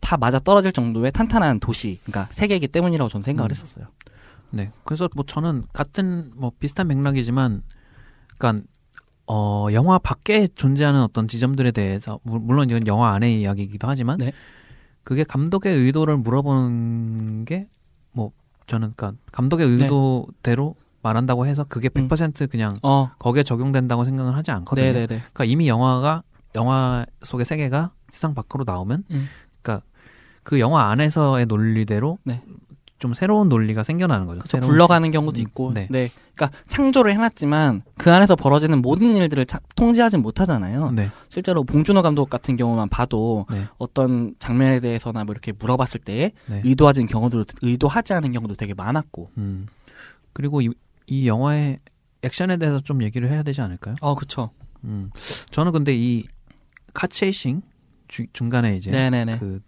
다 0.00 0.16
맞아 0.16 0.38
떨어질 0.38 0.72
정도의 0.72 1.10
탄탄한 1.12 1.60
도시, 1.60 1.98
그러니까 2.04 2.28
세계이기 2.32 2.68
때문이라고 2.68 3.08
저는 3.08 3.24
생각을 3.24 3.50
음. 3.50 3.52
했었어요. 3.52 3.86
네. 4.50 4.70
그래서 4.84 5.08
뭐 5.14 5.24
저는 5.26 5.64
같은 5.72 6.30
뭐 6.36 6.52
비슷한 6.58 6.86
맥락이지만, 6.86 7.62
그러니까 8.36 8.64
어 9.28 9.68
영화 9.72 9.98
밖에 9.98 10.48
존재하는 10.54 11.02
어떤 11.02 11.28
지점들에 11.28 11.70
대해서 11.70 12.18
물- 12.22 12.40
물론 12.40 12.70
이건 12.70 12.86
영화 12.86 13.12
안의 13.12 13.40
이야기이기도 13.42 13.86
하지만, 13.86 14.18
네. 14.18 14.32
그게 15.04 15.22
감독의 15.24 15.74
의도를 15.76 16.16
물어보는 16.18 17.44
게 17.44 17.66
뭐 18.12 18.32
저는 18.66 18.92
그러니까 18.96 19.20
감독의 19.32 19.66
네. 19.76 19.84
의도대로 19.84 20.74
말한다고 21.02 21.46
해서 21.46 21.64
그게 21.68 21.88
음. 21.96 22.08
100% 22.08 22.50
그냥 22.50 22.74
어, 22.82 23.10
거기에 23.18 23.42
적용된다고 23.42 24.04
생각을 24.04 24.34
하지 24.34 24.50
않거든요. 24.50 24.84
네네네. 24.86 25.06
그러니까 25.06 25.44
이미 25.44 25.68
영화가 25.68 26.22
영화 26.54 27.04
속의 27.22 27.44
세계가 27.44 27.92
세상 28.10 28.34
밖으로 28.34 28.64
나오면, 28.66 29.04
음. 29.10 29.28
그러니까 29.62 29.86
그 30.42 30.58
영화 30.58 30.88
안에서의 30.90 31.46
논리대로 31.46 32.18
네. 32.24 32.42
좀 32.98 33.12
새로운 33.14 33.48
논리가 33.48 33.82
생겨나는 33.84 34.26
거죠. 34.26 34.40
그쵸, 34.40 34.56
새로운 34.56 34.72
굴러가는 34.72 35.10
경우도 35.10 35.38
음, 35.38 35.42
있고, 35.42 35.72
네. 35.74 35.86
네. 35.90 36.10
그러니까 36.38 36.56
창조를 36.68 37.12
해놨지만 37.12 37.82
그 37.98 38.12
안에서 38.12 38.36
벌어지는 38.36 38.80
모든 38.80 39.16
일들을 39.16 39.44
차- 39.46 39.58
통제하진 39.74 40.22
못하잖아요. 40.22 40.92
네, 40.92 41.10
실제로 41.28 41.64
봉준호 41.64 42.02
감독 42.02 42.30
같은 42.30 42.54
경우만 42.56 42.88
봐도 42.88 43.44
네, 43.50 43.64
어떤 43.78 44.34
장면에 44.38 44.78
대해서나 44.78 45.24
뭐 45.24 45.32
이렇게 45.32 45.50
물어봤을 45.52 46.00
때 46.00 46.32
네. 46.46 46.62
의도하진 46.64 47.08
경우도 47.08 47.44
의도하지 47.62 48.12
않은 48.14 48.30
경우도 48.32 48.54
되게 48.54 48.72
많았고. 48.74 49.30
음. 49.36 49.66
그리고 50.32 50.60
이, 50.62 50.70
이 51.08 51.26
영화의 51.26 51.80
액션에 52.22 52.56
대해서 52.58 52.78
좀 52.80 53.02
얘기를 53.02 53.28
해야 53.30 53.42
되지 53.42 53.60
않을까요? 53.60 53.96
어, 54.00 54.14
그쵸. 54.14 54.50
음. 54.84 55.10
저는 55.50 55.72
근데 55.72 55.94
이 55.96 56.24
카체이싱 56.94 57.62
주- 58.06 58.26
중간에 58.32 58.76
이제 58.76 58.90
네네네. 58.92 59.38
그 59.38 59.60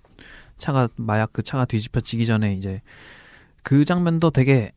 차가 0.59 0.89
마약 0.97 1.33
그 1.33 1.43
차가 1.43 1.65
뒤집혀지기 1.65 2.27
전에 2.27 2.55
이제 2.55 2.81
그 3.63 3.85
장면도 3.85 4.31
되게 4.31 4.73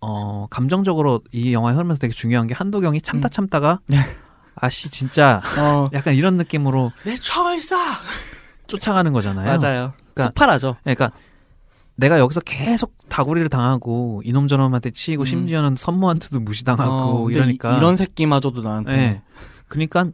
어 0.00 0.46
감정적으로 0.50 1.20
이 1.32 1.52
영화에 1.52 1.74
흐르면서 1.74 1.98
되게 2.00 2.12
중요한 2.12 2.46
게 2.46 2.54
한도경이 2.54 3.00
참다 3.02 3.28
음. 3.28 3.30
참다가 3.30 3.80
네. 3.86 3.98
아씨 4.54 4.90
진짜 4.90 5.42
어, 5.58 5.88
약간 5.92 6.14
이런 6.14 6.36
느낌으로 6.36 6.92
내 7.04 7.16
총을 7.16 7.58
쏴! 7.58 7.76
쫓아가는 8.66 9.12
거잖아요. 9.12 9.58
맞아요. 9.58 9.92
그러니까- 10.14 10.26
폭발하죠. 10.28 10.76
그러니까 10.82 11.10
내가 11.96 12.18
여기서 12.18 12.40
계속 12.40 12.94
다구리를 13.08 13.48
당하고 13.50 14.22
이놈 14.24 14.48
저놈한테 14.48 14.90
치이고 14.92 15.22
음. 15.22 15.26
심지어는 15.26 15.76
선모한테도 15.76 16.40
무시당하고 16.40 17.26
어, 17.26 17.30
이러니까 17.30 17.74
이, 17.74 17.76
이런 17.76 17.96
새끼마저도 17.96 18.62
나한테. 18.62 18.92
예. 18.92 19.22
그러니까 19.68 20.06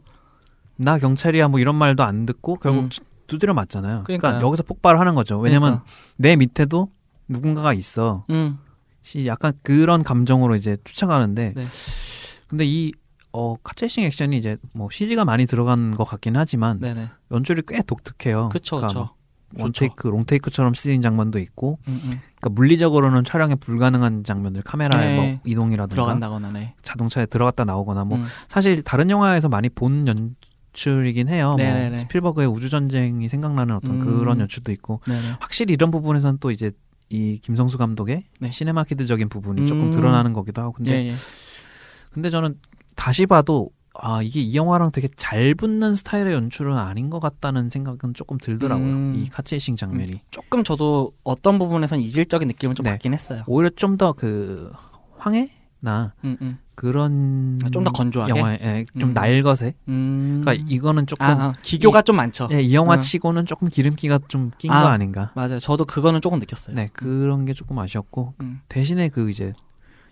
나 0.75 0.97
경찰이야 0.99 1.47
뭐 1.47 1.59
이런 1.59 1.75
말도 1.75 2.03
안 2.03 2.25
듣고 2.25 2.55
결국 2.57 2.79
음. 2.83 2.89
두드려 3.27 3.53
맞잖아요. 3.53 4.03
그러니까. 4.05 4.41
여기서 4.41 4.63
폭발을 4.63 4.99
하는 4.99 5.15
거죠. 5.15 5.37
왜냐면 5.39 5.79
그러니까. 5.81 5.85
내 6.17 6.35
밑에도 6.35 6.89
누군가가 7.27 7.73
있어. 7.73 8.25
음, 8.29 8.57
시 8.59 8.66
약간 9.25 9.53
그런 9.63 10.03
감정으로 10.03 10.55
이제 10.55 10.77
쫓아가는데 10.83 11.53
네. 11.55 11.65
근데 12.47 12.65
이 12.65 12.91
어, 13.33 13.55
카체싱 13.63 14.03
액션이 14.03 14.37
이제 14.37 14.57
뭐 14.73 14.89
CG가 14.89 15.25
많이 15.25 15.45
들어간 15.45 15.91
것 15.91 16.05
같긴 16.05 16.35
하지만 16.35 16.79
네네. 16.79 17.09
연출이 17.31 17.61
꽤 17.67 17.81
독특해요. 17.83 18.49
그쵸, 18.49 18.77
그러니까 18.77 18.87
그쵸. 18.87 18.99
뭐. 18.99 19.17
원테이크, 19.63 20.07
롱테이크처럼 20.07 20.73
쓰인 20.73 21.01
장면도 21.01 21.39
있고, 21.39 21.79
음, 21.87 22.01
음. 22.03 22.19
그러니까 22.35 22.49
물리적으로는 22.49 23.23
촬영에 23.23 23.55
불가능한 23.55 24.25
장면들, 24.25 24.61
카메라의 24.63 25.09
네. 25.09 25.15
뭐 25.15 25.39
이동이라든가 25.45 25.87
들어간다거나, 25.87 26.49
네. 26.49 26.73
자동차에 26.81 27.27
들어갔다 27.27 27.63
나오거나 27.63 28.03
뭐 28.03 28.17
음. 28.17 28.25
사실 28.49 28.83
다른 28.83 29.09
영화에서 29.09 29.47
많이 29.47 29.69
본 29.69 30.05
연출이긴 30.05 31.29
해요. 31.29 31.49
뭐 31.49 31.57
네네네. 31.57 31.95
스필버그의 31.95 32.47
우주 32.47 32.69
전쟁이 32.69 33.29
생각나는 33.29 33.75
어떤 33.75 33.91
음. 33.91 33.99
그런 33.99 34.39
연출도 34.41 34.71
있고 34.73 34.99
네네. 35.07 35.37
확실히 35.39 35.73
이런 35.73 35.91
부분에서는 35.91 36.39
또 36.39 36.51
이제 36.51 36.71
이 37.09 37.39
김성수 37.41 37.77
감독의 37.77 38.23
네. 38.39 38.51
시네마키드적인 38.51 39.29
부분이 39.29 39.61
음. 39.61 39.67
조금 39.67 39.91
드러나는 39.91 40.33
거기도 40.33 40.61
하고 40.61 40.73
근데 40.73 40.91
예, 41.05 41.07
예. 41.09 41.13
근데 42.11 42.29
저는 42.29 42.59
다시 42.95 43.25
봐도 43.25 43.69
아 43.99 44.21
이게 44.21 44.41
이 44.41 44.55
영화랑 44.55 44.91
되게 44.91 45.07
잘 45.15 45.55
붙는 45.55 45.95
스타일의 45.95 46.33
연출은 46.33 46.77
아닌 46.77 47.09
것 47.09 47.19
같다는 47.19 47.69
생각은 47.71 48.13
조금 48.13 48.37
들더라고요. 48.37 48.85
음. 48.87 49.13
이 49.15 49.27
카체이싱 49.29 49.75
장면이 49.75 50.11
조금 50.31 50.63
저도 50.63 51.13
어떤 51.23 51.57
부분에선 51.57 51.99
이질적인 52.01 52.47
느낌을 52.47 52.75
좀 52.75 52.83
네. 52.83 52.91
받긴 52.91 53.13
했어요. 53.13 53.43
오히려 53.47 53.69
좀 53.75 53.97
더 53.97 54.13
그 54.13 54.71
황해 55.17 55.49
나 55.87 56.13
음, 56.25 56.35
음. 56.41 56.57
그런 56.75 57.59
아, 57.63 57.69
좀더 57.69 57.91
건조하게? 57.91 58.29
영화에 58.37 58.59
예, 58.61 58.85
좀 58.99 59.11
음. 59.11 59.13
날것에 59.13 59.73
음. 59.87 60.41
그러니까 60.43 60.65
이거는 60.69 61.07
조금 61.07 61.25
아, 61.25 61.29
아, 61.29 61.53
기교가 61.61 62.01
좀 62.01 62.17
많죠. 62.17 62.49
예, 62.51 62.61
이 62.61 62.73
영화 62.73 62.95
음. 62.95 63.01
치고는 63.01 63.45
조금 63.45 63.69
기름기가 63.69 64.19
좀 64.27 64.51
낀거 64.57 64.75
아, 64.75 64.91
아, 64.91 64.97
닌가 64.97 65.31
맞아요. 65.33 65.59
저도 65.59 65.85
그거는 65.85 66.19
조금 66.19 66.39
느꼈어요. 66.39 66.75
네, 66.75 66.89
그런 66.91 67.45
게 67.45 67.53
조금 67.53 67.79
아쉬웠고 67.79 68.33
음. 68.41 68.59
대신에 68.67 69.07
그 69.07 69.29
이제 69.29 69.53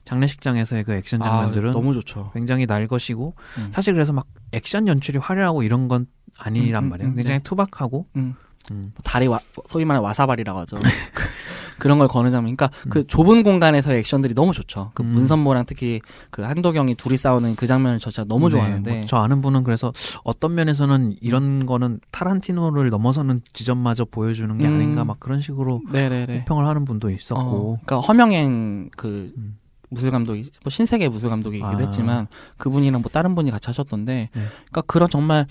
장례식장에서의 0.06 0.86
그 0.86 0.94
액션 0.94 1.22
아, 1.22 1.26
장면들은 1.26 1.72
너무 1.72 1.94
좋죠. 1.94 2.32
굉장히 2.34 2.66
날것이고 2.66 3.36
음. 3.58 3.68
사실 3.72 3.94
그래서 3.94 4.14
막 4.14 4.26
액션 4.54 4.88
연출이 4.88 5.18
화려하고 5.18 5.64
이런 5.64 5.88
건 5.90 6.08
아니란 6.38 6.84
음, 6.84 6.88
음, 6.88 6.90
말이에요. 6.90 7.12
음, 7.12 7.16
굉장히 7.16 7.40
네. 7.40 7.44
투박하고 7.44 8.08
음. 8.16 8.36
음. 8.72 8.92
다리 9.04 9.28
와, 9.28 9.40
소위 9.68 9.86
말하는 9.86 10.04
와사발이라고 10.06 10.60
하죠. 10.60 10.78
그런 11.80 11.98
걸 12.00 12.08
거는 12.08 12.32
장면. 12.32 12.56
그러니까 12.56 12.78
음. 12.86 12.90
그 12.90 13.06
좁은 13.08 13.44
공간에서의 13.44 14.00
액션들이 14.00 14.34
너무 14.34 14.54
좋죠. 14.54 14.92
그 14.94 15.04
음. 15.04 15.08
문선모랑 15.08 15.66
특히 15.68 16.02
그 16.30 16.42
한도경이 16.44 16.96
둘이 16.96 17.18
싸우는 17.18 17.56
그 17.56 17.68
장면을 17.68 18.00
저 18.00 18.10
진짜 18.12 18.28
너무 18.28 18.50
네, 18.50 18.52
좋아하는데. 18.58 18.92
뭐 18.92 19.06
저 19.08 19.18
아는 19.18 19.42
분은 19.42 19.64
그래서 19.64 19.94
어떤 20.24 20.56
면에서는 20.56 21.16
이런 21.22 21.66
거는 21.66 22.00
타란티노를 22.12 22.90
넘어서는 22.90 23.42
지점마저 23.54 24.06
보여주는 24.06 24.58
게 24.58 24.68
음. 24.68 24.74
아닌가 24.76 25.06
막 25.06 25.20
그런 25.20 25.40
식으로 25.42 25.82
네네네. 25.92 26.40
호평을 26.40 26.66
하는 26.66 26.86
분도 26.86 27.08
어, 27.08 27.12
있었고 27.12 27.80
그러니까 27.84 28.00
허명행 28.08 28.90
그 28.98 29.32
음. 29.38 29.58
무술 29.90 30.12
감독이 30.12 30.50
뭐 30.64 30.70
신세계 30.70 31.08
무술 31.10 31.30
감독이기도 31.30 31.68
아. 31.68 31.78
했지만 31.78 32.28
그분이랑 32.58 33.02
뭐 33.02 33.10
다른 33.12 33.36
분이 33.36 33.52
같이 33.52 33.68
하셨던데 33.68 34.30
네. 34.34 34.42
그러니까 34.70 34.82
그런 34.82 35.08
정말 35.10 35.46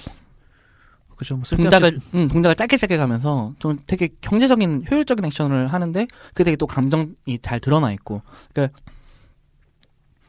그죠 1.16 1.36
뭐 1.36 1.44
동작을 1.44 2.00
음, 2.14 2.28
동작을 2.28 2.56
짧게 2.56 2.76
짧게 2.76 2.96
가면서 2.96 3.52
좀 3.58 3.76
되게 3.86 4.08
경제적인 4.20 4.86
효율적인 4.90 5.24
액션을 5.24 5.68
하는데 5.68 6.06
그게 6.28 6.44
되게 6.44 6.56
또 6.56 6.66
감정이 6.66 7.38
잘 7.42 7.60
드러나 7.60 7.92
있고 7.92 8.22
그러니까 8.52 8.78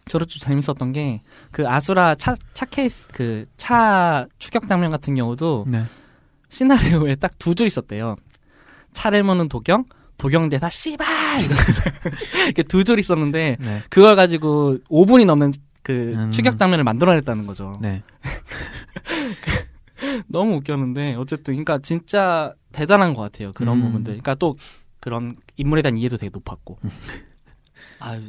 저도 0.07 0.25
좀 0.25 0.39
재밌었던 0.39 0.93
게 0.93 1.21
그 1.51 1.67
아수라 1.67 2.13
차, 2.15 2.35
차 2.53 2.65
케이스 2.65 3.07
그 3.09 3.45
차 3.57 4.27
추격 4.39 4.67
장면 4.67 4.91
같은 4.91 5.15
경우도 5.15 5.65
네. 5.67 5.83
시나리오에 6.49 7.15
딱 7.15 7.31
두 7.39 7.55
줄 7.55 7.65
있었대요. 7.67 8.15
차를 8.93 9.23
모는 9.23 9.49
도경, 9.49 9.85
도경 10.17 10.49
대사 10.49 10.69
씨발 10.69 11.05
이렇게 12.47 12.63
두 12.63 12.83
줄 12.83 12.99
있었는데 12.99 13.57
네. 13.59 13.81
그걸 13.89 14.15
가지고 14.15 14.77
5분이 14.89 15.25
넘는 15.25 15.51
그 15.81 16.13
음. 16.15 16.31
추격 16.31 16.57
장면을 16.59 16.83
만들어냈다는 16.83 17.45
거죠. 17.47 17.73
네. 17.81 18.03
너무 20.27 20.55
웃겼는데 20.55 21.15
어쨌든 21.15 21.53
그러니까 21.53 21.77
진짜 21.79 22.53
대단한 22.71 23.13
것 23.13 23.21
같아요 23.21 23.51
그런 23.53 23.77
음. 23.77 23.81
부분들. 23.83 24.13
그러니까 24.13 24.35
또 24.35 24.57
그런 24.99 25.35
인물에 25.57 25.81
대한 25.81 25.97
이해도 25.97 26.17
되게 26.17 26.29
높았고. 26.33 26.79
아유 27.99 28.25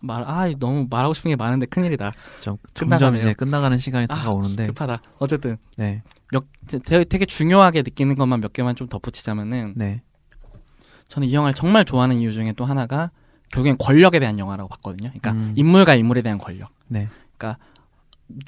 말 0.00 0.22
아 0.26 0.50
너무 0.58 0.86
말하고 0.90 1.14
싶은 1.14 1.30
게 1.30 1.36
많은데 1.36 1.66
큰일이다. 1.66 2.12
좀 2.40 2.58
점점. 2.74 3.16
이제 3.16 3.32
끝나가는 3.32 3.76
시간이 3.78 4.06
아, 4.10 4.14
다가오는데 4.14 4.66
급하다. 4.66 5.00
어쨌든 5.18 5.56
네. 5.76 6.02
몇 6.30 6.44
되게, 6.66 7.04
되게 7.04 7.24
중요하게 7.26 7.82
느끼는 7.82 8.16
것만 8.16 8.40
몇 8.40 8.52
개만 8.52 8.76
좀 8.76 8.88
덧붙이자면은 8.88 9.74
네. 9.76 10.02
저는 11.08 11.28
이 11.28 11.34
영화를 11.34 11.54
정말 11.54 11.84
좋아하는 11.84 12.16
이유 12.16 12.32
중에 12.32 12.52
또 12.52 12.64
하나가 12.64 13.10
결국엔 13.52 13.76
권력에 13.78 14.18
대한 14.18 14.38
영화라고 14.38 14.68
봤거든요. 14.68 15.08
그러니까 15.10 15.32
음. 15.32 15.54
인물과 15.56 15.94
인물에 15.94 16.22
대한 16.22 16.38
권력. 16.38 16.70
네. 16.88 17.08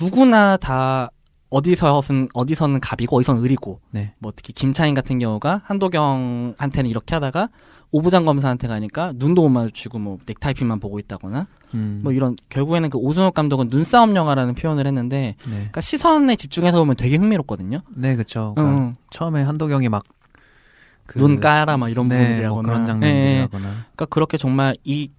누구나 0.01 0.57
다 0.57 1.11
어디서는 1.51 2.29
어디서는 2.35 2.81
갑이고 2.81 3.17
어디서는 3.17 3.43
을이고 3.45 3.81
네. 3.91 4.13
뭐 4.19 4.33
특히 4.35 4.53
김차인 4.53 4.95
같은 4.95 5.19
경우가 5.19 5.63
한도경한테는 5.65 6.91
이렇게 6.91 7.15
하다가 7.15 7.49
오부장 7.93 8.25
검사한테 8.25 8.67
가니까 8.67 9.13
눈도 9.15 9.43
못 9.43 9.49
마주치고 9.51 9.99
뭐 10.01 10.19
넥타이핀만 10.27 10.81
보고 10.81 10.99
있다거나 10.99 11.47
음. 11.75 12.01
뭐 12.03 12.13
이런 12.13 12.37
결국에는 12.49 12.91
그 12.91 12.99
오승욱 12.99 13.33
감독은 13.33 13.69
눈싸움 13.71 14.17
영화라는 14.17 14.55
표현을 14.55 14.87
했는데 14.87 15.37
네. 15.45 15.51
그러니까 15.51 15.81
시선에 15.81 16.35
집중해서 16.37 16.79
보면 16.79 16.97
되게 16.97 17.17
흥미롭거든요. 17.17 17.79
네, 17.95 18.15
그렇죠. 18.17 18.55
응. 18.59 18.95
처음에 19.11 19.43
한도경이 19.43 19.89
막 19.89 20.03
그- 21.07 21.19
눈 21.19 21.39
까라 21.39 21.77
막 21.77 21.89
이런 21.89 22.09
네, 22.09 22.19
부분이라거나 22.19 22.53
뭐 22.55 22.63
그런 22.63 22.79
예, 22.79 22.83
예. 22.83 22.87
장면들이라거나 22.87 23.63
그러니까 23.69 24.05
그렇게 24.07 24.37
정말 24.37 24.75
이 24.83 25.11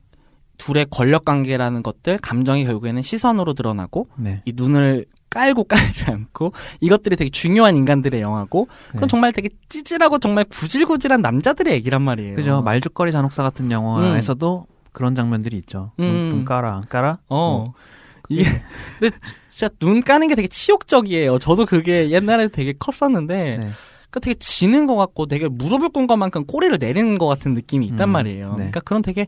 둘의 0.57 0.87
권력 0.89 1.23
관계라는 1.23 1.83
것들 1.83 2.17
감정이 2.17 2.65
결국에는 2.65 3.01
시선으로 3.01 3.53
드러나고 3.53 4.09
네. 4.17 4.41
이 4.43 4.51
눈을 4.55 5.05
깔고 5.29 5.65
깔지 5.65 6.09
않고 6.11 6.53
이것들이 6.79 7.15
되게 7.15 7.29
중요한 7.29 7.75
인간들의 7.75 8.19
영화고 8.21 8.67
그건 8.87 9.01
네. 9.01 9.07
정말 9.07 9.31
되게 9.31 9.49
찌질하고 9.69 10.19
정말 10.19 10.45
구질구질한 10.45 11.21
남자들의 11.21 11.73
얘기란 11.73 12.01
말이에요. 12.01 12.35
그죠. 12.35 12.61
말죽거리 12.61 13.11
잔혹사 13.11 13.43
같은 13.43 13.71
영화에서도 13.71 14.65
그런 14.91 15.15
장면들이 15.15 15.57
있죠. 15.57 15.91
눈, 15.97 16.07
음. 16.07 16.29
눈 16.29 16.45
깔아 16.45 16.75
안 16.75 16.87
깔아? 16.87 17.19
어. 17.29 17.73
이게 18.29 18.43
근데 18.99 19.15
진짜 19.49 19.73
눈 19.79 20.01
까는 20.01 20.27
게 20.27 20.35
되게 20.35 20.47
치욕적이에요. 20.47 21.39
저도 21.39 21.65
그게 21.65 22.09
옛날에 22.09 22.47
되게 22.47 22.73
컸었는데 22.77 23.57
네. 23.57 23.71
그 24.09 24.19
되게 24.19 24.33
지는 24.35 24.87
것 24.87 24.95
같고 24.95 25.25
되게 25.25 25.47
무릎을 25.47 25.89
꿇은 25.89 26.07
것만큼 26.07 26.45
꼬리를 26.45 26.75
내리는 26.79 27.17
것 27.17 27.27
같은 27.27 27.53
느낌이 27.53 27.85
있단 27.87 28.09
음, 28.09 28.13
말이에요. 28.13 28.49
네. 28.51 28.55
그러니까 28.55 28.79
그런 28.81 29.01
되게 29.01 29.27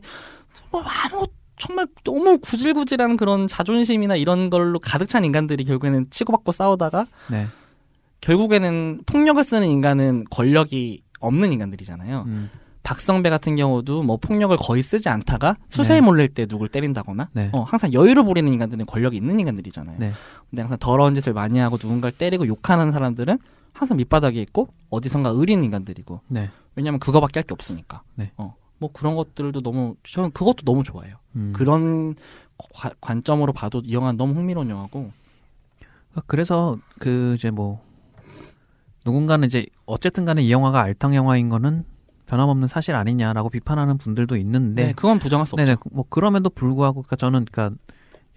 뭐 0.70 0.82
아무 0.82 1.26
정말 1.60 1.86
너무 2.04 2.38
구질구질한 2.38 3.16
그런 3.16 3.46
자존심이나 3.46 4.16
이런 4.16 4.50
걸로 4.50 4.78
가득 4.80 5.08
찬 5.08 5.24
인간들이 5.24 5.64
결국에는 5.64 6.06
치고받고 6.10 6.52
싸우다가 6.52 7.06
네. 7.30 7.46
결국에는 8.20 9.02
폭력을 9.06 9.42
쓰는 9.44 9.68
인간은 9.68 10.24
권력이 10.30 11.02
없는 11.20 11.52
인간들이잖아요. 11.52 12.24
음. 12.26 12.50
박성배 12.82 13.28
같은 13.28 13.56
경우도 13.56 14.02
뭐 14.02 14.16
폭력을 14.16 14.56
거의 14.56 14.82
쓰지 14.82 15.10
않다가 15.10 15.54
수세에 15.68 15.96
네. 15.96 16.00
몰릴 16.00 16.28
때 16.28 16.46
누굴 16.46 16.68
때린다거나 16.68 17.28
네. 17.32 17.50
어, 17.52 17.62
항상 17.62 17.92
여유를 17.92 18.24
부리는 18.24 18.50
인간들은 18.50 18.86
권력이 18.86 19.16
있는 19.18 19.38
인간들이잖아요. 19.38 19.98
네. 19.98 20.12
근데 20.48 20.62
항상 20.62 20.78
더러운 20.78 21.14
짓을 21.14 21.34
많이 21.34 21.58
하고 21.58 21.76
누군가를 21.80 22.16
때리고 22.16 22.46
욕하는 22.46 22.90
사람들은 22.90 23.38
항상 23.74 23.98
밑바닥에 23.98 24.40
있고 24.40 24.68
어디선가 24.88 25.30
의린 25.30 25.62
인간들이고 25.62 26.22
네. 26.28 26.50
왜냐면 26.74 26.98
그거밖에 27.00 27.38
할 27.40 27.44
게 27.44 27.52
없으니까. 27.52 28.02
네. 28.14 28.32
어, 28.38 28.54
뭐 28.78 28.90
그런 28.92 29.14
것들도 29.14 29.60
너무 29.60 29.94
저는 30.04 30.30
그것도 30.32 30.64
너무 30.64 30.82
좋아해요. 30.82 31.16
음. 31.36 31.52
그런 31.54 32.14
과- 32.74 32.92
관점으로 33.00 33.52
봐도 33.52 33.82
이 33.84 33.92
영화는 33.92 34.16
너무 34.16 34.34
흥미로운 34.34 34.68
영화고. 34.70 35.12
그래서 36.26 36.76
그 36.98 37.34
이제 37.36 37.50
뭐 37.50 37.80
누군가는 39.06 39.46
이제 39.46 39.66
어쨌든 39.86 40.24
간에 40.24 40.42
이 40.42 40.50
영화가 40.52 40.80
알탕 40.80 41.14
영화인 41.14 41.48
거는 41.48 41.84
변함없는 42.26 42.68
사실 42.68 42.94
아니냐라고 42.94 43.48
비판하는 43.48 43.96
분들도 43.98 44.36
있는데 44.36 44.88
네, 44.88 44.92
그건 44.92 45.18
부정할 45.18 45.46
수 45.46 45.54
없죠. 45.58 45.76
뭐 45.92 46.04
그럼에도 46.08 46.50
불구하고 46.50 47.02
그러니까 47.02 47.16
저는 47.16 47.46
그러니까 47.50 47.76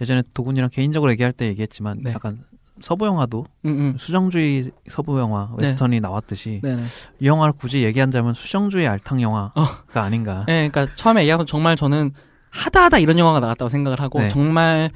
예전에 0.01 0.23
도군이랑 0.33 0.69
개인적으로 0.71 1.11
얘기할 1.11 1.31
때 1.31 1.47
얘기했지만 1.47 1.99
네. 2.03 2.11
약간 2.13 2.43
서부 2.81 3.05
영화도 3.05 3.45
응, 3.65 3.71
응. 3.71 3.97
수정주의 3.97 4.71
서부 4.89 5.19
영화 5.19 5.49
네. 5.59 5.65
웨스턴이 5.67 5.99
나왔듯이 5.99 6.61
네네. 6.63 6.81
이 7.19 7.27
영화를 7.27 7.53
굳이 7.53 7.83
얘기한다면 7.83 8.33
수정주의 8.33 8.87
알탕 8.87 9.21
영화가 9.21 10.01
아닌가. 10.01 10.45
네, 10.47 10.67
그러니까 10.69 10.95
처음에 10.95 11.21
얘기하고 11.21 11.45
정말 11.45 11.75
저는 11.75 12.13
하다 12.53 12.83
하다 12.85 12.99
이런 12.99 13.17
영화가 13.17 13.39
나왔다고 13.39 13.69
생각을 13.69 13.99
하고 13.99 14.19
네. 14.19 14.27
정말 14.27 14.91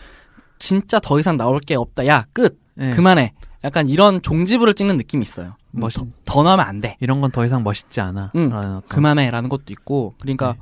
진짜 0.60 1.00
더 1.00 1.20
이상 1.20 1.38
나올 1.38 1.60
게 1.60 1.76
없다. 1.76 2.06
야, 2.08 2.26
끝. 2.34 2.60
네. 2.76 2.92
그만해. 2.92 3.34
약간 3.64 3.90
이런 3.90 4.22
종지부를 4.22 4.74
찍는 4.76 4.98
느낌이 4.98 5.24
있어요. 5.24 5.56
뭐 5.72 5.88
멋있- 5.88 5.98
더, 6.00 6.06
더 6.26 6.44
나오면 6.44 6.66
안 6.66 6.80
돼. 6.80 6.96
이런 7.00 7.20
건 7.22 7.32
더 7.32 7.44
이상 7.46 7.64
멋있지 7.64 8.00
않아. 8.02 8.32
응, 8.36 8.50
라는 8.50 8.82
그만해라는 8.88 9.50
것도 9.50 9.66
있고. 9.70 10.14
그러니까 10.20 10.54
네. 10.54 10.60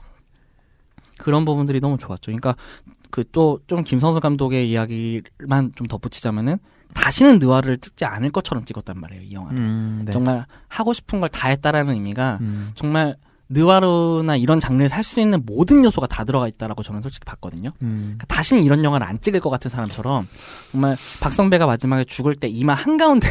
그런 1.18 1.46
부분들이 1.46 1.80
너무 1.82 1.98
좋았죠. 1.98 2.24
그러니까 2.32 2.56
그 3.12 3.24
또 3.24 3.60
좀 3.68 3.84
김성수 3.84 4.20
감독의 4.20 4.70
이야기만 4.70 5.72
좀 5.76 5.88
덧붙이자면은 5.88 6.58
다시는 6.94 7.40
느와르를 7.40 7.78
찍지 7.78 8.06
않을 8.06 8.32
것처럼 8.32 8.64
찍었단 8.66 9.00
말이에요. 9.00 9.24
이 9.24 9.34
영화를. 9.34 9.58
음, 9.58 10.02
네. 10.06 10.12
정말 10.12 10.46
하고 10.70 10.94
싶은 10.94 11.20
걸 11.20 11.30
다 11.30 11.50
했다라는 11.50 11.94
의미가 11.94 12.38
음, 12.42 12.72
정말 12.76 13.16
느와르나 13.50 14.36
이런 14.38 14.60
장르에서 14.60 14.96
할 14.96 15.04
수 15.04 15.20
있는 15.20 15.44
모든 15.46 15.84
요소가 15.86 16.08
다 16.08 16.24
들어가 16.24 16.48
있다라고 16.48 16.82
저는 16.84 17.02
솔직히 17.04 17.26
봤거든요. 17.26 17.72
음, 17.84 18.16
그러니까 18.18 18.26
다시는 18.28 18.64
이런 18.64 18.84
영화를 18.84 19.06
안 19.06 19.22
찍을 19.22 19.40
것 19.40 19.50
같은 19.52 19.70
사람처럼 19.70 20.28
정말 20.72 20.98
박성배가 21.20 21.66
마지막에 21.68 22.04
죽을 22.06 22.34
때 22.36 22.48
이마 22.48 22.74
한가운데 22.74 23.28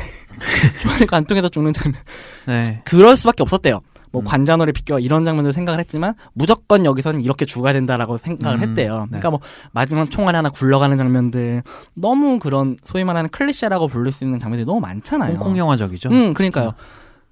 주머니가 0.81 1.17
안 1.17 1.25
통해서 1.25 1.49
죽는 1.49 1.73
장면 1.73 2.01
네. 2.47 2.83
그럴 2.85 3.17
수밖에 3.17 3.43
없었대요. 3.43 3.81
뭐 4.13 4.23
음. 4.23 4.25
관자놀이 4.25 4.71
비껴 4.73 5.01
이런 5.01 5.25
장면들 5.25 5.53
생각을 5.53 5.81
했지만 5.81 6.15
무조건 6.35 6.85
여기서는 6.85 7.21
이렇게 7.21 7.45
죽어야 7.45 7.73
된다라고 7.73 8.17
생각을 8.19 8.59
음, 8.59 8.69
했대요. 8.69 9.01
네. 9.11 9.19
그러니까 9.19 9.31
뭐 9.31 9.41
마지막 9.73 10.09
총알이 10.13 10.37
하나 10.37 10.51
굴러가는 10.51 10.97
장면들 10.97 11.63
너무 11.95 12.39
그런 12.39 12.77
소위 12.85 13.03
말하는 13.03 13.29
클리셰라고 13.31 13.89
부를 13.89 14.13
수 14.13 14.23
있는 14.23 14.39
장면들이 14.39 14.65
너무 14.65 14.79
많잖아요. 14.79 15.33
홍콩 15.33 15.59
영화적이죠. 15.59 16.11
음, 16.11 16.35
그러니까요. 16.35 16.75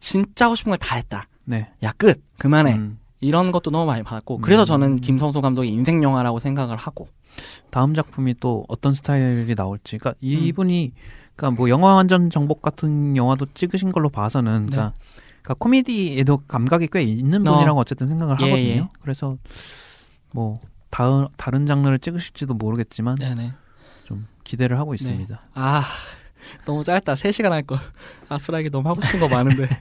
진짜 0.01 0.47
하고 0.47 0.57
싶은 0.57 0.71
걸 0.71 0.79
다 0.79 0.97
했다. 0.97 1.27
네. 1.45 1.71
야 1.83 1.93
끝. 1.93 2.23
그만해. 2.39 2.75
음. 2.75 2.99
이런 3.21 3.53
것도 3.53 3.71
너무 3.71 3.87
많이 3.87 4.03
받았고 4.03 4.39
그래서 4.39 4.63
음. 4.63 4.67
저는 4.67 4.97
김성수 4.97 5.41
감독의 5.41 5.71
인생 5.71 6.03
영화라고 6.03 6.41
생각을 6.41 6.77
하고 6.77 7.07
다음 7.71 7.95
작품이 7.95 8.35
또 8.41 8.65
어떤 8.69 8.93
스타일이 8.95 9.55
나올지. 9.55 9.99
그러니까 9.99 10.19
이- 10.21 10.35
음. 10.37 10.43
이분이 10.43 10.93
그러니까 11.37 11.57
뭐 11.57 11.69
영화 11.69 11.95
완전 11.95 12.31
정복 12.31 12.63
같은 12.63 13.17
영화도 13.17 13.47
찍으신 13.55 13.93
걸로 13.93 14.09
봐서는 14.09 14.67
네. 14.67 14.71
그러니까, 14.73 14.95
그러니까 15.43 15.55
코미디에도 15.55 16.39
감각이 16.49 16.89
꽤 16.91 17.03
있는 17.03 17.47
어. 17.47 17.53
분이라고 17.53 17.81
어 17.81 17.85
쨌든 17.85 18.09
생각을 18.09 18.37
예, 18.41 18.45
하거든요. 18.45 18.69
예. 18.69 18.89
그래서 19.01 19.37
뭐 20.33 20.59
다른 20.91 21.29
다른 21.37 21.65
장르를 21.67 21.99
찍으실지도 22.01 22.55
모르겠지만 22.55 23.17
네네. 23.17 23.53
좀 24.05 24.27
기대를 24.45 24.79
하고 24.81 24.95
있습니다. 24.95 25.41
아 25.55 25.85
너무 26.67 26.83
짧다. 26.83 27.15
3시간 27.15 27.51
할 27.51 27.63
걸. 27.63 27.79
아수라기 28.29 28.69
너무 28.71 28.89
하고 28.89 29.01
싶은 29.01 29.21
거 29.21 29.29
많은데. 29.29 29.69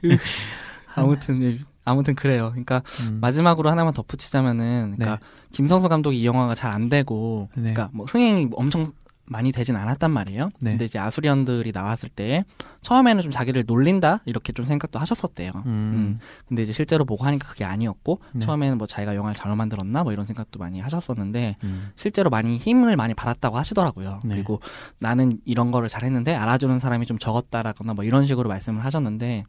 아무튼 0.94 1.42
예, 1.42 1.58
아무튼 1.84 2.14
그래요. 2.14 2.50
그러니까 2.50 2.82
음. 3.10 3.18
마지막으로 3.20 3.70
하나만 3.70 3.92
덧붙이자면은 3.94 4.94
그러니까 4.96 5.24
김성수 5.52 5.88
감독이 5.88 6.18
이 6.20 6.26
영화가 6.26 6.54
잘 6.54 6.72
안 6.72 6.88
되고 6.88 7.48
네. 7.54 7.72
그러니까 7.72 7.90
뭐 7.92 8.06
흥행이 8.06 8.48
엄청 8.52 8.86
많이 9.24 9.52
되진 9.52 9.76
않았단 9.76 10.10
말이에요. 10.10 10.50
네. 10.60 10.70
근데 10.70 10.84
이제 10.84 10.98
아수리언들이 10.98 11.72
나왔을 11.72 12.08
때 12.08 12.44
처음에는 12.82 13.22
좀 13.22 13.32
자기를 13.32 13.64
놀린다 13.66 14.20
이렇게 14.26 14.52
좀 14.52 14.64
생각도 14.66 14.98
하셨었대요. 14.98 15.52
음. 15.54 15.62
음. 15.66 16.18
근데 16.48 16.62
이제 16.62 16.72
실제로 16.72 17.04
보고 17.04 17.24
하니까 17.24 17.48
그게 17.48 17.64
아니었고 17.64 18.20
네. 18.32 18.40
처음에는 18.40 18.78
뭐 18.78 18.86
자기가 18.86 19.14
영화를 19.14 19.34
잘못 19.34 19.56
만들었나 19.56 20.02
뭐 20.02 20.12
이런 20.12 20.26
생각도 20.26 20.58
많이 20.58 20.80
하셨었는데 20.80 21.56
음. 21.62 21.90
실제로 21.94 22.30
많이 22.30 22.56
힘을 22.58 22.96
많이 22.96 23.14
받았다고 23.14 23.56
하시더라고요. 23.56 24.20
네. 24.24 24.34
그리고 24.34 24.60
나는 24.98 25.38
이런 25.44 25.70
거를 25.70 25.88
잘했는데 25.88 26.34
알아주는 26.34 26.78
사람이 26.78 27.06
좀 27.06 27.18
적었다라거나 27.18 27.94
뭐 27.94 28.04
이런 28.04 28.26
식으로 28.26 28.48
말씀을 28.48 28.84
하셨는데 28.84 29.44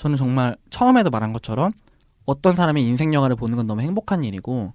저는 0.00 0.16
정말 0.16 0.56
처음에도 0.70 1.10
말한 1.10 1.34
것처럼 1.34 1.72
어떤 2.24 2.54
사람이 2.54 2.82
인생 2.82 3.12
영화를 3.12 3.36
보는 3.36 3.56
건 3.56 3.66
너무 3.66 3.82
행복한 3.82 4.24
일이고 4.24 4.72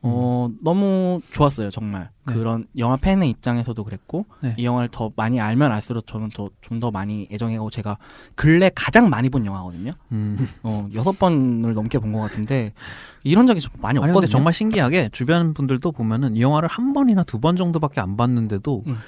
어 0.00 0.48
너무 0.62 1.20
좋았어요 1.32 1.70
정말 1.70 2.10
네. 2.24 2.34
그런 2.34 2.68
영화 2.76 2.96
팬의 2.96 3.28
입장에서도 3.30 3.82
그랬고 3.82 4.26
네. 4.40 4.54
이 4.56 4.64
영화를 4.64 4.88
더 4.92 5.10
많이 5.16 5.40
알면 5.40 5.72
알수록 5.72 6.06
저는 6.06 6.28
더 6.28 6.50
좀 6.60 6.78
더 6.78 6.92
많이 6.92 7.26
애정하고 7.32 7.68
제가 7.70 7.98
근래 8.36 8.70
가장 8.72 9.10
많이 9.10 9.28
본 9.28 9.44
영화거든요. 9.44 9.90
음. 10.12 10.48
어 10.62 10.88
여섯 10.94 11.18
번을 11.18 11.74
넘게 11.74 11.98
본 11.98 12.12
것 12.12 12.20
같은데 12.20 12.72
이런 13.24 13.48
적이 13.48 13.60
좀 13.60 13.72
많이 13.80 13.98
아니 13.98 14.10
없거든요. 14.10 14.20
근데 14.20 14.30
정말 14.30 14.52
신기하게 14.52 15.08
주변 15.10 15.52
분들도 15.54 15.90
보면은 15.90 16.36
이 16.36 16.42
영화를 16.42 16.68
한 16.68 16.92
번이나 16.92 17.24
두 17.24 17.40
번 17.40 17.56
정도밖에 17.56 18.00
안 18.00 18.16
봤는데도 18.16 18.84
음. 18.86 18.98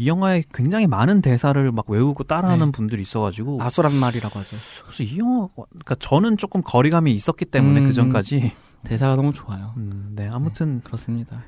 이 0.00 0.06
영화에 0.06 0.44
굉장히 0.54 0.86
많은 0.86 1.20
대사를 1.22 1.70
막 1.72 1.90
외우고 1.90 2.22
따라하는 2.24 2.66
네. 2.66 2.72
분들이 2.72 3.02
있어가지고 3.02 3.60
아수란 3.62 3.94
말이라고 3.94 4.38
하죠. 4.38 4.56
그래서 4.86 5.02
이 5.02 5.18
영화 5.18 5.48
그러니까 5.56 5.96
저는 5.98 6.36
조금 6.36 6.62
거리감이 6.62 7.12
있었기 7.12 7.44
때문에 7.46 7.80
음, 7.80 7.86
그 7.86 7.92
전까지 7.92 8.52
대사가 8.84 9.16
너무 9.16 9.32
좋아요. 9.32 9.74
음, 9.76 10.12
네 10.14 10.28
아무튼 10.32 10.80
그렇습니다. 10.84 11.42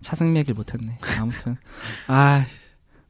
차승 0.00 0.36
얘기를 0.36 0.54
못했네. 0.54 0.96
아무튼 1.20 1.56
아 2.06 2.44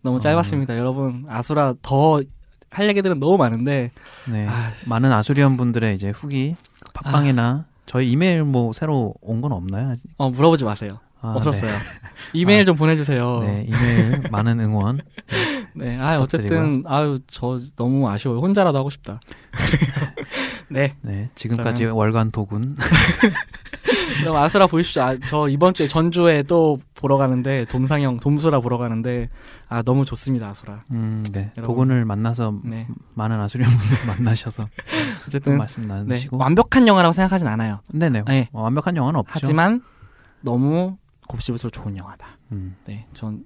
너무 0.02 0.20
짧았습니다. 0.20 0.78
여러분 0.78 1.26
아수라 1.28 1.74
더 1.82 2.22
할 2.68 2.88
얘기들은 2.88 3.20
너무 3.20 3.38
많은데 3.38 3.92
네 4.30 4.46
아, 4.48 4.70
많은 4.88 5.10
아수리언 5.12 5.56
분들의 5.56 5.94
이제 5.94 6.10
후기 6.10 6.56
팟빵이나 6.94 7.64
저희 7.86 8.10
이메일 8.10 8.42
뭐 8.42 8.72
새로 8.72 9.14
온 9.22 9.40
건 9.40 9.52
없나요? 9.52 9.90
아직? 9.90 10.10
어 10.18 10.28
물어보지 10.30 10.64
마세요. 10.64 10.98
아, 11.20 11.34
없었어요. 11.36 11.70
이메일 12.32 12.62
아, 12.62 12.64
좀 12.64 12.76
보내주세요. 12.76 13.40
네, 13.40 13.46
네, 13.46 13.66
이메일 13.68 14.22
많은 14.30 14.60
응원. 14.60 15.00
네, 15.74 15.98
아 15.98 16.16
어쨌든 16.18 16.84
아유 16.86 17.18
저 17.26 17.58
너무 17.76 18.08
아쉬워요. 18.08 18.40
혼자라도 18.40 18.78
하고 18.78 18.90
싶다. 18.90 19.20
네, 20.68 20.94
네 21.02 21.30
지금까지 21.34 21.84
월간 21.86 22.30
도군. 22.30 22.76
그럼 24.20 24.36
아수라 24.36 24.66
보십시오. 24.66 25.02
아, 25.02 25.16
저 25.28 25.48
이번 25.48 25.74
주에 25.74 25.86
전주에 25.86 26.42
또 26.44 26.78
보러 26.94 27.18
가는데 27.18 27.66
돔상영 27.66 28.18
돔수라 28.20 28.60
보러 28.60 28.78
가는데 28.78 29.28
아 29.68 29.82
너무 29.82 30.04
좋습니다 30.04 30.48
아수라. 30.48 30.84
음, 30.90 31.24
네 31.32 31.52
여러분. 31.56 31.64
도군을 31.64 32.04
만나서 32.04 32.54
네, 32.64 32.86
많은 33.14 33.38
아수리언 33.38 33.70
분들 33.70 34.06
만나셔서 34.06 34.64
또 34.64 34.82
어쨌든 35.26 35.58
말씀 35.58 35.82
네 35.82 35.88
나누시고. 35.88 36.38
완벽한 36.38 36.88
영화라고 36.88 37.12
생각하진 37.12 37.46
않아요. 37.46 37.80
네네. 37.92 38.24
네. 38.26 38.48
어, 38.52 38.62
완벽한 38.62 38.96
영화는 38.96 39.20
없죠. 39.20 39.32
하지만 39.34 39.82
너무 40.40 40.96
곱씹을수록 41.26 41.72
좋은 41.72 41.96
영화다. 41.96 42.38
음, 42.52 42.76
네, 42.86 43.06
전 43.12 43.44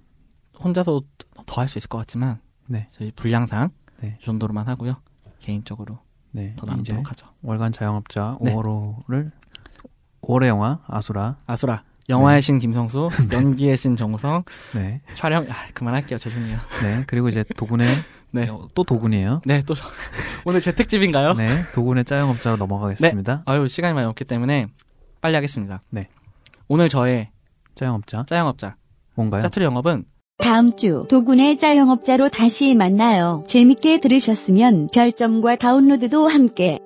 혼자서 0.58 1.02
더 1.46 1.60
할 1.60 1.68
수 1.68 1.78
있을 1.78 1.88
것 1.88 1.98
같지만 1.98 2.40
네. 2.66 2.86
저희 2.90 3.10
분량상 3.12 3.70
네. 4.02 4.18
이 4.20 4.24
정도로만 4.24 4.68
하고요. 4.68 4.96
개인적으로 5.38 5.98
네. 6.32 6.54
더 6.56 6.66
이제 6.66 6.72
나누도록 6.72 7.10
하죠. 7.10 7.26
월간 7.42 7.72
자영업자 7.72 8.38
네. 8.42 8.54
5월호를 8.54 9.32
5월의 10.22 10.46
영화 10.48 10.80
아수라. 10.86 11.36
아수라 11.46 11.82
영화의 12.08 12.42
신 12.42 12.58
김성수, 12.58 13.08
연기의 13.32 13.76
신 13.76 13.96
정우성, 13.96 14.44
네. 14.74 15.00
촬영 15.16 15.44
아 15.48 15.68
그만할게요. 15.74 16.18
죄송해요. 16.18 16.58
네. 16.82 17.04
그리고 17.06 17.28
이제 17.28 17.44
도군의 17.56 17.88
네, 18.32 18.48
어, 18.48 18.68
또 18.74 18.84
도군이에요. 18.84 19.40
네 19.46 19.62
또 19.62 19.74
오늘 20.44 20.60
제 20.60 20.72
특집인가요? 20.72 21.34
네. 21.34 21.48
도군의 21.74 22.04
자영업자로 22.04 22.56
넘어가겠습니다. 22.58 23.42
아유 23.46 23.66
시간이 23.66 23.94
많이 23.94 24.06
없기 24.06 24.24
때문에 24.24 24.66
빨리 25.20 25.34
하겠습니다. 25.34 25.82
네. 25.90 26.08
오늘 26.68 26.88
저의 26.88 27.30
자영업자 27.74 28.24
짜영업자 28.26 28.76
뭔가요? 29.16 29.42
짜투리 29.42 29.64
영업은 29.64 30.04
다음 30.38 30.76
주 30.76 31.06
도군의 31.10 31.58
짜영업자로 31.58 32.30
다시 32.30 32.74
만나요. 32.74 33.44
재밌게 33.48 34.00
들으셨으면 34.00 34.88
별점과 34.92 35.56
다운로드도 35.56 36.28
함께 36.28 36.78